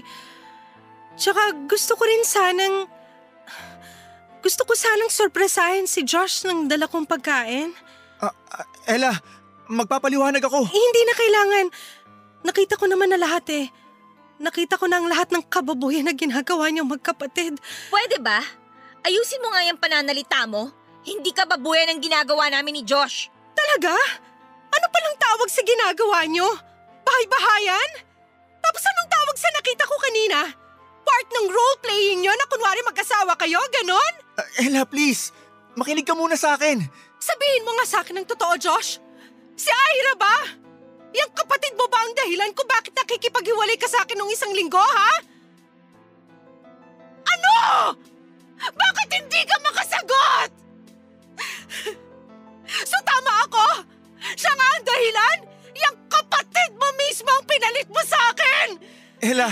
Tsaka 1.19 1.67
gusto 1.67 1.99
ko 1.99 2.07
rin 2.07 2.23
sanang... 2.23 2.87
Gusto 4.45 4.63
ko 4.69 4.77
sanang 4.77 5.09
sorpresahin 5.09 5.89
si 5.89 6.05
Josh 6.05 6.45
ng 6.47 6.69
dala 6.69 6.87
kong 6.87 7.09
pagkain. 7.09 7.73
Ah, 8.29 8.67
Ella, 8.87 9.13
magpapaliwanag 9.69 10.45
ako. 10.45 10.69
Eh, 10.69 10.77
hindi 10.77 11.03
na 11.05 11.15
kailangan. 11.17 11.67
Nakita 12.45 12.75
ko 12.77 12.85
naman 12.89 13.09
na 13.13 13.19
lahat 13.21 13.45
eh. 13.53 13.67
Nakita 14.37 14.77
ko 14.77 14.91
na 14.91 15.01
ang 15.01 15.09
lahat 15.09 15.31
ng 15.31 15.47
kababuyan 15.47 16.05
na 16.05 16.13
ginagawa 16.13 16.69
niyong 16.69 16.91
magkapatid. 16.91 17.57
Pwede 17.89 18.19
ba? 18.21 18.43
Ayusin 19.05 19.41
mo 19.41 19.53
nga 19.55 19.63
yung 19.65 19.81
pananalita 19.81 20.45
mo. 20.45 20.69
Hindi 21.05 21.31
ka 21.31 21.45
babuyan 21.45 21.93
ang 21.93 22.01
ginagawa 22.01 22.49
namin 22.49 22.81
ni 22.81 22.83
Josh. 22.83 23.29
Talaga? 23.55 23.93
Ano 24.75 24.87
palang 24.91 25.17
tawag 25.21 25.49
sa 25.53 25.63
ginagawa 25.63 26.25
niyo? 26.27 26.49
Bahay-bahayan? 27.05 27.91
Tapos 28.65 28.83
anong 28.83 29.11
tawag 29.13 29.37
sa 29.39 29.49
nakita 29.55 29.85
ko 29.85 29.95
kanina? 30.01 30.39
Part 31.05 31.29
ng 31.31 31.47
role-playing 31.53 32.21
niyo 32.25 32.33
na 32.33 32.49
kunwari 32.49 32.81
mag-asawa 32.83 33.37
kayo, 33.37 33.61
ganon? 33.71 34.15
Ah, 34.41 34.49
Ella, 34.65 34.83
please. 34.89 35.31
Makinig 35.77 36.09
ka 36.09 36.17
muna 36.17 36.35
sa 36.35 36.57
akin. 36.57 36.81
Sabihin 37.25 37.65
mo 37.65 37.73
nga 37.81 37.87
sa 37.89 37.99
akin 38.05 38.21
ng 38.21 38.29
totoo, 38.29 38.55
Josh. 38.61 39.01
Si 39.57 39.73
Ira 39.73 40.15
ba? 40.21 40.37
Yang 41.17 41.33
kapatid 41.33 41.73
mo 41.73 41.89
ba 41.89 42.05
ang 42.05 42.13
dahilan 42.13 42.53
kung 42.53 42.69
bakit 42.69 42.93
nakikipaghiwalay 42.93 43.81
ka 43.81 43.89
sa 43.89 44.05
akin 44.05 44.21
nung 44.21 44.29
isang 44.29 44.53
linggo, 44.53 44.83
ha? 44.83 45.13
Ano? 47.25 47.55
Bakit 48.61 49.09
hindi 49.17 49.41
ka 49.49 49.57
makasagot? 49.65 50.51
so 52.93 52.97
tama 53.09 53.33
ako? 53.49 53.67
Siya 54.37 54.53
nga 54.53 54.67
ang 54.77 54.85
dahilan? 54.85 55.39
Yang 55.73 55.97
kapatid 56.13 56.71
mo 56.77 56.89
mismo 57.09 57.31
ang 57.33 57.45
pinalit 57.49 57.89
mo 57.89 58.03
sa 58.05 58.19
akin! 58.37 58.69
Ella, 59.25 59.49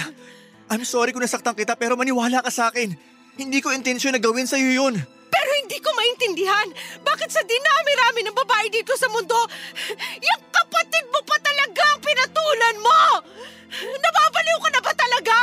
I'm 0.69 0.85
sorry 0.85 1.17
kung 1.17 1.25
nasaktan 1.25 1.57
kita 1.57 1.81
pero 1.81 1.97
maniwala 1.97 2.45
ka 2.45 2.53
sa 2.53 2.69
akin. 2.69 2.93
Hindi 3.41 3.65
ko 3.65 3.73
intensyon 3.73 4.13
na 4.13 4.21
gawin 4.21 4.45
sa'yo 4.45 4.77
yun. 4.77 5.22
Pero 5.43 5.59
hindi 5.59 5.75
ko 5.83 5.91
maintindihan 5.91 6.71
bakit 7.03 7.35
sa 7.35 7.43
dinami-rami 7.43 8.23
ng 8.23 8.37
babae 8.47 8.71
dito 8.71 8.95
sa 8.95 9.11
mundo, 9.11 9.35
yung 10.23 10.43
kapatid 10.55 11.03
mo 11.11 11.19
pa 11.27 11.35
talaga 11.43 11.83
ang 11.83 11.99
pinatulan 11.99 12.77
mo! 12.79 13.03
Nababaliw 13.83 14.59
ka 14.63 14.71
na 14.71 14.81
ba 14.87 14.93
talaga? 14.95 15.35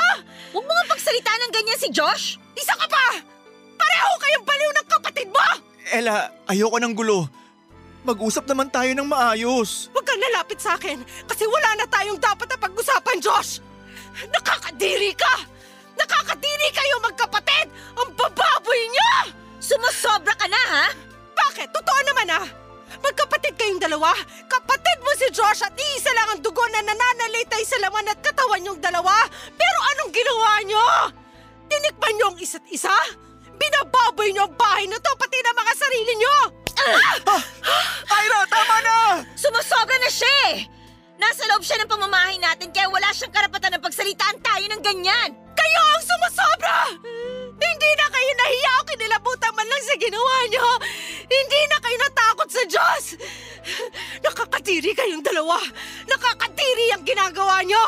Huwag 0.56 0.64
mo 0.64 0.72
nga 0.72 0.96
pagsalita 0.96 1.28
ng 1.36 1.52
ganyan 1.52 1.80
si 1.84 1.92
Josh. 1.92 2.40
Isa 2.56 2.80
ka 2.80 2.88
pa! 2.88 3.20
Pareho 3.76 4.12
kayong 4.24 4.46
baliw 4.48 4.72
ng 4.72 4.88
kapatid 4.88 5.28
mo! 5.28 5.44
Ella, 5.92 6.32
ayoko 6.48 6.80
ng 6.80 6.96
gulo. 6.96 7.28
Mag-usap 8.08 8.48
naman 8.48 8.72
tayo 8.72 8.96
ng 8.96 9.04
maayos. 9.04 9.92
Huwag 9.92 10.08
kang 10.08 10.24
lalapit 10.32 10.64
sa 10.64 10.80
akin 10.80 11.04
kasi 11.28 11.44
wala 11.44 11.76
na 11.76 11.84
tayong 11.92 12.24
dapat 12.24 12.48
na 12.48 12.56
pag-usapan, 12.56 13.20
Josh! 13.20 13.60
Nakakadiri 14.32 15.12
ka! 15.12 15.44
Nakakadiri 16.00 16.72
kayo 16.72 17.04
magkapatid! 17.04 17.68
Ang 18.00 18.16
bababoy 18.16 18.80
niyo! 18.96 19.36
Sumusobra 19.60 20.34
ka 20.40 20.48
na 20.48 20.62
ha? 20.72 20.86
Bakit? 21.36 21.68
Totoo 21.76 22.00
naman 22.08 22.32
ah! 22.32 22.48
Magkapatid 23.00 23.54
kayong 23.56 23.80
dalawa. 23.80 24.12
Kapatid 24.50 24.98
mo 25.06 25.12
si 25.16 25.28
Josh 25.30 25.62
at 25.62 25.76
iisa 25.78 26.12
lang 26.16 26.36
ang 26.36 26.42
dugo 26.42 26.64
na 26.74 26.82
nananalitay 26.82 27.64
sa 27.64 27.78
laman 27.84 28.10
at 28.10 28.20
katawan 28.20 28.60
niyong 28.60 28.82
dalawa. 28.82 29.14
Pero 29.54 29.80
anong 29.94 30.12
ginawa 30.12 30.52
niyo? 30.66 30.86
Tinikman 31.70 32.14
niyo 32.18 32.28
ang 32.34 32.40
isa't 32.42 32.66
isa? 32.74 32.92
Binababoy 33.60 34.32
niyo 34.34 34.48
ang 34.48 34.56
bahay 34.56 34.88
na 34.88 34.98
to 34.98 35.12
pati 35.20 35.38
na 35.44 35.54
mga 35.54 35.74
sarili 35.76 36.14
niyo! 36.16 36.36
Ira, 38.10 38.40
tama 38.48 38.78
na! 38.84 38.98
Sumusobra 39.36 39.98
na 40.00 40.10
siya 40.10 40.34
eh! 40.56 40.58
Nasa 41.20 41.44
loob 41.52 41.60
siya 41.60 41.84
ng 41.84 41.92
pamamahay 41.92 42.40
natin 42.40 42.72
kaya 42.72 42.88
wala 42.88 43.12
siyang 43.12 43.36
karapatan 43.36 43.76
na 43.76 43.84
pagsalitaan 43.84 44.40
tayo 44.40 44.66
ng 44.72 44.82
ganyan! 44.82 45.30
Kayo 45.56 45.82
ang 45.84 46.04
sumusobra! 46.08 46.78
Hindi 47.60 47.90
na 48.00 48.08
kayo 48.08 48.32
nahiya 48.40 48.72
o 48.72 48.88
kinilabutan 48.88 49.54
man 49.54 49.68
lang 49.68 49.84
sa 49.84 49.96
ginawa 50.00 50.36
niyo! 50.48 50.68
Hindi 51.30 51.62
na 51.68 51.78
kayo 51.84 51.98
natakot 52.00 52.50
sa 52.50 52.64
Diyos! 52.66 53.04
Nakakatiri 54.24 54.96
kayong 54.96 55.22
dalawa! 55.22 55.60
Nakakatiri 56.08 56.96
ang 56.96 57.04
ginagawa 57.04 57.62
niyo! 57.68 57.84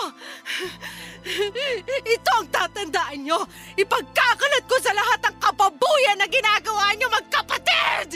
Ito 2.05 2.31
ang 2.35 2.49
tatandaan 2.51 3.19
niyo! 3.23 3.39
Ipagkakalat 3.79 4.63
ko 4.67 4.75
sa 4.83 4.91
lahat 4.91 5.21
ang 5.25 5.37
kababuyan 5.39 6.17
na 6.19 6.27
ginagawa 6.27 6.91
niyo 6.93 7.07
magkapatid! 7.09 8.09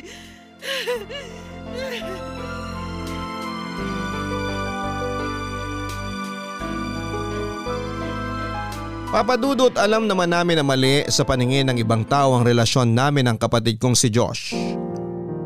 Papadudot 9.14 9.74
alam 9.78 10.10
naman 10.10 10.34
namin 10.34 10.58
na 10.58 10.66
mali 10.66 11.06
sa 11.14 11.22
paningin 11.22 11.70
ng 11.70 11.78
ibang 11.78 12.02
tao 12.02 12.34
ang 12.34 12.42
relasyon 12.42 12.90
namin 12.90 13.30
ng 13.30 13.38
kapatid 13.38 13.78
kong 13.78 13.94
si 13.94 14.10
Josh. 14.10 14.58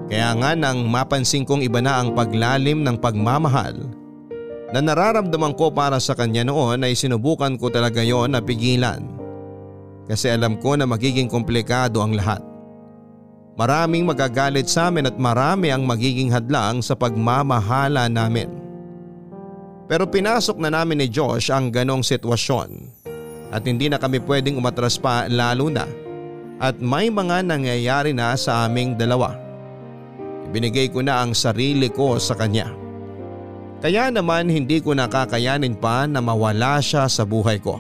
Kaya 0.10 0.32
nga 0.40 0.56
nang 0.56 0.88
mapansin 0.88 1.44
kong 1.44 1.62
iba 1.62 1.84
na 1.84 2.00
ang 2.00 2.16
paglalim 2.16 2.82
ng 2.82 2.98
pagmamahal 2.98 3.76
na 4.72 4.80
nararamdaman 4.80 5.54
ko 5.60 5.70
para 5.76 6.00
sa 6.00 6.16
kanya 6.16 6.48
noon 6.48 6.88
ay 6.88 6.96
sinubukan 6.96 7.60
ko 7.60 7.68
talaga 7.68 8.00
yon 8.00 8.32
na 8.34 8.42
pigilan. 8.42 9.04
Kasi 10.10 10.32
alam 10.34 10.58
ko 10.58 10.74
na 10.74 10.90
magiging 10.90 11.30
komplikado 11.30 12.02
ang 12.02 12.18
lahat. 12.18 12.42
Maraming 13.60 14.08
magagalit 14.08 14.72
sa 14.72 14.88
amin 14.88 15.12
at 15.12 15.20
marami 15.20 15.70
ang 15.70 15.84
magiging 15.84 16.32
hadlang 16.32 16.80
sa 16.80 16.96
pagmamahala 16.96 18.08
namin. 18.08 18.50
Pero 19.90 20.08
pinasok 20.08 20.58
na 20.64 20.72
namin 20.72 21.04
ni 21.04 21.08
Josh 21.12 21.52
ang 21.52 21.74
ganong 21.74 22.06
sitwasyon 22.06 22.99
at 23.50 23.66
hindi 23.66 23.90
na 23.90 23.98
kami 23.98 24.22
pwedeng 24.22 24.62
umatras 24.62 25.02
pa 25.02 25.26
lalo 25.26 25.74
na 25.74 25.90
at 26.60 26.78
may 26.78 27.08
mga 27.08 27.48
nangyayari 27.48 28.12
na 28.12 28.36
sa 28.36 28.68
aming 28.68 28.94
dalawa. 29.00 29.34
Ibinigay 30.52 30.92
ko 30.92 31.00
na 31.00 31.24
ang 31.24 31.32
sarili 31.32 31.88
ko 31.88 32.20
sa 32.20 32.36
kanya. 32.36 32.68
Kaya 33.80 34.12
naman 34.12 34.52
hindi 34.52 34.84
ko 34.84 34.92
nakakayanin 34.92 35.80
pa 35.80 36.04
na 36.04 36.20
mawala 36.20 36.84
siya 36.84 37.08
sa 37.08 37.24
buhay 37.24 37.64
ko. 37.64 37.80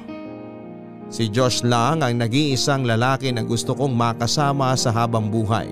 Si 1.11 1.27
Josh 1.27 1.65
lang 1.65 2.05
ang 2.05 2.15
nag-iisang 2.15 2.87
lalaki 2.87 3.33
na 3.35 3.43
gusto 3.43 3.75
kong 3.75 3.91
makasama 3.91 4.71
sa 4.79 4.95
habang 4.95 5.27
buhay. 5.27 5.67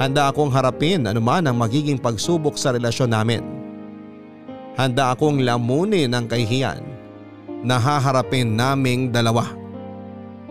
Handa 0.00 0.32
akong 0.32 0.48
harapin 0.48 1.04
anuman 1.04 1.44
ang 1.44 1.60
magiging 1.60 2.00
pagsubok 2.00 2.56
sa 2.56 2.72
relasyon 2.72 3.12
namin. 3.12 3.42
Handa 4.80 5.12
akong 5.12 5.44
lamunin 5.44 6.12
ang 6.14 6.24
kahihiyan 6.24 6.95
na 7.66 7.82
haharapin 7.82 8.54
naming 8.54 9.10
dalawa. 9.10 9.50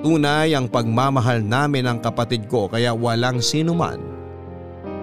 Tunay 0.03 0.51
ang 0.51 0.67
pagmamahal 0.67 1.39
namin 1.39 1.87
ng 1.87 1.99
kapatid 2.03 2.51
ko 2.51 2.67
kaya 2.67 2.91
walang 2.91 3.39
sinuman 3.39 4.15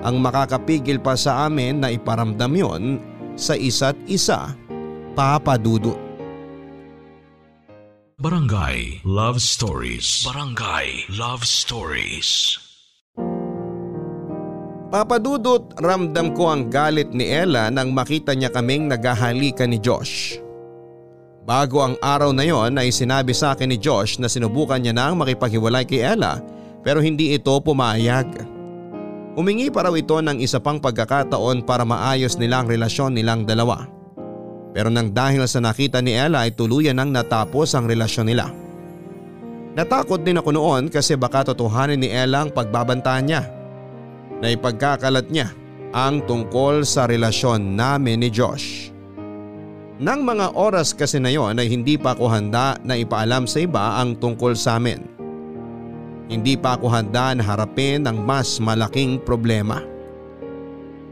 ang 0.03 0.19
makakapigil 0.19 0.99
pa 0.99 1.15
sa 1.15 1.47
amin 1.47 1.79
na 1.79 1.89
iparamdam 1.95 2.53
yon 2.53 2.83
sa 3.39 3.55
isa't 3.55 3.95
isa, 4.11 4.51
Papa 5.15 5.55
Dudut. 5.55 5.97
Barangay 8.19 9.03
Love 9.07 9.39
Stories. 9.43 10.27
Barangay 10.27 11.07
Love 11.15 11.47
Stories. 11.47 12.59
Papa 14.93 15.17
Dudut, 15.17 15.73
ramdam 15.81 16.37
ko 16.37 16.53
ang 16.53 16.69
galit 16.69 17.15
ni 17.17 17.25
Ella 17.33 17.73
nang 17.73 17.97
makita 17.97 18.37
niya 18.37 18.53
kaming 18.53 18.93
naghahalikan 18.93 19.73
ni 19.73 19.81
Josh. 19.81 20.37
Bago 21.43 21.82
ang 21.82 21.99
araw 21.99 22.30
na 22.30 22.47
yon 22.47 22.78
ay 22.78 22.95
sinabi 22.95 23.34
sa 23.34 23.59
akin 23.59 23.66
ni 23.66 23.74
Josh 23.74 24.22
na 24.22 24.30
sinubukan 24.30 24.78
niya 24.78 24.95
nang 24.95 25.18
makipaghiwalay 25.18 25.82
kay 25.82 25.99
Ella 25.99 26.38
pero 26.86 27.03
hindi 27.03 27.34
ito 27.34 27.51
pumayag. 27.59 28.47
Humingi 29.34 29.72
pa 29.72 29.88
raw 29.88 29.95
ito 29.97 30.14
ng 30.22 30.38
isa 30.38 30.62
pang 30.62 30.78
pagkakataon 30.78 31.66
para 31.66 31.82
maayos 31.82 32.38
nila 32.38 32.62
ang 32.62 32.70
relasyon 32.70 33.16
nilang 33.16 33.43
dalawa. 33.43 33.90
Pero 34.70 34.86
nang 34.86 35.11
dahil 35.11 35.43
sa 35.51 35.59
nakita 35.59 35.99
ni 35.99 36.14
Ella 36.14 36.47
ay 36.47 36.55
tuluyan 36.55 36.95
nang 36.95 37.11
natapos 37.11 37.74
ang 37.74 37.90
relasyon 37.90 38.30
nila. 38.30 38.47
Natakot 39.72 40.22
din 40.22 40.38
ako 40.38 40.53
noon 40.53 40.93
kasi 40.93 41.16
baka 41.16 41.49
totohanin 41.49 41.99
ni 41.99 42.12
Ella 42.12 42.47
ang 42.47 42.55
pagbabantaan 42.55 43.24
niya. 43.24 43.43
Na 44.38 44.47
ipagkakalat 44.53 45.26
niya 45.32 45.51
ang 45.90 46.22
tungkol 46.22 46.86
sa 46.86 47.11
relasyon 47.11 47.74
namin 47.74 48.22
ni 48.22 48.28
Josh. 48.30 48.93
Nang 50.01 50.24
mga 50.24 50.57
oras 50.57 50.97
kasi 50.97 51.20
na 51.20 51.28
yon 51.28 51.61
ay 51.61 51.68
hindi 51.68 52.01
pa 52.01 52.16
ako 52.16 52.24
handa 52.32 52.80
na 52.80 52.97
ipaalam 52.97 53.45
sa 53.45 53.61
iba 53.61 54.01
ang 54.01 54.16
tungkol 54.16 54.57
sa 54.57 54.80
amin. 54.80 55.05
Hindi 56.32 56.57
pa 56.57 56.80
ako 56.80 56.88
handa 56.88 57.36
na 57.36 57.45
harapin 57.45 58.09
ang 58.09 58.24
mas 58.24 58.57
malaking 58.57 59.20
problema. 59.20 59.84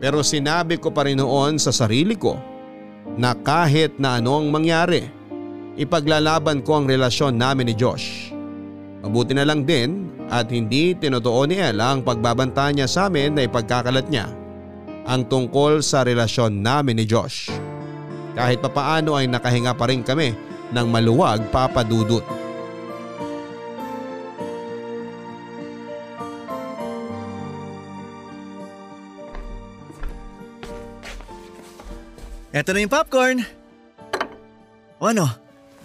Pero 0.00 0.24
sinabi 0.24 0.80
ko 0.80 0.88
pa 0.88 1.04
rin 1.04 1.20
noon 1.20 1.60
sa 1.60 1.76
sarili 1.76 2.16
ko 2.16 2.40
na 3.20 3.36
kahit 3.36 4.00
na 4.00 4.16
ano 4.16 4.40
ang 4.40 4.48
mangyari, 4.48 5.04
ipaglalaban 5.76 6.64
ko 6.64 6.80
ang 6.80 6.86
relasyon 6.88 7.36
namin 7.36 7.68
ni 7.68 7.74
Josh. 7.76 8.32
Mabuti 9.04 9.36
na 9.36 9.44
lang 9.44 9.68
din 9.68 10.08
at 10.32 10.48
hindi 10.48 10.96
tinotoo 10.96 11.44
ni 11.44 11.60
Ella 11.60 11.92
ang 11.92 12.00
pagbabanta 12.00 12.72
niya 12.72 12.88
sa 12.88 13.12
amin 13.12 13.36
na 13.36 13.44
ipagkakalat 13.44 14.08
niya 14.08 14.32
ang 15.04 15.28
tungkol 15.28 15.84
sa 15.84 16.00
relasyon 16.00 16.64
namin 16.64 16.96
ni 16.96 17.04
Josh. 17.04 17.69
Kahit 18.34 18.62
papaano 18.62 19.18
ay 19.18 19.26
nakahinga 19.26 19.74
pa 19.74 19.90
rin 19.90 20.06
kami 20.06 20.34
ng 20.70 20.86
maluwag 20.86 21.50
papadudot. 21.50 22.22
Eto 32.50 32.74
na 32.74 32.82
yung 32.82 32.90
popcorn. 32.90 33.38
O 34.98 35.06
ano, 35.06 35.30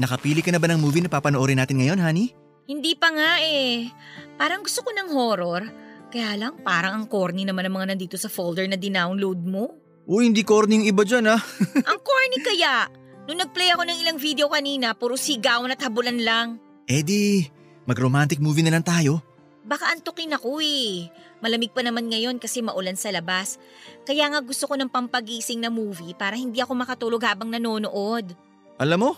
nakapili 0.02 0.42
ka 0.42 0.50
na 0.50 0.58
ba 0.58 0.66
ng 0.66 0.82
movie 0.82 1.06
na 1.06 1.14
papanoorin 1.14 1.62
natin 1.62 1.78
ngayon, 1.78 2.02
honey? 2.02 2.34
Hindi 2.66 2.98
pa 2.98 3.14
nga 3.14 3.38
eh. 3.46 3.94
Parang 4.34 4.66
gusto 4.66 4.82
ko 4.82 4.90
ng 4.90 5.14
horror. 5.14 5.62
Kaya 6.10 6.34
lang 6.34 6.58
parang 6.66 6.98
ang 6.98 7.06
corny 7.06 7.46
naman 7.46 7.70
ng 7.70 7.76
mga 7.78 7.88
nandito 7.94 8.18
sa 8.18 8.34
folder 8.34 8.66
na 8.66 8.82
dinownload 8.82 9.46
mo. 9.46 9.85
Uy, 10.06 10.30
hindi 10.30 10.46
corny 10.46 10.78
yung 10.82 10.88
iba 10.90 11.02
dyan 11.02 11.26
ah. 11.34 11.42
ang 11.90 12.00
corny 12.02 12.38
kaya? 12.46 12.86
Nung 13.26 13.42
nag-play 13.42 13.74
ako 13.74 13.90
ng 13.90 13.98
ilang 14.06 14.20
video 14.22 14.46
kanina, 14.54 14.94
puro 14.94 15.18
sigawan 15.18 15.74
at 15.74 15.82
habulan 15.82 16.22
lang. 16.22 16.62
Eh 16.86 17.02
di, 17.02 17.42
mag-romantic 17.90 18.38
movie 18.38 18.62
na 18.62 18.70
lang 18.70 18.86
tayo. 18.86 19.18
Baka 19.66 19.90
antukin 19.90 20.30
ako 20.30 20.62
eh. 20.62 21.10
Malamig 21.42 21.74
pa 21.74 21.82
naman 21.82 22.06
ngayon 22.06 22.38
kasi 22.38 22.62
maulan 22.62 22.94
sa 22.94 23.10
labas. 23.10 23.58
Kaya 24.06 24.30
nga 24.30 24.46
gusto 24.46 24.70
ko 24.70 24.78
ng 24.78 24.94
pampagising 24.94 25.58
na 25.58 25.74
movie 25.74 26.14
para 26.14 26.38
hindi 26.38 26.62
ako 26.62 26.78
makatulog 26.78 27.26
habang 27.26 27.50
nanonood. 27.50 28.38
Alam 28.78 29.10
mo, 29.10 29.12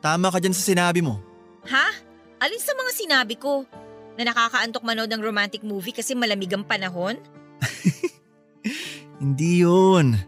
tama 0.00 0.32
ka 0.32 0.40
dyan 0.40 0.56
sa 0.56 0.64
sinabi 0.64 1.04
mo. 1.04 1.20
Ha? 1.68 1.92
Alin 2.40 2.56
sa 2.56 2.72
mga 2.72 2.90
sinabi 2.96 3.36
ko? 3.36 3.68
Na 4.16 4.24
nakakaantok 4.24 4.80
manood 4.80 5.12
ng 5.12 5.20
romantic 5.20 5.60
movie 5.60 5.92
kasi 5.92 6.16
malamig 6.16 6.48
ang 6.56 6.64
panahon? 6.64 7.20
Hindi 9.22 9.62
yun. 9.62 10.18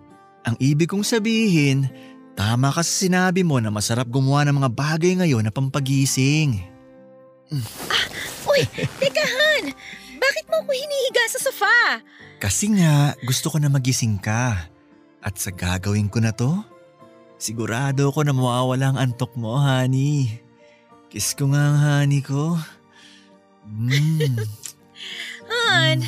Ang 0.47 0.57
ibig 0.63 0.87
kong 0.87 1.03
sabihin, 1.03 1.91
tama 2.39 2.71
ka 2.71 2.87
sa 2.87 3.03
sinabi 3.03 3.43
mo 3.43 3.59
na 3.59 3.75
masarap 3.75 4.07
gumawa 4.07 4.47
ng 4.47 4.63
mga 4.63 4.71
bagay 4.71 5.13
ngayon 5.19 5.43
na 5.43 5.51
pampagising. 5.51 6.63
Ah, 7.91 8.07
uy, 8.47 8.63
teka 9.03 9.27
Han! 9.27 9.75
Bakit 10.15 10.45
mo 10.47 10.63
ako 10.63 10.71
hinihiga 10.71 11.25
sa 11.27 11.43
sofa? 11.43 12.07
Kasi 12.39 12.71
nga, 12.79 13.19
gusto 13.27 13.51
ko 13.51 13.59
na 13.59 13.67
magising 13.67 14.15
ka. 14.23 14.71
At 15.19 15.43
sa 15.43 15.51
gagawin 15.51 16.07
ko 16.07 16.23
na 16.23 16.31
to, 16.31 16.63
sigurado 17.35 18.15
ko 18.15 18.23
na 18.23 18.31
mawawala 18.31 18.95
ang 18.95 18.99
antok 19.11 19.35
mo, 19.35 19.59
honey. 19.59 20.39
Kiss 21.11 21.35
ko 21.35 21.51
nga 21.51 21.67
ang 21.67 21.79
honey 21.83 22.23
ko. 22.23 22.55
Mm. 23.67 24.39
Han, 25.51 25.99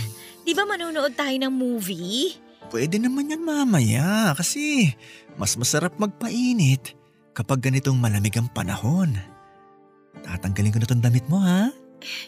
di 0.46 0.54
ba 0.54 0.62
manonood 0.62 1.18
tayo 1.18 1.34
ng 1.34 1.50
movie? 1.50 2.45
Pwede 2.66 2.98
naman 2.98 3.30
yan 3.30 3.46
mamaya 3.46 4.34
kasi 4.34 4.94
mas 5.38 5.54
masarap 5.54 5.94
magpainit 6.02 6.98
kapag 7.36 7.62
ganitong 7.62 8.00
malamig 8.00 8.34
ang 8.34 8.50
panahon. 8.50 9.14
Tatanggalin 10.26 10.74
ko 10.74 10.78
na 10.82 10.88
tong 10.88 11.04
damit 11.04 11.26
mo 11.30 11.38
ha? 11.38 11.70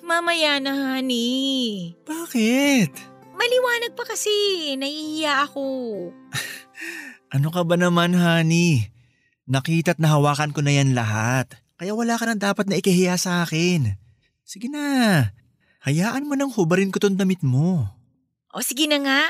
Mamaya 0.03 0.63
na, 0.63 0.97
honey. 0.97 1.93
Bakit? 2.07 2.91
Maliwanag 3.35 3.93
pa 3.95 4.05
kasi. 4.07 4.33
Nahihiya 4.75 5.47
ako. 5.47 5.67
ano 7.35 7.49
ka 7.53 7.63
ba 7.63 7.77
naman, 7.79 8.17
honey? 8.17 8.91
Nakita't 9.49 10.03
nahawakan 10.03 10.53
ko 10.53 10.61
na 10.61 10.73
yan 10.75 10.93
lahat. 10.93 11.57
Kaya 11.79 11.95
wala 11.95 12.19
ka 12.19 12.27
nang 12.27 12.43
dapat 12.43 12.67
na 12.67 12.77
ikahiya 12.77 13.15
sa 13.17 13.47
akin. 13.47 13.97
Sige 14.43 14.67
na. 14.69 15.31
Hayaan 15.87 16.27
mo 16.27 16.35
nang 16.35 16.51
hubarin 16.53 16.91
ko 16.91 16.99
tong 16.99 17.17
damit 17.17 17.41
mo. 17.41 17.87
O 18.51 18.61
sige 18.61 18.91
na 18.91 18.99
nga. 19.01 19.23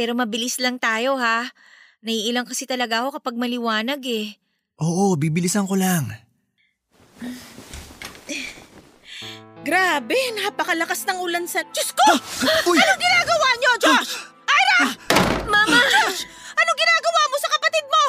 Pero 0.00 0.16
mabilis 0.16 0.56
lang 0.56 0.80
tayo 0.80 1.20
ha. 1.20 1.52
Naiilang 2.00 2.48
kasi 2.48 2.64
talaga 2.64 3.04
ako 3.04 3.20
kapag 3.20 3.36
maliwanag 3.36 4.00
eh. 4.08 4.32
Oo, 4.80 5.12
bibilisan 5.20 5.68
ko 5.68 5.76
lang. 5.76 6.08
Grabe, 9.60 10.16
napakalakas 10.40 11.04
ng 11.04 11.20
ulan 11.20 11.44
sa... 11.44 11.60
Diyos 11.68 11.92
ko! 11.92 12.16
Uy! 12.72 12.80
Anong 12.80 12.96
ginagawa 13.04 13.48
niyo, 13.60 13.72
Josh? 13.76 14.24
Ira! 14.48 14.80
Mama! 15.52 15.76
Josh! 15.84 16.24
Anong 16.56 16.78
ginagawa 16.80 17.20
mo 17.28 17.36
sa 17.36 17.52
kapatid 17.52 17.84
mo? 17.84 18.04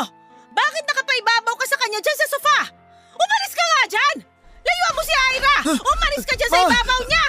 Bakit 0.56 0.84
nakapaibabaw 0.88 1.56
ka 1.60 1.66
sa 1.68 1.76
kanya 1.76 2.00
dyan 2.00 2.20
sa 2.24 2.28
sofa? 2.32 2.60
Umalis 3.20 3.52
ka 3.52 3.64
nga 3.68 3.84
dyan! 3.92 4.31
Mo 5.02 5.10
si 5.10 5.18
Ira! 5.34 5.56
Umalis 5.66 6.24
ka 6.30 6.38
dyan 6.38 6.46
sa 6.54 6.62
ibabaw 6.62 7.02
niya! 7.10 7.26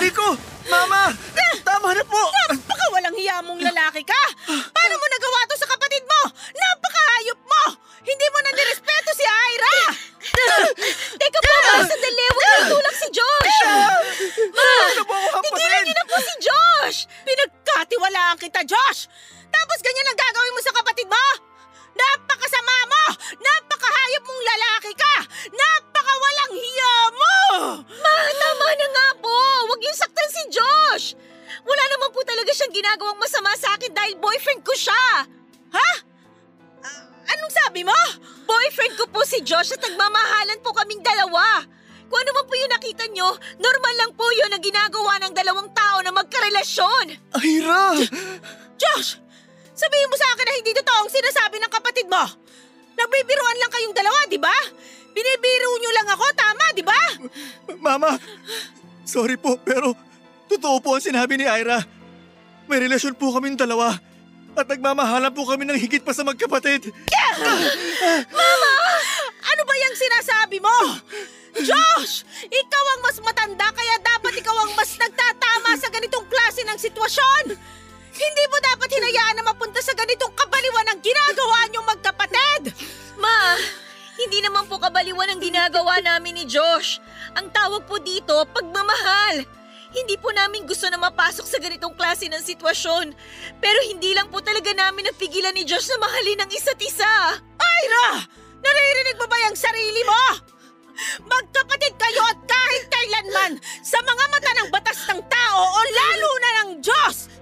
Rico! 0.00 0.32
Mama! 0.72 1.12
Tama 1.60 1.92
na 1.92 2.00
po! 2.08 2.24
Napaka 2.48 2.86
walang 2.88 3.12
hiya 3.20 3.44
mong 3.44 3.60
lalaki 3.60 4.00
ka! 4.00 4.22
Paano 4.48 4.94
mo 4.96 5.06
nagawa 5.12 5.44
to 5.44 5.60
sa 5.60 5.68
kapatid 5.68 6.08
mo? 6.08 6.32
Napakahayop 6.56 7.40
mo! 7.44 7.64
Hindi 8.00 8.26
mo 8.32 8.38
na 8.40 8.50
nirespeto 8.56 9.12
si 9.12 9.28
Ira! 9.28 9.76
Teka 11.20 11.36
po, 11.36 11.52
ma! 11.52 11.84
Sandali! 11.84 12.24
Huwag 12.32 12.40
niyo 12.40 12.60
itulak 12.64 12.96
si 12.96 13.08
Josh! 13.12 13.60
Ma! 14.56 14.72
Tigilan 15.44 15.80
niyo 15.84 15.94
na 16.00 16.04
po 16.08 16.16
si 16.16 16.34
Josh! 16.48 16.98
Pinagkatiwalaan 17.28 18.40
kita, 18.40 18.64
Josh! 18.64 19.04
Tapos 19.52 19.78
ganyan 19.84 20.08
ang 20.08 20.16
gagawin 20.16 20.56
mo 20.56 20.64
sa 20.64 20.72
kapatid 20.72 21.12
mo? 21.12 21.24
Napakasama 21.98 22.74
mo! 22.86 23.04
Napakahayop 23.42 24.22
mong 24.24 24.44
lalaki 24.46 24.92
ka! 24.94 25.14
Napakawalang 25.50 26.54
hiya 26.54 26.94
mo! 27.10 27.36
Ma, 27.90 28.14
tama 28.38 28.66
na 28.78 28.86
nga 28.94 29.08
po! 29.18 29.36
Huwag 29.66 29.80
niyo 29.82 29.94
saktan 29.98 30.30
si 30.30 30.42
Josh! 30.54 31.06
Wala 31.66 31.84
naman 31.92 32.10
po 32.14 32.22
talaga 32.22 32.54
siyang 32.54 32.72
ginagawang 32.72 33.18
masama 33.18 33.52
sa 33.58 33.74
akin 33.74 33.92
dahil 33.92 34.14
boyfriend 34.16 34.62
ko 34.62 34.72
siya! 34.72 35.26
Ha? 35.74 35.90
Ah, 36.86 37.02
anong 37.34 37.52
sabi 37.52 37.82
mo? 37.84 37.96
Boyfriend 38.48 38.94
ko 38.96 39.04
po 39.10 39.20
si 39.26 39.42
Josh 39.44 39.74
at 39.74 39.82
nagmamahalan 39.84 40.62
po 40.64 40.72
kaming 40.72 41.02
dalawa. 41.04 41.66
Kung 42.08 42.18
ano 42.24 42.30
man 42.32 42.46
po 42.48 42.56
yung 42.56 42.72
nakita 42.72 43.04
nyo, 43.12 43.36
normal 43.60 43.94
lang 44.00 44.12
po 44.16 44.24
yun 44.32 44.48
ang 44.48 44.64
ginagawa 44.64 45.20
ng 45.20 45.32
dalawang 45.36 45.68
tao 45.76 46.00
na 46.00 46.08
magkarelasyon. 46.08 47.04
Ira! 47.44 48.00
Josh! 48.80 49.20
Sabihin 49.78 50.10
mo 50.10 50.16
sa 50.18 50.26
akin 50.34 50.46
na 50.50 50.58
hindi 50.58 50.72
totoo 50.74 50.98
ang 51.06 51.10
sinasabi 51.10 51.56
ng 51.62 51.70
kapatid 51.70 52.10
mo. 52.10 52.18
Nagbibiruan 52.98 53.58
lang 53.62 53.70
kayong 53.70 53.94
dalawa, 53.94 54.18
di 54.26 54.42
ba? 54.42 54.56
Binibiro 55.14 55.70
nyo 55.78 55.90
lang 55.94 56.08
ako, 56.18 56.24
tama, 56.34 56.64
di 56.74 56.82
ba? 56.82 57.00
Mama, 57.78 58.18
sorry 59.06 59.38
po 59.38 59.54
pero 59.62 59.94
totoo 60.50 60.82
po 60.82 60.98
ang 60.98 61.04
sinabi 61.06 61.38
ni 61.38 61.46
Ira. 61.46 61.78
May 62.66 62.82
relasyon 62.82 63.14
po 63.14 63.30
kaming 63.30 63.54
dalawa 63.54 63.94
at 64.58 64.66
nagmamahalan 64.66 65.30
po 65.30 65.46
kami 65.46 65.62
ng 65.62 65.78
higit 65.78 66.02
pa 66.02 66.10
sa 66.10 66.26
magkapatid. 66.26 66.90
Ano 69.38 69.62
ba 69.62 69.74
yung 69.78 69.96
sinasabi 69.96 70.58
mo? 70.58 70.76
Josh! 71.58 72.26
Ikaw 72.46 72.84
ang 72.94 73.00
mas 73.02 73.18
matanda 73.22 73.70
kaya 73.70 73.94
dapat 74.02 74.34
ikaw 74.42 74.54
ang 74.66 74.74
mas 74.74 74.94
nagtatama 74.98 75.74
sa 75.78 75.88
ganitong 75.90 76.26
klase 76.26 76.62
ng 76.66 76.78
sitwasyon! 76.78 77.57
Hindi 78.18 78.44
mo 78.50 78.56
dapat 78.58 78.90
hinayaan 78.90 79.34
na 79.38 79.44
mapunta 79.46 79.78
sa 79.78 79.94
ganitong 79.94 80.34
kabaliwan 80.34 80.90
ang 80.90 80.98
ginagawa 80.98 81.58
niyong 81.70 81.86
magkapatid! 81.86 82.74
Ma, 83.14 83.54
hindi 84.18 84.42
naman 84.42 84.66
po 84.66 84.82
kabaliwan 84.82 85.30
ang 85.30 85.38
ginagawa 85.38 86.02
namin 86.02 86.42
ni 86.42 86.44
Josh. 86.50 86.98
Ang 87.38 87.54
tawag 87.54 87.86
po 87.86 88.02
dito, 88.02 88.34
pagmamahal. 88.50 89.46
Hindi 89.94 90.18
po 90.20 90.34
namin 90.34 90.66
gusto 90.66 90.90
na 90.90 90.98
mapasok 90.98 91.46
sa 91.46 91.62
ganitong 91.62 91.94
klase 91.94 92.26
ng 92.26 92.42
sitwasyon. 92.42 93.14
Pero 93.62 93.78
hindi 93.86 94.12
lang 94.12 94.28
po 94.28 94.42
talaga 94.42 94.74
namin 94.74 95.08
napigilan 95.08 95.54
ni 95.54 95.62
Josh 95.62 95.86
na 95.94 96.02
mahalin 96.02 96.42
ang 96.42 96.50
isa't 96.50 96.80
isa. 96.82 97.38
Ira! 97.56 98.26
Naririnig 98.58 99.16
mo 99.16 99.26
ba 99.30 99.38
yung 99.46 99.56
sarili 99.56 100.02
mo? 100.02 100.22
Magkapatid 101.22 101.94
kayo 101.94 102.22
at 102.26 102.38
kahit 102.42 102.84
kailanman 102.90 103.52
sa 103.86 104.02
mga 104.02 104.24
mata 104.26 104.50
ng 104.58 104.68
batas 104.74 104.98
ng 105.06 105.22
tao 105.30 105.60
o 105.62 105.78
lalo 105.86 106.30
na 106.42 106.50
ng 106.58 106.70
Diyos! 106.82 107.37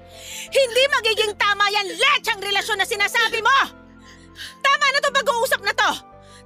Hindi 0.46 0.82
magiging 0.90 1.34
tama 1.34 1.66
yan 1.70 1.88
lechang 1.90 2.38
relasyon 2.38 2.78
na 2.78 2.86
sinasabi 2.86 3.42
mo! 3.42 3.58
Tama 4.62 4.86
na 4.92 4.98
to 5.02 5.10
pag-uusap 5.10 5.60
na 5.66 5.74
to! 5.74 5.90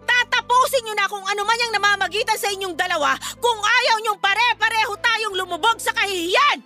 Tatapusin 0.09 0.83
nyo 0.89 0.95
na 0.97 1.07
kung 1.07 1.23
ano 1.23 1.43
man 1.45 1.61
yung 1.61 1.75
namamagitan 1.77 2.39
sa 2.41 2.49
inyong 2.49 2.75
dalawa 2.75 3.15
kung 3.39 3.61
ayaw 3.61 3.97
nyong 4.01 4.21
pare-pareho 4.21 4.93
tayong 4.99 5.37
lumubog 5.37 5.77
sa 5.77 5.93
kahihiyan! 5.93 6.65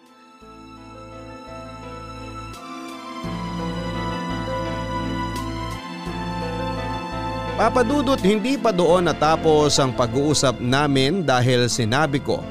Papadudot 7.54 8.18
hindi 8.18 8.58
pa 8.58 8.74
doon 8.74 9.06
natapos 9.06 9.78
ang 9.78 9.94
pag-uusap 9.94 10.58
namin 10.58 11.22
dahil 11.22 11.70
sinabi 11.70 12.18
ko 12.18 12.42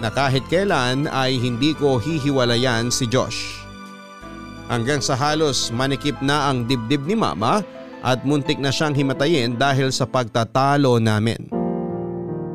na 0.00 0.08
kahit 0.08 0.48
kailan 0.48 1.04
ay 1.12 1.36
hindi 1.36 1.76
ko 1.76 2.00
hihiwalayan 2.00 2.88
si 2.88 3.04
Josh. 3.04 3.59
Hanggang 4.70 5.02
sa 5.02 5.18
halos 5.18 5.74
manikip 5.74 6.14
na 6.22 6.46
ang 6.46 6.62
dibdib 6.62 7.02
ni 7.02 7.18
mama 7.18 7.66
at 8.06 8.22
muntik 8.22 8.62
na 8.62 8.70
siyang 8.70 8.94
himatayin 8.94 9.58
dahil 9.58 9.90
sa 9.90 10.06
pagtatalo 10.06 11.02
namin. 11.02 11.50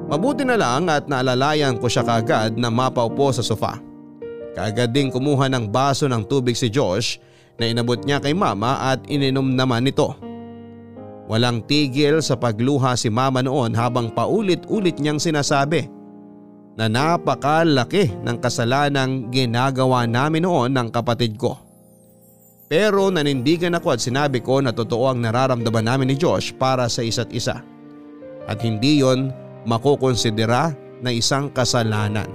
Mabuti 0.07 0.47
na 0.47 0.55
lang 0.55 0.87
at 0.87 1.11
naalalayan 1.11 1.75
ko 1.75 1.91
siya 1.91 2.07
kaagad 2.07 2.55
na 2.55 2.71
mapaupo 2.71 3.35
sa 3.35 3.43
sofa. 3.43 3.83
Kaagad 4.55 4.95
ding 4.95 5.11
kumuha 5.11 5.51
ng 5.51 5.67
baso 5.67 6.07
ng 6.07 6.23
tubig 6.23 6.55
si 6.55 6.71
Josh 6.71 7.19
na 7.59 7.67
inabot 7.67 7.99
niya 7.99 8.23
kay 8.23 8.31
mama 8.31 8.95
at 8.95 9.03
ininom 9.11 9.51
naman 9.51 9.83
nito. 9.83 10.15
Walang 11.27 11.67
tigil 11.67 12.23
sa 12.23 12.39
pagluha 12.39 12.95
si 12.95 13.11
mama 13.11 13.43
noon 13.43 13.75
habang 13.75 14.13
paulit-ulit 14.13 15.01
niyang 15.03 15.19
sinasabi 15.19 15.89
na 16.79 16.87
napakalaki 16.87 18.13
ng 18.23 18.37
kasalanang 18.39 19.27
ginagawa 19.33 20.07
namin 20.07 20.47
noon 20.47 20.71
ng 20.71 20.87
kapatid 20.95 21.35
ko. 21.35 21.64
Pero 22.65 23.13
nanindigan 23.13 23.77
ako 23.77 23.93
at 23.93 24.01
sinabi 24.01 24.41
ko 24.41 24.57
na 24.57 24.73
totoo 24.73 25.13
ang 25.13 25.21
nararamdaman 25.21 25.85
namin 25.85 26.07
ni 26.09 26.15
Josh 26.17 26.49
para 26.49 26.89
sa 26.89 27.05
isa't 27.05 27.29
isa. 27.29 27.61
At 28.49 28.61
hindi 28.65 29.05
yon 29.05 29.29
makukonsidera 29.69 30.73
na 31.01 31.13
isang 31.13 31.53
kasalanan. 31.53 32.29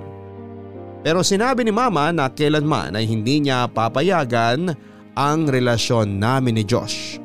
Pero 1.02 1.24
sinabi 1.26 1.66
ni 1.66 1.72
mama 1.72 2.12
na 2.14 2.30
kailanman 2.30 2.94
ay 2.94 3.08
hindi 3.08 3.42
niya 3.42 3.66
papayagan 3.66 4.70
ang 5.18 5.48
relasyon 5.48 6.20
namin 6.20 6.60
ni 6.60 6.64
Josh. 6.66 7.18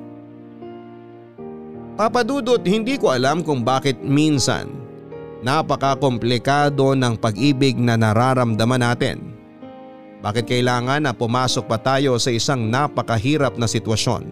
Papadudot 1.95 2.59
hindi 2.65 2.97
ko 2.97 3.13
alam 3.13 3.45
kung 3.45 3.61
bakit 3.61 4.01
minsan 4.01 4.67
napaka-komplikado 5.45 6.97
ng 6.97 7.21
pag-ibig 7.21 7.77
na 7.77 7.93
nararamdaman 7.95 8.81
natin. 8.81 9.34
Bakit 10.25 10.49
kailangan 10.49 11.05
na 11.05 11.13
pumasok 11.13 11.69
pa 11.69 11.77
tayo 11.77 12.17
sa 12.17 12.33
isang 12.33 12.65
napakahirap 12.65 13.61
na 13.61 13.69
sitwasyon? 13.69 14.25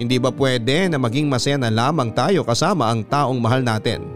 Hindi 0.00 0.16
ba 0.16 0.32
pwede 0.32 0.88
na 0.88 0.96
maging 0.96 1.28
masaya 1.28 1.60
na 1.60 1.68
lamang 1.68 2.08
tayo 2.08 2.40
kasama 2.40 2.88
ang 2.88 3.04
taong 3.04 3.36
mahal 3.36 3.60
natin? 3.60 4.08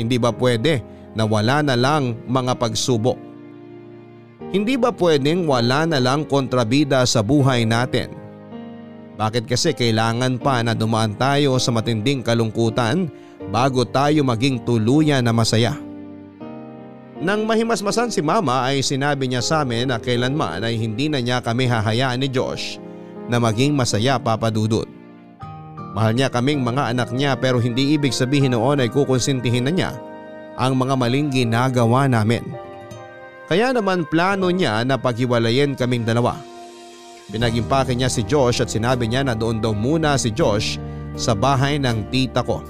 Hindi 0.00 0.16
ba 0.16 0.32
pwede 0.32 0.80
na 1.12 1.28
wala 1.28 1.60
na 1.60 1.76
lang 1.76 2.16
mga 2.24 2.56
pagsubok? 2.56 3.20
Hindi 4.48 4.80
ba 4.80 4.96
pwedeng 4.96 5.44
wala 5.44 5.84
na 5.84 6.00
lang 6.00 6.24
kontrabida 6.24 7.04
sa 7.04 7.20
buhay 7.20 7.68
natin? 7.68 8.16
Bakit 9.20 9.44
kasi 9.44 9.76
kailangan 9.76 10.40
pa 10.40 10.64
na 10.64 10.72
dumaan 10.72 11.12
tayo 11.20 11.60
sa 11.60 11.68
matinding 11.68 12.24
kalungkutan 12.24 13.12
bago 13.52 13.84
tayo 13.84 14.24
maging 14.24 14.64
tuluyan 14.64 15.20
na 15.20 15.36
masaya? 15.36 15.76
Nang 17.18 17.50
mahimasmasan 17.50 18.14
si 18.14 18.22
mama 18.22 18.62
ay 18.70 18.78
sinabi 18.78 19.26
niya 19.26 19.42
sa 19.42 19.66
amin 19.66 19.90
na 19.90 19.98
kailanman 19.98 20.62
ay 20.62 20.78
hindi 20.78 21.10
na 21.10 21.18
niya 21.18 21.42
kami 21.42 21.66
hahayaan 21.66 22.22
ni 22.22 22.30
Josh 22.30 22.78
na 23.26 23.42
maging 23.42 23.74
masaya 23.74 24.22
papadudod. 24.22 24.86
Mahal 25.98 26.14
niya 26.14 26.30
kaming 26.30 26.62
mga 26.62 26.94
anak 26.94 27.10
niya 27.10 27.34
pero 27.34 27.58
hindi 27.58 27.98
ibig 27.98 28.14
sabihin 28.14 28.54
noon 28.54 28.78
ay 28.78 28.86
kukonsintihin 28.94 29.66
na 29.66 29.72
niya 29.74 29.90
ang 30.54 30.78
mga 30.78 30.94
maling 30.94 31.26
ginagawa 31.34 32.06
namin. 32.06 32.46
Kaya 33.50 33.74
naman 33.74 34.06
plano 34.06 34.54
niya 34.54 34.86
na 34.86 34.94
paghiwalayin 34.94 35.74
kaming 35.74 36.06
dalawa. 36.06 36.38
Pinagimpake 37.34 37.98
niya 37.98 38.06
si 38.06 38.22
Josh 38.22 38.62
at 38.62 38.70
sinabi 38.70 39.10
niya 39.10 39.26
na 39.26 39.34
doon 39.34 39.58
daw 39.58 39.74
muna 39.74 40.14
si 40.14 40.30
Josh 40.30 40.78
sa 41.18 41.34
bahay 41.34 41.82
ng 41.82 42.14
tita 42.14 42.46
ko. 42.46 42.62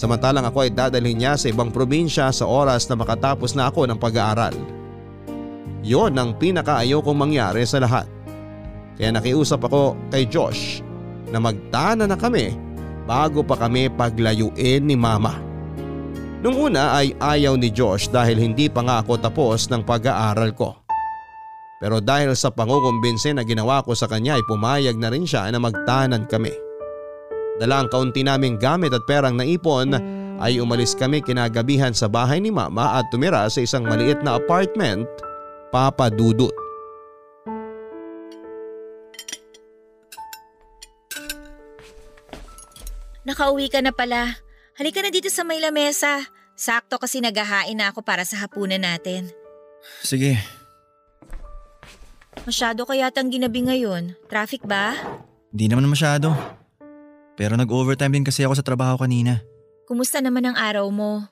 Samantalang 0.00 0.48
ako 0.48 0.64
ay 0.64 0.72
dadalhin 0.72 1.20
niya 1.20 1.36
sa 1.36 1.52
ibang 1.52 1.68
probinsya 1.68 2.32
sa 2.32 2.48
oras 2.48 2.88
na 2.88 2.96
makatapos 2.96 3.52
na 3.52 3.68
ako 3.68 3.84
ng 3.84 4.00
pag-aaral. 4.00 4.56
Yon 5.84 6.16
ang 6.16 6.40
pinakaayaw 6.40 7.04
mangyari 7.12 7.68
sa 7.68 7.84
lahat. 7.84 8.08
Kaya 8.96 9.12
nakiusap 9.12 9.60
ako 9.60 10.00
kay 10.08 10.24
Josh 10.24 10.80
na 11.28 11.36
magtana 11.36 12.08
na 12.08 12.16
kami 12.16 12.56
bago 13.04 13.44
pa 13.44 13.60
kami 13.60 13.92
paglayuin 13.92 14.88
ni 14.88 14.96
mama. 14.96 15.36
Nung 16.40 16.56
una 16.56 16.96
ay 16.96 17.12
ayaw 17.20 17.60
ni 17.60 17.68
Josh 17.68 18.08
dahil 18.08 18.40
hindi 18.40 18.72
pa 18.72 18.80
nga 18.80 19.04
ako 19.04 19.20
tapos 19.20 19.68
ng 19.68 19.84
pag-aaral 19.84 20.56
ko. 20.56 20.80
Pero 21.76 22.00
dahil 22.00 22.32
sa 22.32 22.48
pangukumbinse 22.48 23.36
na 23.36 23.44
ginawa 23.44 23.84
ko 23.84 23.92
sa 23.92 24.08
kanya 24.08 24.40
ay 24.40 24.44
pumayag 24.48 24.96
na 24.96 25.12
rin 25.12 25.28
siya 25.28 25.52
na 25.52 25.60
magtanan 25.60 26.24
kami. 26.24 26.69
Dala 27.60 27.84
ang 27.84 27.92
kaunti 27.92 28.24
naming 28.24 28.56
gamit 28.56 28.96
at 28.96 29.04
perang 29.04 29.36
naipon 29.36 29.92
ay 30.40 30.56
umalis 30.64 30.96
kami 30.96 31.20
kinagabihan 31.20 31.92
sa 31.92 32.08
bahay 32.08 32.40
ni 32.40 32.48
mama 32.48 32.96
at 32.96 33.04
tumira 33.12 33.44
sa 33.52 33.60
isang 33.60 33.84
maliit 33.84 34.24
na 34.24 34.40
apartment 34.40 35.04
papadudot. 35.68 36.48
Nakauwi 43.28 43.68
ka 43.68 43.84
na 43.84 43.92
pala. 43.92 44.40
Halika 44.80 45.04
na 45.04 45.12
dito 45.12 45.28
sa 45.28 45.44
may 45.44 45.60
lamesa. 45.60 46.24
Sakto 46.56 46.96
kasi 46.96 47.20
naghahain 47.20 47.76
na 47.76 47.92
ako 47.92 48.00
para 48.00 48.24
sa 48.24 48.40
hapunan 48.40 48.80
natin. 48.80 49.28
Sige, 50.00 50.40
Masyado 52.48 52.88
kayatang 52.88 53.28
ginabi 53.28 53.60
ngayon. 53.68 54.16
Traffic 54.26 54.64
ba? 54.64 54.96
Hindi 55.52 55.66
naman 55.68 55.92
masyado. 55.92 56.32
Pero 57.40 57.56
nag-overtime 57.56 58.20
din 58.20 58.26
kasi 58.28 58.44
ako 58.44 58.60
sa 58.60 58.60
trabaho 58.60 59.00
kanina. 59.00 59.40
Kumusta 59.88 60.20
naman 60.20 60.44
ang 60.44 60.60
araw 60.60 60.84
mo? 60.92 61.24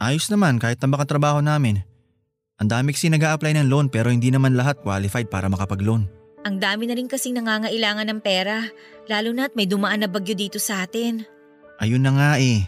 Ayos 0.00 0.32
naman 0.32 0.56
kahit 0.56 0.80
tambak 0.80 1.04
ang 1.04 1.10
trabaho 1.12 1.44
namin. 1.44 1.84
Ang 2.56 2.72
dami 2.72 2.96
kasi 2.96 3.12
nag 3.12 3.20
apply 3.20 3.60
ng 3.60 3.68
loan 3.68 3.92
pero 3.92 4.08
hindi 4.08 4.32
naman 4.32 4.56
lahat 4.56 4.80
qualified 4.80 5.28
para 5.28 5.52
makapag-loan. 5.52 6.08
Ang 6.48 6.56
dami 6.56 6.88
na 6.88 6.96
rin 6.96 7.04
kasing 7.04 7.36
nangangailangan 7.36 8.08
ng 8.08 8.20
pera. 8.24 8.64
Lalo 9.04 9.36
na't 9.36 9.52
may 9.52 9.68
dumaan 9.68 10.00
na 10.00 10.08
bagyo 10.08 10.32
dito 10.32 10.56
sa 10.56 10.88
atin. 10.88 11.28
Ayun 11.76 12.00
na 12.00 12.16
nga 12.16 12.30
eh. 12.40 12.64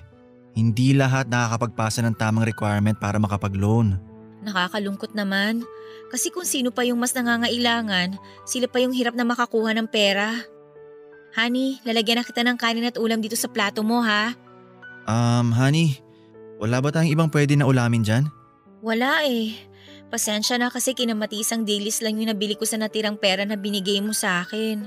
Hindi 0.52 0.92
lahat 0.92 1.32
nakakapagpasa 1.32 2.04
ng 2.04 2.16
tamang 2.20 2.44
requirement 2.44 3.00
para 3.00 3.16
makapag-loan. 3.16 3.96
Nakakalungkot 4.44 5.16
naman. 5.16 5.64
Kasi 6.12 6.28
kung 6.28 6.44
sino 6.44 6.68
pa 6.68 6.84
yung 6.84 7.00
mas 7.00 7.16
nangangailangan, 7.16 8.20
sila 8.44 8.68
pa 8.68 8.84
yung 8.84 8.92
hirap 8.92 9.16
na 9.16 9.24
makakuha 9.24 9.72
ng 9.72 9.88
pera. 9.88 10.44
Honey, 11.32 11.80
lalagyan 11.88 12.20
na 12.20 12.28
kita 12.28 12.44
ng 12.44 12.60
kanin 12.60 12.88
at 12.88 13.00
ulam 13.00 13.24
dito 13.24 13.36
sa 13.36 13.48
plato 13.48 13.80
mo 13.80 14.04
ha. 14.04 14.36
Um, 15.08 15.48
honey, 15.50 15.96
wala 16.60 16.84
ba 16.84 16.92
tayong 16.92 17.10
ibang 17.10 17.32
pwede 17.32 17.56
na 17.56 17.64
ulamin 17.64 18.04
dyan? 18.04 18.28
Wala 18.84 19.24
eh. 19.24 19.56
Pasensya 20.12 20.60
na 20.60 20.68
kasi 20.68 20.92
kinamatisang 20.92 21.64
dailies 21.64 22.04
lang 22.04 22.20
yung 22.20 22.28
nabili 22.28 22.52
ko 22.52 22.68
sa 22.68 22.76
natirang 22.76 23.16
pera 23.16 23.48
na 23.48 23.56
binigay 23.56 24.04
mo 24.04 24.12
sa 24.12 24.44
akin. 24.44 24.84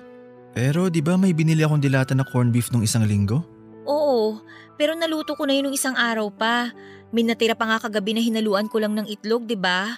Pero 0.54 0.88
di 0.94 1.02
ba 1.02 1.18
may 1.18 1.34
binili 1.34 1.66
akong 1.66 1.82
dilata 1.82 2.14
na 2.14 2.24
corn 2.24 2.54
beef 2.54 2.70
nung 2.70 2.86
isang 2.86 3.04
linggo? 3.04 3.42
Oo, 3.90 4.40
pero 4.78 4.94
naluto 4.94 5.34
ko 5.34 5.50
na 5.50 5.58
yun 5.58 5.68
nung 5.68 5.76
isang 5.76 5.98
araw 5.98 6.30
pa. 6.30 6.70
May 7.10 7.26
natira 7.26 7.58
pa 7.58 7.66
nga 7.66 7.82
kagabi 7.90 8.14
na 8.14 8.22
hinaluan 8.22 8.70
ko 8.70 8.78
lang 8.78 8.94
ng 8.94 9.10
itlog, 9.10 9.50
di 9.50 9.58
ba? 9.58 9.98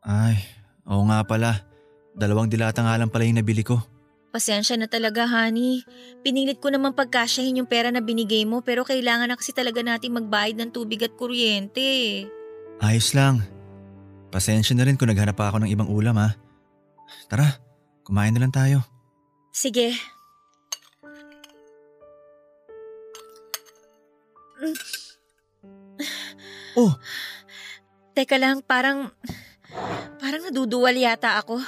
Ay, 0.00 0.40
oo 0.88 1.04
nga 1.12 1.20
pala. 1.28 1.60
Dalawang 2.16 2.48
dilata 2.48 2.80
nga 2.80 2.96
lang 2.96 3.12
pala 3.12 3.28
yung 3.28 3.38
nabili 3.38 3.60
ko. 3.60 3.93
Pasensya 4.34 4.74
na 4.74 4.90
talaga, 4.90 5.30
honey. 5.30 5.86
Pinilit 6.26 6.58
ko 6.58 6.66
naman 6.66 6.90
pagkasyahin 6.90 7.62
yung 7.62 7.70
pera 7.70 7.94
na 7.94 8.02
binigay 8.02 8.42
mo 8.42 8.66
pero 8.66 8.82
kailangan 8.82 9.30
na 9.30 9.38
kasi 9.38 9.54
talaga 9.54 9.78
natin 9.78 10.10
magbayad 10.10 10.58
ng 10.58 10.74
tubig 10.74 11.06
at 11.06 11.14
kuryente. 11.14 12.26
Ayos 12.82 13.14
lang. 13.14 13.46
Pasensya 14.34 14.74
na 14.74 14.90
rin 14.90 14.98
kung 14.98 15.06
naghanap 15.06 15.38
pa 15.38 15.54
ako 15.54 15.62
ng 15.62 15.70
ibang 15.70 15.86
ulam 15.86 16.18
ha. 16.18 16.34
Tara, 17.30 17.46
kumain 18.02 18.34
na 18.34 18.42
lang 18.42 18.50
tayo. 18.50 18.82
Sige. 19.54 19.94
Oh, 26.74 26.90
Teka 28.18 28.34
lang, 28.34 28.66
parang... 28.66 29.14
Parang 30.18 30.42
naduduwal 30.42 30.98
yata 30.98 31.38
ako. 31.38 31.62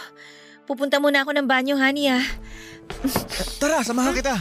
Pupunta 0.67 0.99
muna 0.99 1.23
ako 1.23 1.31
ng 1.31 1.47
banyo, 1.47 1.79
honey 1.79 2.11
ah. 2.11 2.27
Tara, 3.61 3.83
samahan 3.83 4.15
kita. 4.15 4.35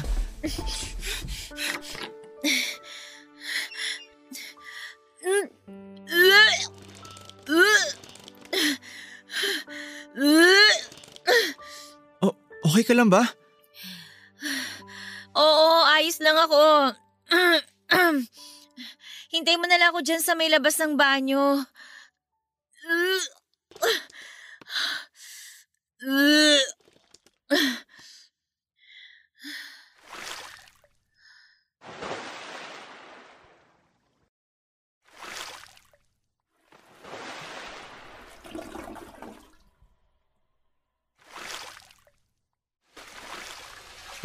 Oh, 12.23 12.33
okay 12.71 12.83
ka 12.85 12.93
lang 12.93 13.09
ba? 13.09 13.25
Oo, 15.35 15.83
ayos 15.91 16.21
lang 16.23 16.37
ako. 16.39 16.93
Hintay 19.35 19.59
mo 19.59 19.67
na 19.67 19.75
lang 19.75 19.91
ako 19.91 19.99
dyan 19.99 20.23
sa 20.23 20.31
may 20.37 20.47
labas 20.47 20.79
ng 20.79 20.95
banyo. 20.95 21.59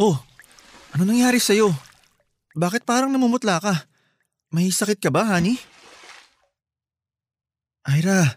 Oh, 0.00 0.16
ano 1.00 1.16
nangyari 1.16 1.40
sa'yo? 1.40 1.72
Bakit 2.52 2.84
parang 2.84 3.08
namumutla 3.08 3.56
ka? 3.56 3.72
May 4.52 4.68
sakit 4.68 5.00
ka 5.00 5.08
ba, 5.08 5.24
honey? 5.24 5.56
Ira, 7.88 8.36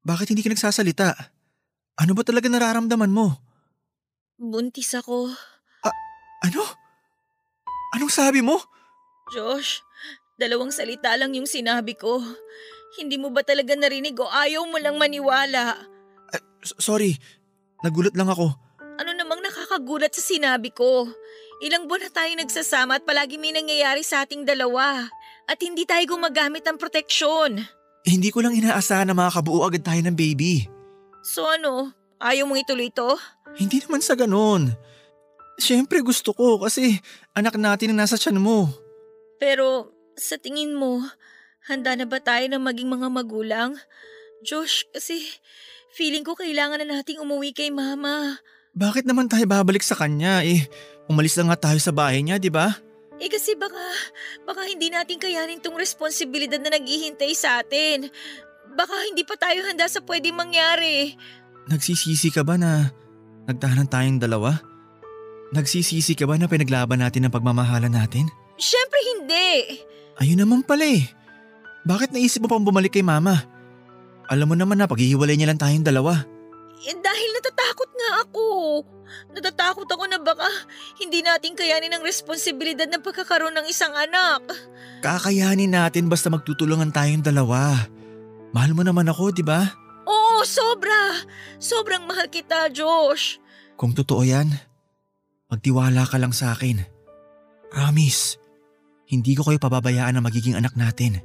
bakit 0.00 0.32
hindi 0.32 0.40
ka 0.40 0.56
nagsasalita? 0.56 1.12
Ano 2.00 2.16
ba 2.16 2.24
talaga 2.24 2.48
nararamdaman 2.48 3.12
mo? 3.12 3.36
Buntis 4.40 4.96
ako. 4.96 5.28
Ano? 6.48 6.64
Anong 7.92 8.08
sabi 8.08 8.40
mo? 8.40 8.56
Josh, 9.36 9.84
dalawang 10.40 10.72
salita 10.72 11.12
lang 11.20 11.36
yung 11.36 11.44
sinabi 11.44 11.92
ko. 11.92 12.24
Hindi 12.96 13.20
mo 13.20 13.28
ba 13.28 13.44
talaga 13.44 13.76
narinig 13.76 14.16
o 14.16 14.24
ayaw 14.24 14.64
mo 14.64 14.80
lang 14.80 14.96
maniwala? 14.96 15.76
S- 16.64 16.80
sorry, 16.80 17.20
nagulat 17.84 18.16
lang 18.16 18.32
ako. 18.32 18.48
Ano 18.96 19.12
namang 19.12 19.44
nakakagulat 19.44 20.16
sa 20.16 20.24
sinabi 20.24 20.72
ko? 20.72 21.04
Ilang 21.56 21.88
buwan 21.88 22.04
na 22.04 22.10
tayo 22.12 22.32
nagsasama 22.36 23.00
at 23.00 23.04
palagi 23.08 23.40
may 23.40 23.48
nangyayari 23.48 24.04
sa 24.04 24.28
ating 24.28 24.44
dalawa. 24.44 25.08
At 25.48 25.56
hindi 25.64 25.88
tayo 25.88 26.04
gumagamit 26.04 26.66
ng 26.68 26.76
proteksyon. 26.76 27.64
Eh, 28.04 28.10
hindi 28.12 28.28
ko 28.28 28.44
lang 28.44 28.52
inaasahan 28.52 29.08
na 29.08 29.16
makakabuo 29.16 29.64
agad 29.64 29.80
tayo 29.80 30.00
ng 30.04 30.12
baby. 30.12 30.68
So 31.24 31.48
ano, 31.48 31.90
ayaw 32.20 32.44
mong 32.44 32.60
ituloy 32.60 32.92
to? 32.92 33.16
Hindi 33.56 33.80
naman 33.82 34.04
sa 34.04 34.14
ganun. 34.14 34.76
Siyempre 35.56 36.04
gusto 36.04 36.36
ko 36.36 36.60
kasi 36.60 37.00
anak 37.32 37.56
natin 37.56 37.96
ang 37.96 38.04
nasa 38.04 38.20
tiyan 38.20 38.36
mo. 38.36 38.68
Pero 39.40 39.90
sa 40.12 40.36
tingin 40.36 40.76
mo, 40.76 41.00
handa 41.66 41.96
na 41.96 42.04
ba 42.04 42.20
tayo 42.20 42.44
na 42.52 42.60
maging 42.60 42.92
mga 42.92 43.08
magulang? 43.08 43.72
Josh, 44.44 44.84
kasi 44.92 45.24
feeling 45.96 46.22
ko 46.22 46.36
kailangan 46.36 46.84
na 46.84 47.00
nating 47.00 47.18
umuwi 47.24 47.56
kay 47.56 47.72
mama. 47.72 48.36
Bakit 48.76 49.08
naman 49.08 49.32
tayo 49.32 49.48
babalik 49.48 49.80
sa 49.80 49.96
kanya 49.96 50.44
eh? 50.44 50.68
Umalis 51.06 51.38
na 51.38 51.54
nga 51.54 51.70
tayo 51.70 51.78
sa 51.78 51.94
bahay 51.94 52.22
niya, 52.22 52.42
di 52.42 52.50
ba? 52.50 52.74
Eh 53.16 53.30
kasi 53.32 53.56
baka, 53.56 53.80
baka 54.44 54.66
hindi 54.68 54.92
natin 54.92 55.16
kayanin 55.16 55.62
tong 55.62 55.78
responsibilidad 55.78 56.60
na 56.60 56.74
naghihintay 56.76 57.32
sa 57.32 57.64
atin. 57.64 58.12
Baka 58.76 58.92
hindi 59.08 59.24
pa 59.24 59.40
tayo 59.40 59.64
handa 59.64 59.88
sa 59.88 60.04
pwedeng 60.04 60.36
mangyari. 60.36 61.16
Nagsisisi 61.70 62.28
ka 62.28 62.44
ba 62.44 62.60
na 62.60 62.92
nagtahanan 63.48 63.88
tayong 63.88 64.20
dalawa? 64.20 64.60
Nagsisisi 65.54 66.12
ka 66.12 66.28
ba 66.28 66.36
na 66.36 66.50
pinaglaban 66.50 67.00
natin 67.00 67.24
ang 67.24 67.32
pagmamahalan 67.32 67.94
natin? 67.94 68.28
Siyempre 68.60 69.00
hindi. 69.16 69.80
Ayun 70.20 70.42
naman 70.44 70.66
pala 70.66 70.84
eh. 70.84 71.08
Bakit 71.86 72.12
naisip 72.12 72.44
mo 72.44 72.50
pang 72.50 72.66
bumalik 72.66 72.92
kay 72.92 73.06
mama? 73.06 73.46
Alam 74.26 74.52
mo 74.52 74.54
naman 74.58 74.76
na 74.76 74.90
paghihiwalay 74.90 75.38
niya 75.38 75.54
lang 75.54 75.60
tayong 75.60 75.86
dalawa. 75.86 76.26
Eh, 76.82 76.96
dahil 76.98 77.28
natatakot 77.38 77.90
nga 77.94 78.10
ako. 78.26 78.44
Natatakot 79.32 79.86
ako 79.86 80.04
na 80.08 80.18
baka 80.20 80.46
hindi 81.02 81.20
natin 81.20 81.54
kayanin 81.54 81.92
ang 81.92 82.02
responsibilidad 82.02 82.88
ng 82.88 83.02
pagkakaroon 83.02 83.54
ng 83.56 83.66
isang 83.68 83.92
anak. 83.92 84.42
Kakayanin 85.04 85.72
natin 85.72 86.10
basta 86.10 86.32
magtutulungan 86.32 86.90
tayong 86.90 87.22
dalawa. 87.22 87.86
Mahal 88.56 88.72
mo 88.72 88.82
naman 88.86 89.06
ako, 89.10 89.34
di 89.34 89.44
ba? 89.44 89.68
Oo, 90.06 90.46
sobra. 90.46 91.26
Sobrang 91.58 92.06
mahal 92.06 92.30
kita, 92.30 92.70
Josh. 92.72 93.42
Kung 93.76 93.92
totoo 93.92 94.24
yan, 94.24 94.48
magtiwala 95.52 96.08
ka 96.08 96.16
lang 96.16 96.32
sa 96.32 96.56
akin. 96.56 96.80
Promise, 97.68 98.40
hindi 99.10 99.36
ko 99.36 99.44
kayo 99.44 99.58
pababayaan 99.60 100.16
na 100.16 100.22
magiging 100.22 100.56
anak 100.56 100.72
natin. 100.78 101.20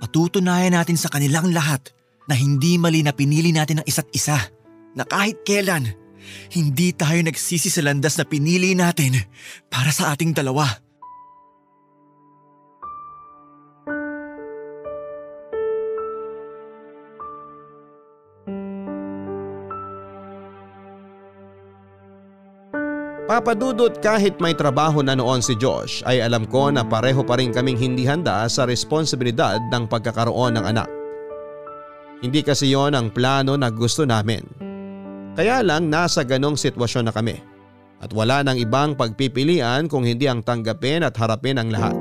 Patutunayan 0.00 0.74
natin 0.74 0.96
sa 0.96 1.12
kanilang 1.12 1.52
lahat 1.52 1.92
na 2.24 2.34
hindi 2.34 2.80
mali 2.80 3.04
na 3.04 3.12
pinili 3.12 3.52
natin 3.52 3.84
ang 3.84 3.86
isa't 3.86 4.08
isa. 4.16 4.38
Na 4.96 5.06
kahit 5.06 5.44
kailan, 5.46 5.92
hindi 6.52 6.92
tayo 6.94 7.20
nagsisi 7.22 7.68
sa 7.72 7.84
landas 7.84 8.18
na 8.20 8.24
pinili 8.26 8.72
natin 8.74 9.16
para 9.68 9.90
sa 9.94 10.12
ating 10.14 10.34
dalawa. 10.36 10.90
Papadudot 23.30 23.94
kahit 24.02 24.42
may 24.42 24.58
trabaho 24.58 25.06
na 25.06 25.14
noon 25.14 25.38
si 25.38 25.54
Josh 25.54 26.02
ay 26.02 26.18
alam 26.18 26.50
ko 26.50 26.66
na 26.74 26.82
pareho 26.82 27.22
pa 27.22 27.38
rin 27.38 27.54
kaming 27.54 27.78
hindi 27.78 28.02
handa 28.02 28.42
sa 28.50 28.66
responsibilidad 28.66 29.62
ng 29.70 29.86
pagkakaroon 29.86 30.58
ng 30.58 30.66
anak. 30.66 30.90
Hindi 32.26 32.42
kasi 32.42 32.74
yon 32.74 32.98
ang 32.98 33.14
plano 33.14 33.54
na 33.54 33.70
gusto 33.70 34.02
namin. 34.02 34.69
Kaya 35.38 35.62
lang 35.62 35.86
nasa 35.86 36.26
ganong 36.26 36.58
sitwasyon 36.58 37.06
na 37.06 37.14
kami 37.14 37.38
at 38.00 38.10
wala 38.16 38.40
nang 38.40 38.56
ibang 38.56 38.96
pagpipilian 38.96 39.86
kung 39.86 40.08
hindi 40.08 40.24
ang 40.24 40.40
tanggapin 40.40 41.04
at 41.04 41.14
harapin 41.20 41.60
ang 41.60 41.68
lahat. 41.68 41.94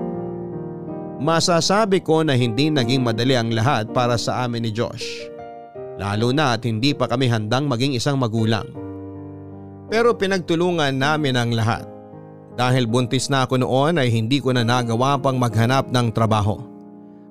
Masasabi 1.20 2.00
ko 2.00 2.24
na 2.24 2.40
hindi 2.40 2.72
naging 2.72 3.04
madali 3.04 3.36
ang 3.36 3.52
lahat 3.52 3.92
para 3.92 4.16
sa 4.16 4.48
amin 4.48 4.64
ni 4.64 4.72
Josh. 4.72 5.28
Lalo 6.00 6.32
na 6.32 6.56
at 6.56 6.64
hindi 6.64 6.96
pa 6.96 7.12
kami 7.12 7.28
handang 7.28 7.68
maging 7.68 8.00
isang 8.00 8.16
magulang. 8.16 8.72
Pero 9.92 10.16
pinagtulungan 10.16 10.96
namin 10.96 11.36
ang 11.36 11.52
lahat. 11.52 11.84
Dahil 12.56 12.88
buntis 12.88 13.28
na 13.28 13.44
ako 13.44 13.60
noon 13.60 14.00
ay 14.00 14.08
hindi 14.08 14.40
ko 14.40 14.56
na 14.56 14.64
nagawa 14.64 15.20
pang 15.20 15.36
maghanap 15.36 15.92
ng 15.92 16.08
trabaho. 16.16 16.64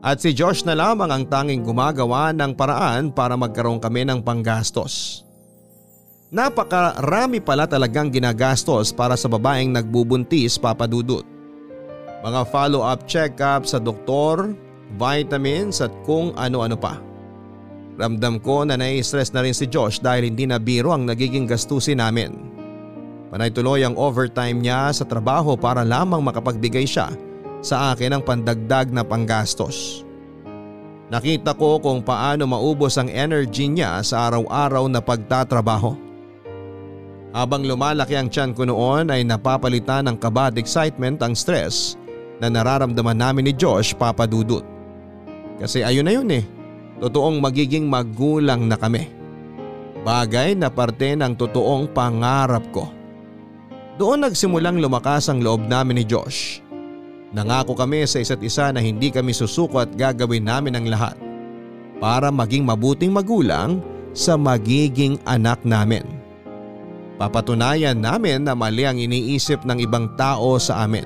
At 0.04 0.20
si 0.20 0.36
Josh 0.36 0.68
na 0.68 0.76
lamang 0.76 1.08
ang 1.08 1.24
tanging 1.24 1.64
gumagawa 1.64 2.30
ng 2.36 2.52
paraan 2.52 3.08
para 3.08 3.40
magkaroon 3.40 3.80
kami 3.80 4.04
ng 4.04 4.20
panggastos. 4.20 5.27
Napakarami 6.28 7.40
pala 7.40 7.64
talagang 7.64 8.12
ginagastos 8.12 8.92
para 8.92 9.16
sa 9.16 9.32
babaeng 9.32 9.72
nagbubuntis 9.72 10.60
papadudot. 10.60 11.24
Mga 12.20 12.40
follow-up 12.52 13.08
check-up 13.08 13.64
sa 13.64 13.80
doktor, 13.80 14.52
vitamins 15.00 15.80
at 15.80 15.88
kung 16.04 16.36
ano-ano 16.36 16.76
pa. 16.76 17.00
Ramdam 17.96 18.44
ko 18.44 18.68
na 18.68 18.76
nai-stress 18.76 19.32
na 19.32 19.40
rin 19.40 19.56
si 19.56 19.64
Josh 19.72 20.04
dahil 20.04 20.28
hindi 20.28 20.44
na 20.44 20.60
biro 20.60 20.92
ang 20.92 21.08
nagiging 21.08 21.48
gastusin 21.48 21.96
namin. 21.96 22.36
Panay 23.32 23.48
tuloy 23.48 23.80
ang 23.80 23.96
overtime 23.96 24.60
niya 24.60 24.92
sa 24.92 25.08
trabaho 25.08 25.56
para 25.56 25.80
lamang 25.80 26.20
makapagbigay 26.20 26.84
siya 26.84 27.08
sa 27.64 27.96
akin 27.96 28.20
ng 28.20 28.22
pandagdag 28.28 28.92
na 28.92 29.00
panggastos. 29.00 30.04
Nakita 31.08 31.56
ko 31.56 31.80
kung 31.80 32.04
paano 32.04 32.44
maubos 32.44 33.00
ang 33.00 33.08
energy 33.08 33.64
niya 33.64 34.04
sa 34.04 34.28
araw-araw 34.28 34.92
na 34.92 35.00
pagtatrabaho. 35.00 36.07
Habang 37.36 37.68
lumalaki 37.68 38.16
ang 38.16 38.32
tiyan 38.32 38.56
ko 38.56 38.64
noon 38.64 39.12
ay 39.12 39.20
napapalitan 39.20 40.08
ng 40.08 40.16
kaba 40.16 40.48
excitement 40.56 41.20
ang 41.20 41.36
stress 41.36 42.00
na 42.40 42.48
nararamdaman 42.48 43.18
namin 43.18 43.50
ni 43.50 43.52
Josh 43.52 43.92
papadudot. 43.92 44.64
Kasi 45.60 45.84
ayun 45.84 46.06
na 46.06 46.14
yun 46.14 46.30
eh, 46.32 46.44
totoong 47.02 47.42
magiging 47.42 47.84
magulang 47.84 48.64
na 48.64 48.78
kami. 48.78 49.10
Bagay 50.06 50.56
na 50.56 50.72
parte 50.72 51.12
ng 51.18 51.34
totoong 51.36 51.90
pangarap 51.92 52.64
ko. 52.72 52.88
Doon 53.98 54.24
nagsimulang 54.24 54.78
lumakas 54.78 55.26
ang 55.26 55.42
loob 55.42 55.66
namin 55.66 56.00
ni 56.00 56.04
Josh. 56.06 56.62
Nangako 57.34 57.76
kami 57.76 58.08
sa 58.08 58.22
isa't 58.22 58.40
isa 58.40 58.72
na 58.72 58.80
hindi 58.80 59.12
kami 59.12 59.36
susuko 59.36 59.84
at 59.84 59.92
gagawin 59.92 60.48
namin 60.48 60.80
ang 60.80 60.86
lahat 60.88 61.18
para 61.98 62.32
maging 62.32 62.64
mabuting 62.64 63.12
magulang 63.12 63.82
sa 64.16 64.38
magiging 64.38 65.20
anak 65.28 65.60
namin. 65.66 66.06
Papatunayan 67.18 67.98
namin 67.98 68.46
na 68.46 68.54
mali 68.54 68.86
ang 68.86 68.94
iniisip 68.94 69.66
ng 69.66 69.82
ibang 69.82 70.14
tao 70.14 70.54
sa 70.62 70.86
amin. 70.86 71.04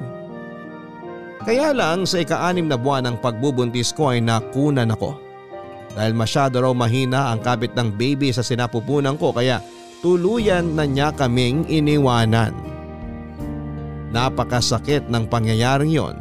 Kaya 1.43 1.73
lang 1.73 2.05
sa 2.05 2.21
ika-anim 2.21 2.69
na 2.69 2.77
buwan 2.77 3.09
ng 3.09 3.17
pagbubuntis 3.19 3.91
ko 3.91 4.13
ay 4.13 4.21
nakunan 4.21 4.93
ako. 4.93 5.17
Dahil 5.97 6.13
masyado 6.13 6.61
raw 6.61 6.73
mahina 6.77 7.33
ang 7.33 7.41
kabit 7.41 7.73
ng 7.73 7.97
baby 7.97 8.29
sa 8.31 8.45
sinapupunan 8.45 9.17
ko 9.17 9.33
kaya 9.33 9.65
tuluyan 10.05 10.77
na 10.77 10.85
niya 10.85 11.11
kaming 11.17 11.65
iniwanan. 11.67 12.53
Napakasakit 14.13 15.09
ng 15.09 15.25
pangyayaring 15.33 15.91
yon. 15.91 16.17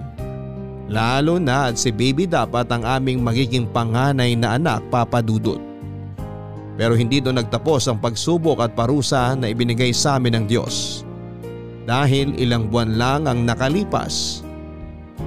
Lalo 0.91 1.39
na 1.39 1.71
at 1.71 1.79
si 1.79 1.91
baby 1.91 2.27
dapat 2.27 2.67
ang 2.71 2.83
aming 2.83 3.23
magiging 3.23 3.67
panganay 3.67 4.35
na 4.35 4.55
anak 4.55 4.83
papadudot. 4.91 5.70
Pero 6.81 6.97
hindi 6.97 7.21
doon 7.21 7.37
nagtapos 7.37 7.85
ang 7.85 8.01
pagsubok 8.01 8.57
at 8.65 8.73
parusa 8.73 9.37
na 9.37 9.53
ibinigay 9.53 9.93
sa 9.93 10.17
amin 10.17 10.41
ng 10.41 10.45
Diyos. 10.49 11.05
Dahil 11.85 12.33
ilang 12.41 12.73
buwan 12.73 12.97
lang 12.97 13.21
ang 13.29 13.45
nakalipas. 13.45 14.41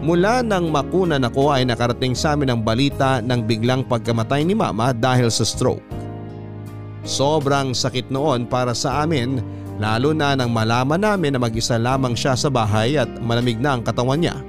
Mula 0.03 0.43
nang 0.43 0.75
makunan 0.75 1.23
ako 1.23 1.55
ay 1.55 1.63
nakarating 1.63 2.19
sa 2.19 2.35
amin 2.35 2.51
ang 2.51 2.61
balita 2.67 3.23
ng 3.23 3.47
biglang 3.47 3.87
pagkamatay 3.87 4.43
ni 4.43 4.59
mama 4.59 4.91
dahil 4.91 5.31
sa 5.31 5.47
stroke. 5.47 5.87
Sobrang 7.07 7.71
sakit 7.71 8.11
noon 8.11 8.51
para 8.51 8.75
sa 8.75 9.07
amin 9.07 9.39
lalo 9.79 10.11
na 10.11 10.35
nang 10.35 10.51
malaman 10.51 10.99
namin 10.99 11.39
na 11.39 11.41
mag-isa 11.47 11.79
lamang 11.79 12.19
siya 12.19 12.35
sa 12.35 12.51
bahay 12.51 12.99
at 12.99 13.07
malamig 13.23 13.63
na 13.63 13.79
ang 13.79 13.87
katawan 13.87 14.19
niya 14.19 14.43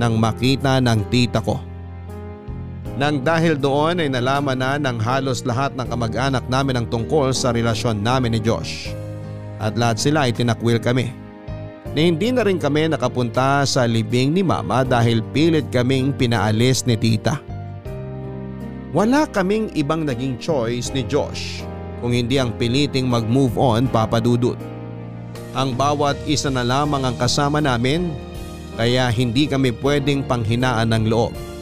nang 0.00 0.16
makita 0.16 0.80
ng 0.80 1.12
tita 1.12 1.44
ko. 1.44 1.67
Nang 2.98 3.22
dahil 3.22 3.54
doon 3.54 4.02
ay 4.02 4.10
nalaman 4.10 4.58
na 4.58 4.74
ng 4.74 4.98
halos 4.98 5.46
lahat 5.46 5.70
ng 5.78 5.86
kamag-anak 5.86 6.42
namin 6.50 6.82
ang 6.82 6.86
tungkol 6.90 7.30
sa 7.30 7.54
relasyon 7.54 8.02
namin 8.02 8.34
ni 8.34 8.42
Josh. 8.42 8.90
At 9.62 9.78
lahat 9.78 10.02
sila 10.02 10.26
ay 10.26 10.34
tinakwil 10.34 10.82
kami. 10.82 11.14
Na 11.94 12.00
hindi 12.02 12.34
na 12.34 12.42
rin 12.42 12.58
kami 12.58 12.90
nakapunta 12.90 13.62
sa 13.62 13.86
libing 13.86 14.34
ni 14.34 14.42
mama 14.42 14.82
dahil 14.82 15.22
pilit 15.30 15.70
kaming 15.70 16.10
pinaalis 16.10 16.82
ni 16.90 16.98
tita. 16.98 17.38
Wala 18.90 19.30
kaming 19.30 19.70
ibang 19.78 20.02
naging 20.02 20.34
choice 20.42 20.90
ni 20.90 21.06
Josh 21.06 21.62
kung 22.02 22.10
hindi 22.10 22.42
ang 22.42 22.50
piliting 22.58 23.06
mag-move 23.06 23.54
on 23.54 23.86
papadudot. 23.86 24.58
Ang 25.54 25.78
bawat 25.78 26.18
isa 26.26 26.50
na 26.50 26.66
lamang 26.66 27.06
ang 27.06 27.14
kasama 27.14 27.62
namin 27.62 28.10
kaya 28.74 29.06
hindi 29.14 29.46
kami 29.46 29.70
pwedeng 29.86 30.26
panghinaan 30.26 30.90
ng 30.90 31.06
loob. 31.06 31.57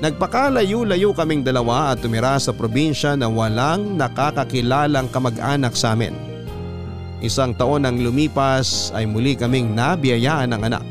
Nagpakalayo-layo 0.00 1.12
kaming 1.12 1.44
dalawa 1.44 1.92
at 1.92 2.00
tumira 2.00 2.40
sa 2.40 2.56
probinsya 2.56 3.20
na 3.20 3.28
walang 3.28 4.00
nakakakilalang 4.00 5.12
kamag-anak 5.12 5.76
sa 5.76 5.92
amin. 5.92 6.16
Isang 7.20 7.52
taon 7.52 7.84
nang 7.84 8.00
lumipas 8.00 8.96
ay 8.96 9.04
muli 9.04 9.36
kaming 9.36 9.76
nabiyayaan 9.76 10.56
ng 10.56 10.62
anak. 10.72 10.84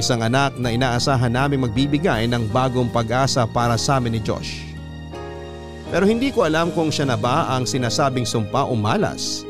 Isang 0.00 0.24
anak 0.24 0.56
na 0.56 0.72
inaasahan 0.72 1.28
namin 1.28 1.68
magbibigay 1.68 2.24
ng 2.24 2.48
bagong 2.48 2.88
pag-asa 2.88 3.44
para 3.44 3.76
sa 3.76 4.00
amin 4.00 4.16
ni 4.16 4.20
Josh. 4.24 4.64
Pero 5.92 6.08
hindi 6.08 6.32
ko 6.32 6.48
alam 6.48 6.72
kung 6.72 6.88
siya 6.88 7.12
na 7.12 7.20
ba 7.20 7.52
ang 7.52 7.68
sinasabing 7.68 8.24
sumpa 8.24 8.64
o 8.64 8.72
malas 8.72 9.44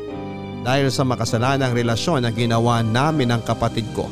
dahil 0.67 0.91
sa 0.91 1.07
makasalanang 1.07 1.71
relasyon 1.71 2.27
na 2.27 2.35
ginawa 2.35 2.83
namin 2.83 3.31
ng 3.31 3.41
kapatid 3.47 3.87
ko. 3.95 4.11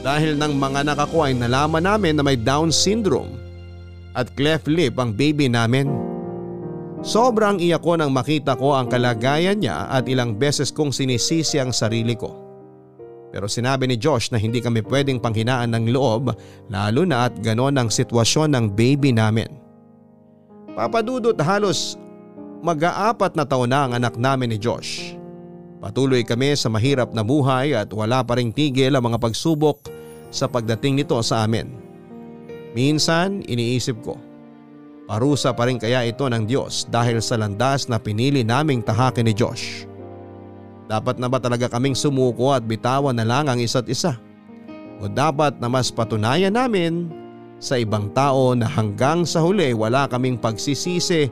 Dahil 0.00 0.40
ng 0.40 0.56
mga 0.56 0.88
anak 0.88 1.04
ako 1.04 1.28
ay 1.28 1.36
nalaman 1.36 1.84
namin 1.84 2.16
na 2.16 2.24
may 2.24 2.40
Down 2.40 2.72
syndrome 2.72 3.37
at 4.18 4.34
cleft 4.34 4.66
lip 4.66 4.98
ang 4.98 5.14
baby 5.14 5.46
namin. 5.46 5.86
Sobrang 7.06 7.62
iyak 7.62 7.86
ko 7.86 7.94
nang 7.94 8.10
makita 8.10 8.58
ko 8.58 8.74
ang 8.74 8.90
kalagayan 8.90 9.62
niya 9.62 9.86
at 9.86 10.10
ilang 10.10 10.34
beses 10.34 10.74
kong 10.74 10.90
sinisisi 10.90 11.62
ang 11.62 11.70
sarili 11.70 12.18
ko. 12.18 12.34
Pero 13.30 13.46
sinabi 13.46 13.86
ni 13.86 13.94
Josh 13.94 14.34
na 14.34 14.40
hindi 14.40 14.58
kami 14.58 14.82
pwedeng 14.82 15.22
panghinaan 15.22 15.70
ng 15.78 15.94
loob 15.94 16.34
lalo 16.66 17.02
na 17.06 17.30
at 17.30 17.38
ganon 17.38 17.78
ang 17.78 17.86
sitwasyon 17.86 18.50
ng 18.58 18.64
baby 18.74 19.14
namin. 19.14 19.46
Papadudot 20.74 21.38
halos 21.38 21.94
mag-aapat 22.66 23.38
na 23.38 23.46
taon 23.46 23.70
na 23.70 23.86
ang 23.86 23.92
anak 23.94 24.18
namin 24.18 24.50
ni 24.50 24.58
Josh. 24.58 25.14
Patuloy 25.78 26.26
kami 26.26 26.58
sa 26.58 26.66
mahirap 26.66 27.14
na 27.14 27.22
buhay 27.22 27.78
at 27.78 27.94
wala 27.94 28.26
pa 28.26 28.34
ring 28.34 28.50
tigil 28.50 28.98
ang 28.98 29.06
mga 29.06 29.22
pagsubok 29.22 29.86
sa 30.34 30.50
pagdating 30.50 30.98
nito 30.98 31.14
sa 31.22 31.46
amin. 31.46 31.87
Minsan 32.76 33.44
iniisip 33.48 34.00
ko, 34.04 34.20
parusa 35.08 35.56
pa 35.56 35.68
rin 35.68 35.80
kaya 35.80 36.04
ito 36.04 36.28
ng 36.28 36.44
Diyos 36.44 36.84
dahil 36.88 37.24
sa 37.24 37.40
landas 37.40 37.88
na 37.88 37.96
pinili 37.96 38.44
naming 38.44 38.84
tahakin 38.84 39.24
ni 39.24 39.32
Josh. 39.32 39.88
Dapat 40.88 41.20
na 41.20 41.28
ba 41.28 41.36
talaga 41.36 41.68
kaming 41.68 41.96
sumuko 41.96 42.52
at 42.56 42.64
bitawan 42.64 43.16
na 43.16 43.24
lang 43.24 43.48
ang 43.48 43.60
isa't 43.60 43.88
isa? 43.88 44.16
O 44.98 45.06
dapat 45.06 45.60
na 45.60 45.68
mas 45.68 45.92
patunayan 45.92 46.56
namin 46.56 47.12
sa 47.60 47.76
ibang 47.76 48.08
tao 48.16 48.56
na 48.56 48.64
hanggang 48.64 49.28
sa 49.28 49.44
huli 49.44 49.76
wala 49.76 50.08
kaming 50.08 50.40
pagsisisi 50.40 51.28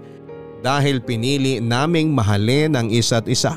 dahil 0.60 1.00
pinili 1.00 1.60
naming 1.60 2.12
mahalin 2.12 2.76
ang 2.76 2.88
isa't 2.92 3.24
isa. 3.28 3.56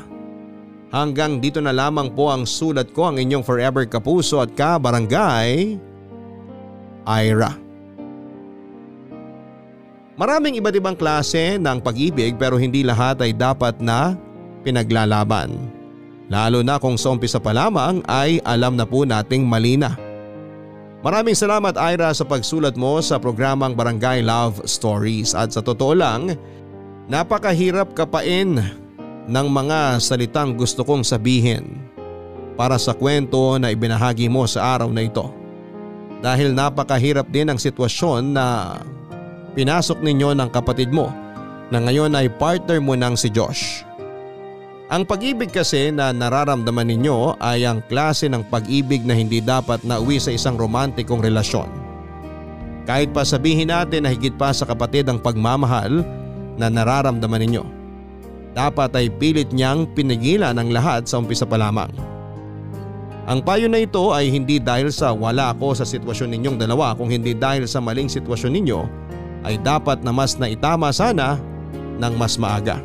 Hanggang 0.90 1.38
dito 1.38 1.62
na 1.62 1.70
lamang 1.70 2.10
po 2.10 2.34
ang 2.34 2.42
sulat 2.42 2.90
ko 2.90 3.06
ang 3.12 3.16
inyong 3.20 3.46
forever 3.46 3.86
kapuso 3.86 4.42
at 4.42 4.50
kabarangay, 4.58 5.78
Ira. 7.06 7.69
Maraming 10.20 10.60
iba't 10.60 10.76
ibang 10.76 10.92
klase 10.92 11.56
ng 11.56 11.80
pag-ibig 11.80 12.36
pero 12.36 12.60
hindi 12.60 12.84
lahat 12.84 13.24
ay 13.24 13.32
dapat 13.32 13.80
na 13.80 14.20
pinaglalaban. 14.60 15.56
Lalo 16.28 16.60
na 16.60 16.76
kung 16.76 17.00
sa 17.00 17.16
umpisa 17.16 17.40
pa 17.40 17.56
lamang 17.56 18.04
ay 18.04 18.36
alam 18.44 18.76
na 18.76 18.84
po 18.84 19.08
nating 19.08 19.48
mali 19.48 19.80
na. 19.80 19.96
Maraming 21.00 21.32
salamat 21.32 21.72
Ira 21.72 22.12
sa 22.12 22.28
pagsulat 22.28 22.76
mo 22.76 23.00
sa 23.00 23.16
programang 23.16 23.72
Barangay 23.72 24.20
Love 24.20 24.60
Stories 24.68 25.32
at 25.32 25.56
sa 25.56 25.64
totoo 25.64 25.96
lang, 25.96 26.36
napakahirap 27.08 27.96
kapain 27.96 28.60
ng 29.24 29.46
mga 29.48 30.04
salitang 30.04 30.52
gusto 30.52 30.84
kong 30.84 31.00
sabihin 31.00 31.80
para 32.60 32.76
sa 32.76 32.92
kwento 32.92 33.56
na 33.56 33.72
ibinahagi 33.72 34.28
mo 34.28 34.44
sa 34.44 34.76
araw 34.76 34.92
na 34.92 35.00
ito. 35.00 35.32
Dahil 36.20 36.52
napakahirap 36.52 37.32
din 37.32 37.48
ang 37.48 37.56
sitwasyon 37.56 38.36
na 38.36 38.76
pinasok 39.52 40.02
ninyo 40.02 40.34
ng 40.36 40.48
kapatid 40.54 40.90
mo 40.94 41.10
na 41.70 41.78
ngayon 41.82 42.14
ay 42.18 42.26
partner 42.30 42.78
mo 42.82 42.98
ng 42.98 43.14
si 43.14 43.30
Josh. 43.30 43.86
Ang 44.90 45.06
pag-ibig 45.06 45.54
kasi 45.54 45.94
na 45.94 46.10
nararamdaman 46.10 46.90
ninyo 46.90 47.38
ay 47.38 47.62
ang 47.62 47.78
klase 47.86 48.26
ng 48.26 48.42
pag-ibig 48.50 49.06
na 49.06 49.14
hindi 49.14 49.38
dapat 49.38 49.86
na 49.86 50.02
uwi 50.02 50.18
sa 50.18 50.34
isang 50.34 50.58
romantikong 50.58 51.22
relasyon. 51.22 51.70
Kahit 52.90 53.14
pa 53.14 53.22
sabihin 53.22 53.70
natin 53.70 54.02
na 54.02 54.10
higit 54.10 54.34
pa 54.34 54.50
sa 54.50 54.66
kapatid 54.66 55.06
ang 55.06 55.22
pagmamahal 55.22 56.02
na 56.58 56.66
nararamdaman 56.66 57.46
ninyo 57.46 57.64
dapat 58.50 58.90
ay 58.98 59.06
pilit 59.10 59.54
niyang 59.54 59.86
pinigilan 59.94 60.54
ang 60.58 60.74
lahat 60.74 61.06
sa 61.06 61.22
umpisa 61.22 61.46
pa 61.46 61.54
lamang. 61.54 61.90
Ang 63.30 63.46
payo 63.46 63.70
na 63.70 63.78
ito 63.78 64.10
ay 64.10 64.26
hindi 64.26 64.58
dahil 64.58 64.90
sa 64.90 65.14
wala 65.14 65.54
ako 65.54 65.78
sa 65.78 65.86
sitwasyon 65.86 66.34
ninyong 66.34 66.58
dalawa 66.58 66.98
kung 66.98 67.06
hindi 67.06 67.30
dahil 67.30 67.62
sa 67.70 67.78
maling 67.78 68.10
sitwasyon 68.10 68.52
ninyo 68.58 68.80
ay 69.44 69.56
dapat 69.60 70.04
na 70.04 70.12
mas 70.12 70.36
naitama 70.36 70.92
sana 70.92 71.40
ng 72.00 72.14
mas 72.16 72.36
maaga. 72.40 72.80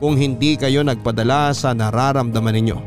Kung 0.00 0.16
hindi 0.16 0.56
kayo 0.56 0.80
nagpadala 0.80 1.52
sa 1.52 1.76
nararamdaman 1.76 2.56
ninyo. 2.56 2.78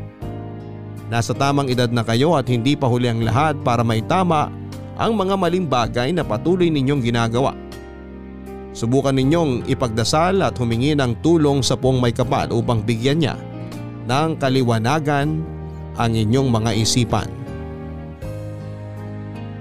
Nasa 1.12 1.36
tamang 1.36 1.70
edad 1.70 1.92
na 1.92 2.02
kayo 2.02 2.34
at 2.34 2.48
hindi 2.50 2.74
pa 2.74 2.90
huli 2.90 3.06
ang 3.06 3.22
lahat 3.22 3.54
para 3.62 3.86
maitama 3.86 4.50
ang 4.98 5.14
mga 5.14 5.34
maling 5.38 5.66
bagay 5.68 6.10
na 6.10 6.26
patuloy 6.26 6.72
ninyong 6.72 7.02
ginagawa. 7.04 7.54
Subukan 8.74 9.14
ninyong 9.14 9.70
ipagdasal 9.70 10.42
at 10.42 10.58
humingi 10.58 10.98
ng 10.98 11.22
tulong 11.22 11.62
sa 11.62 11.78
pong 11.78 12.02
may 12.02 12.10
kapal 12.10 12.50
upang 12.50 12.82
bigyan 12.82 13.22
niya 13.22 13.36
ng 14.10 14.34
kaliwanagan 14.42 15.46
ang 15.94 16.10
inyong 16.10 16.50
mga 16.50 16.70
isipan. 16.74 17.43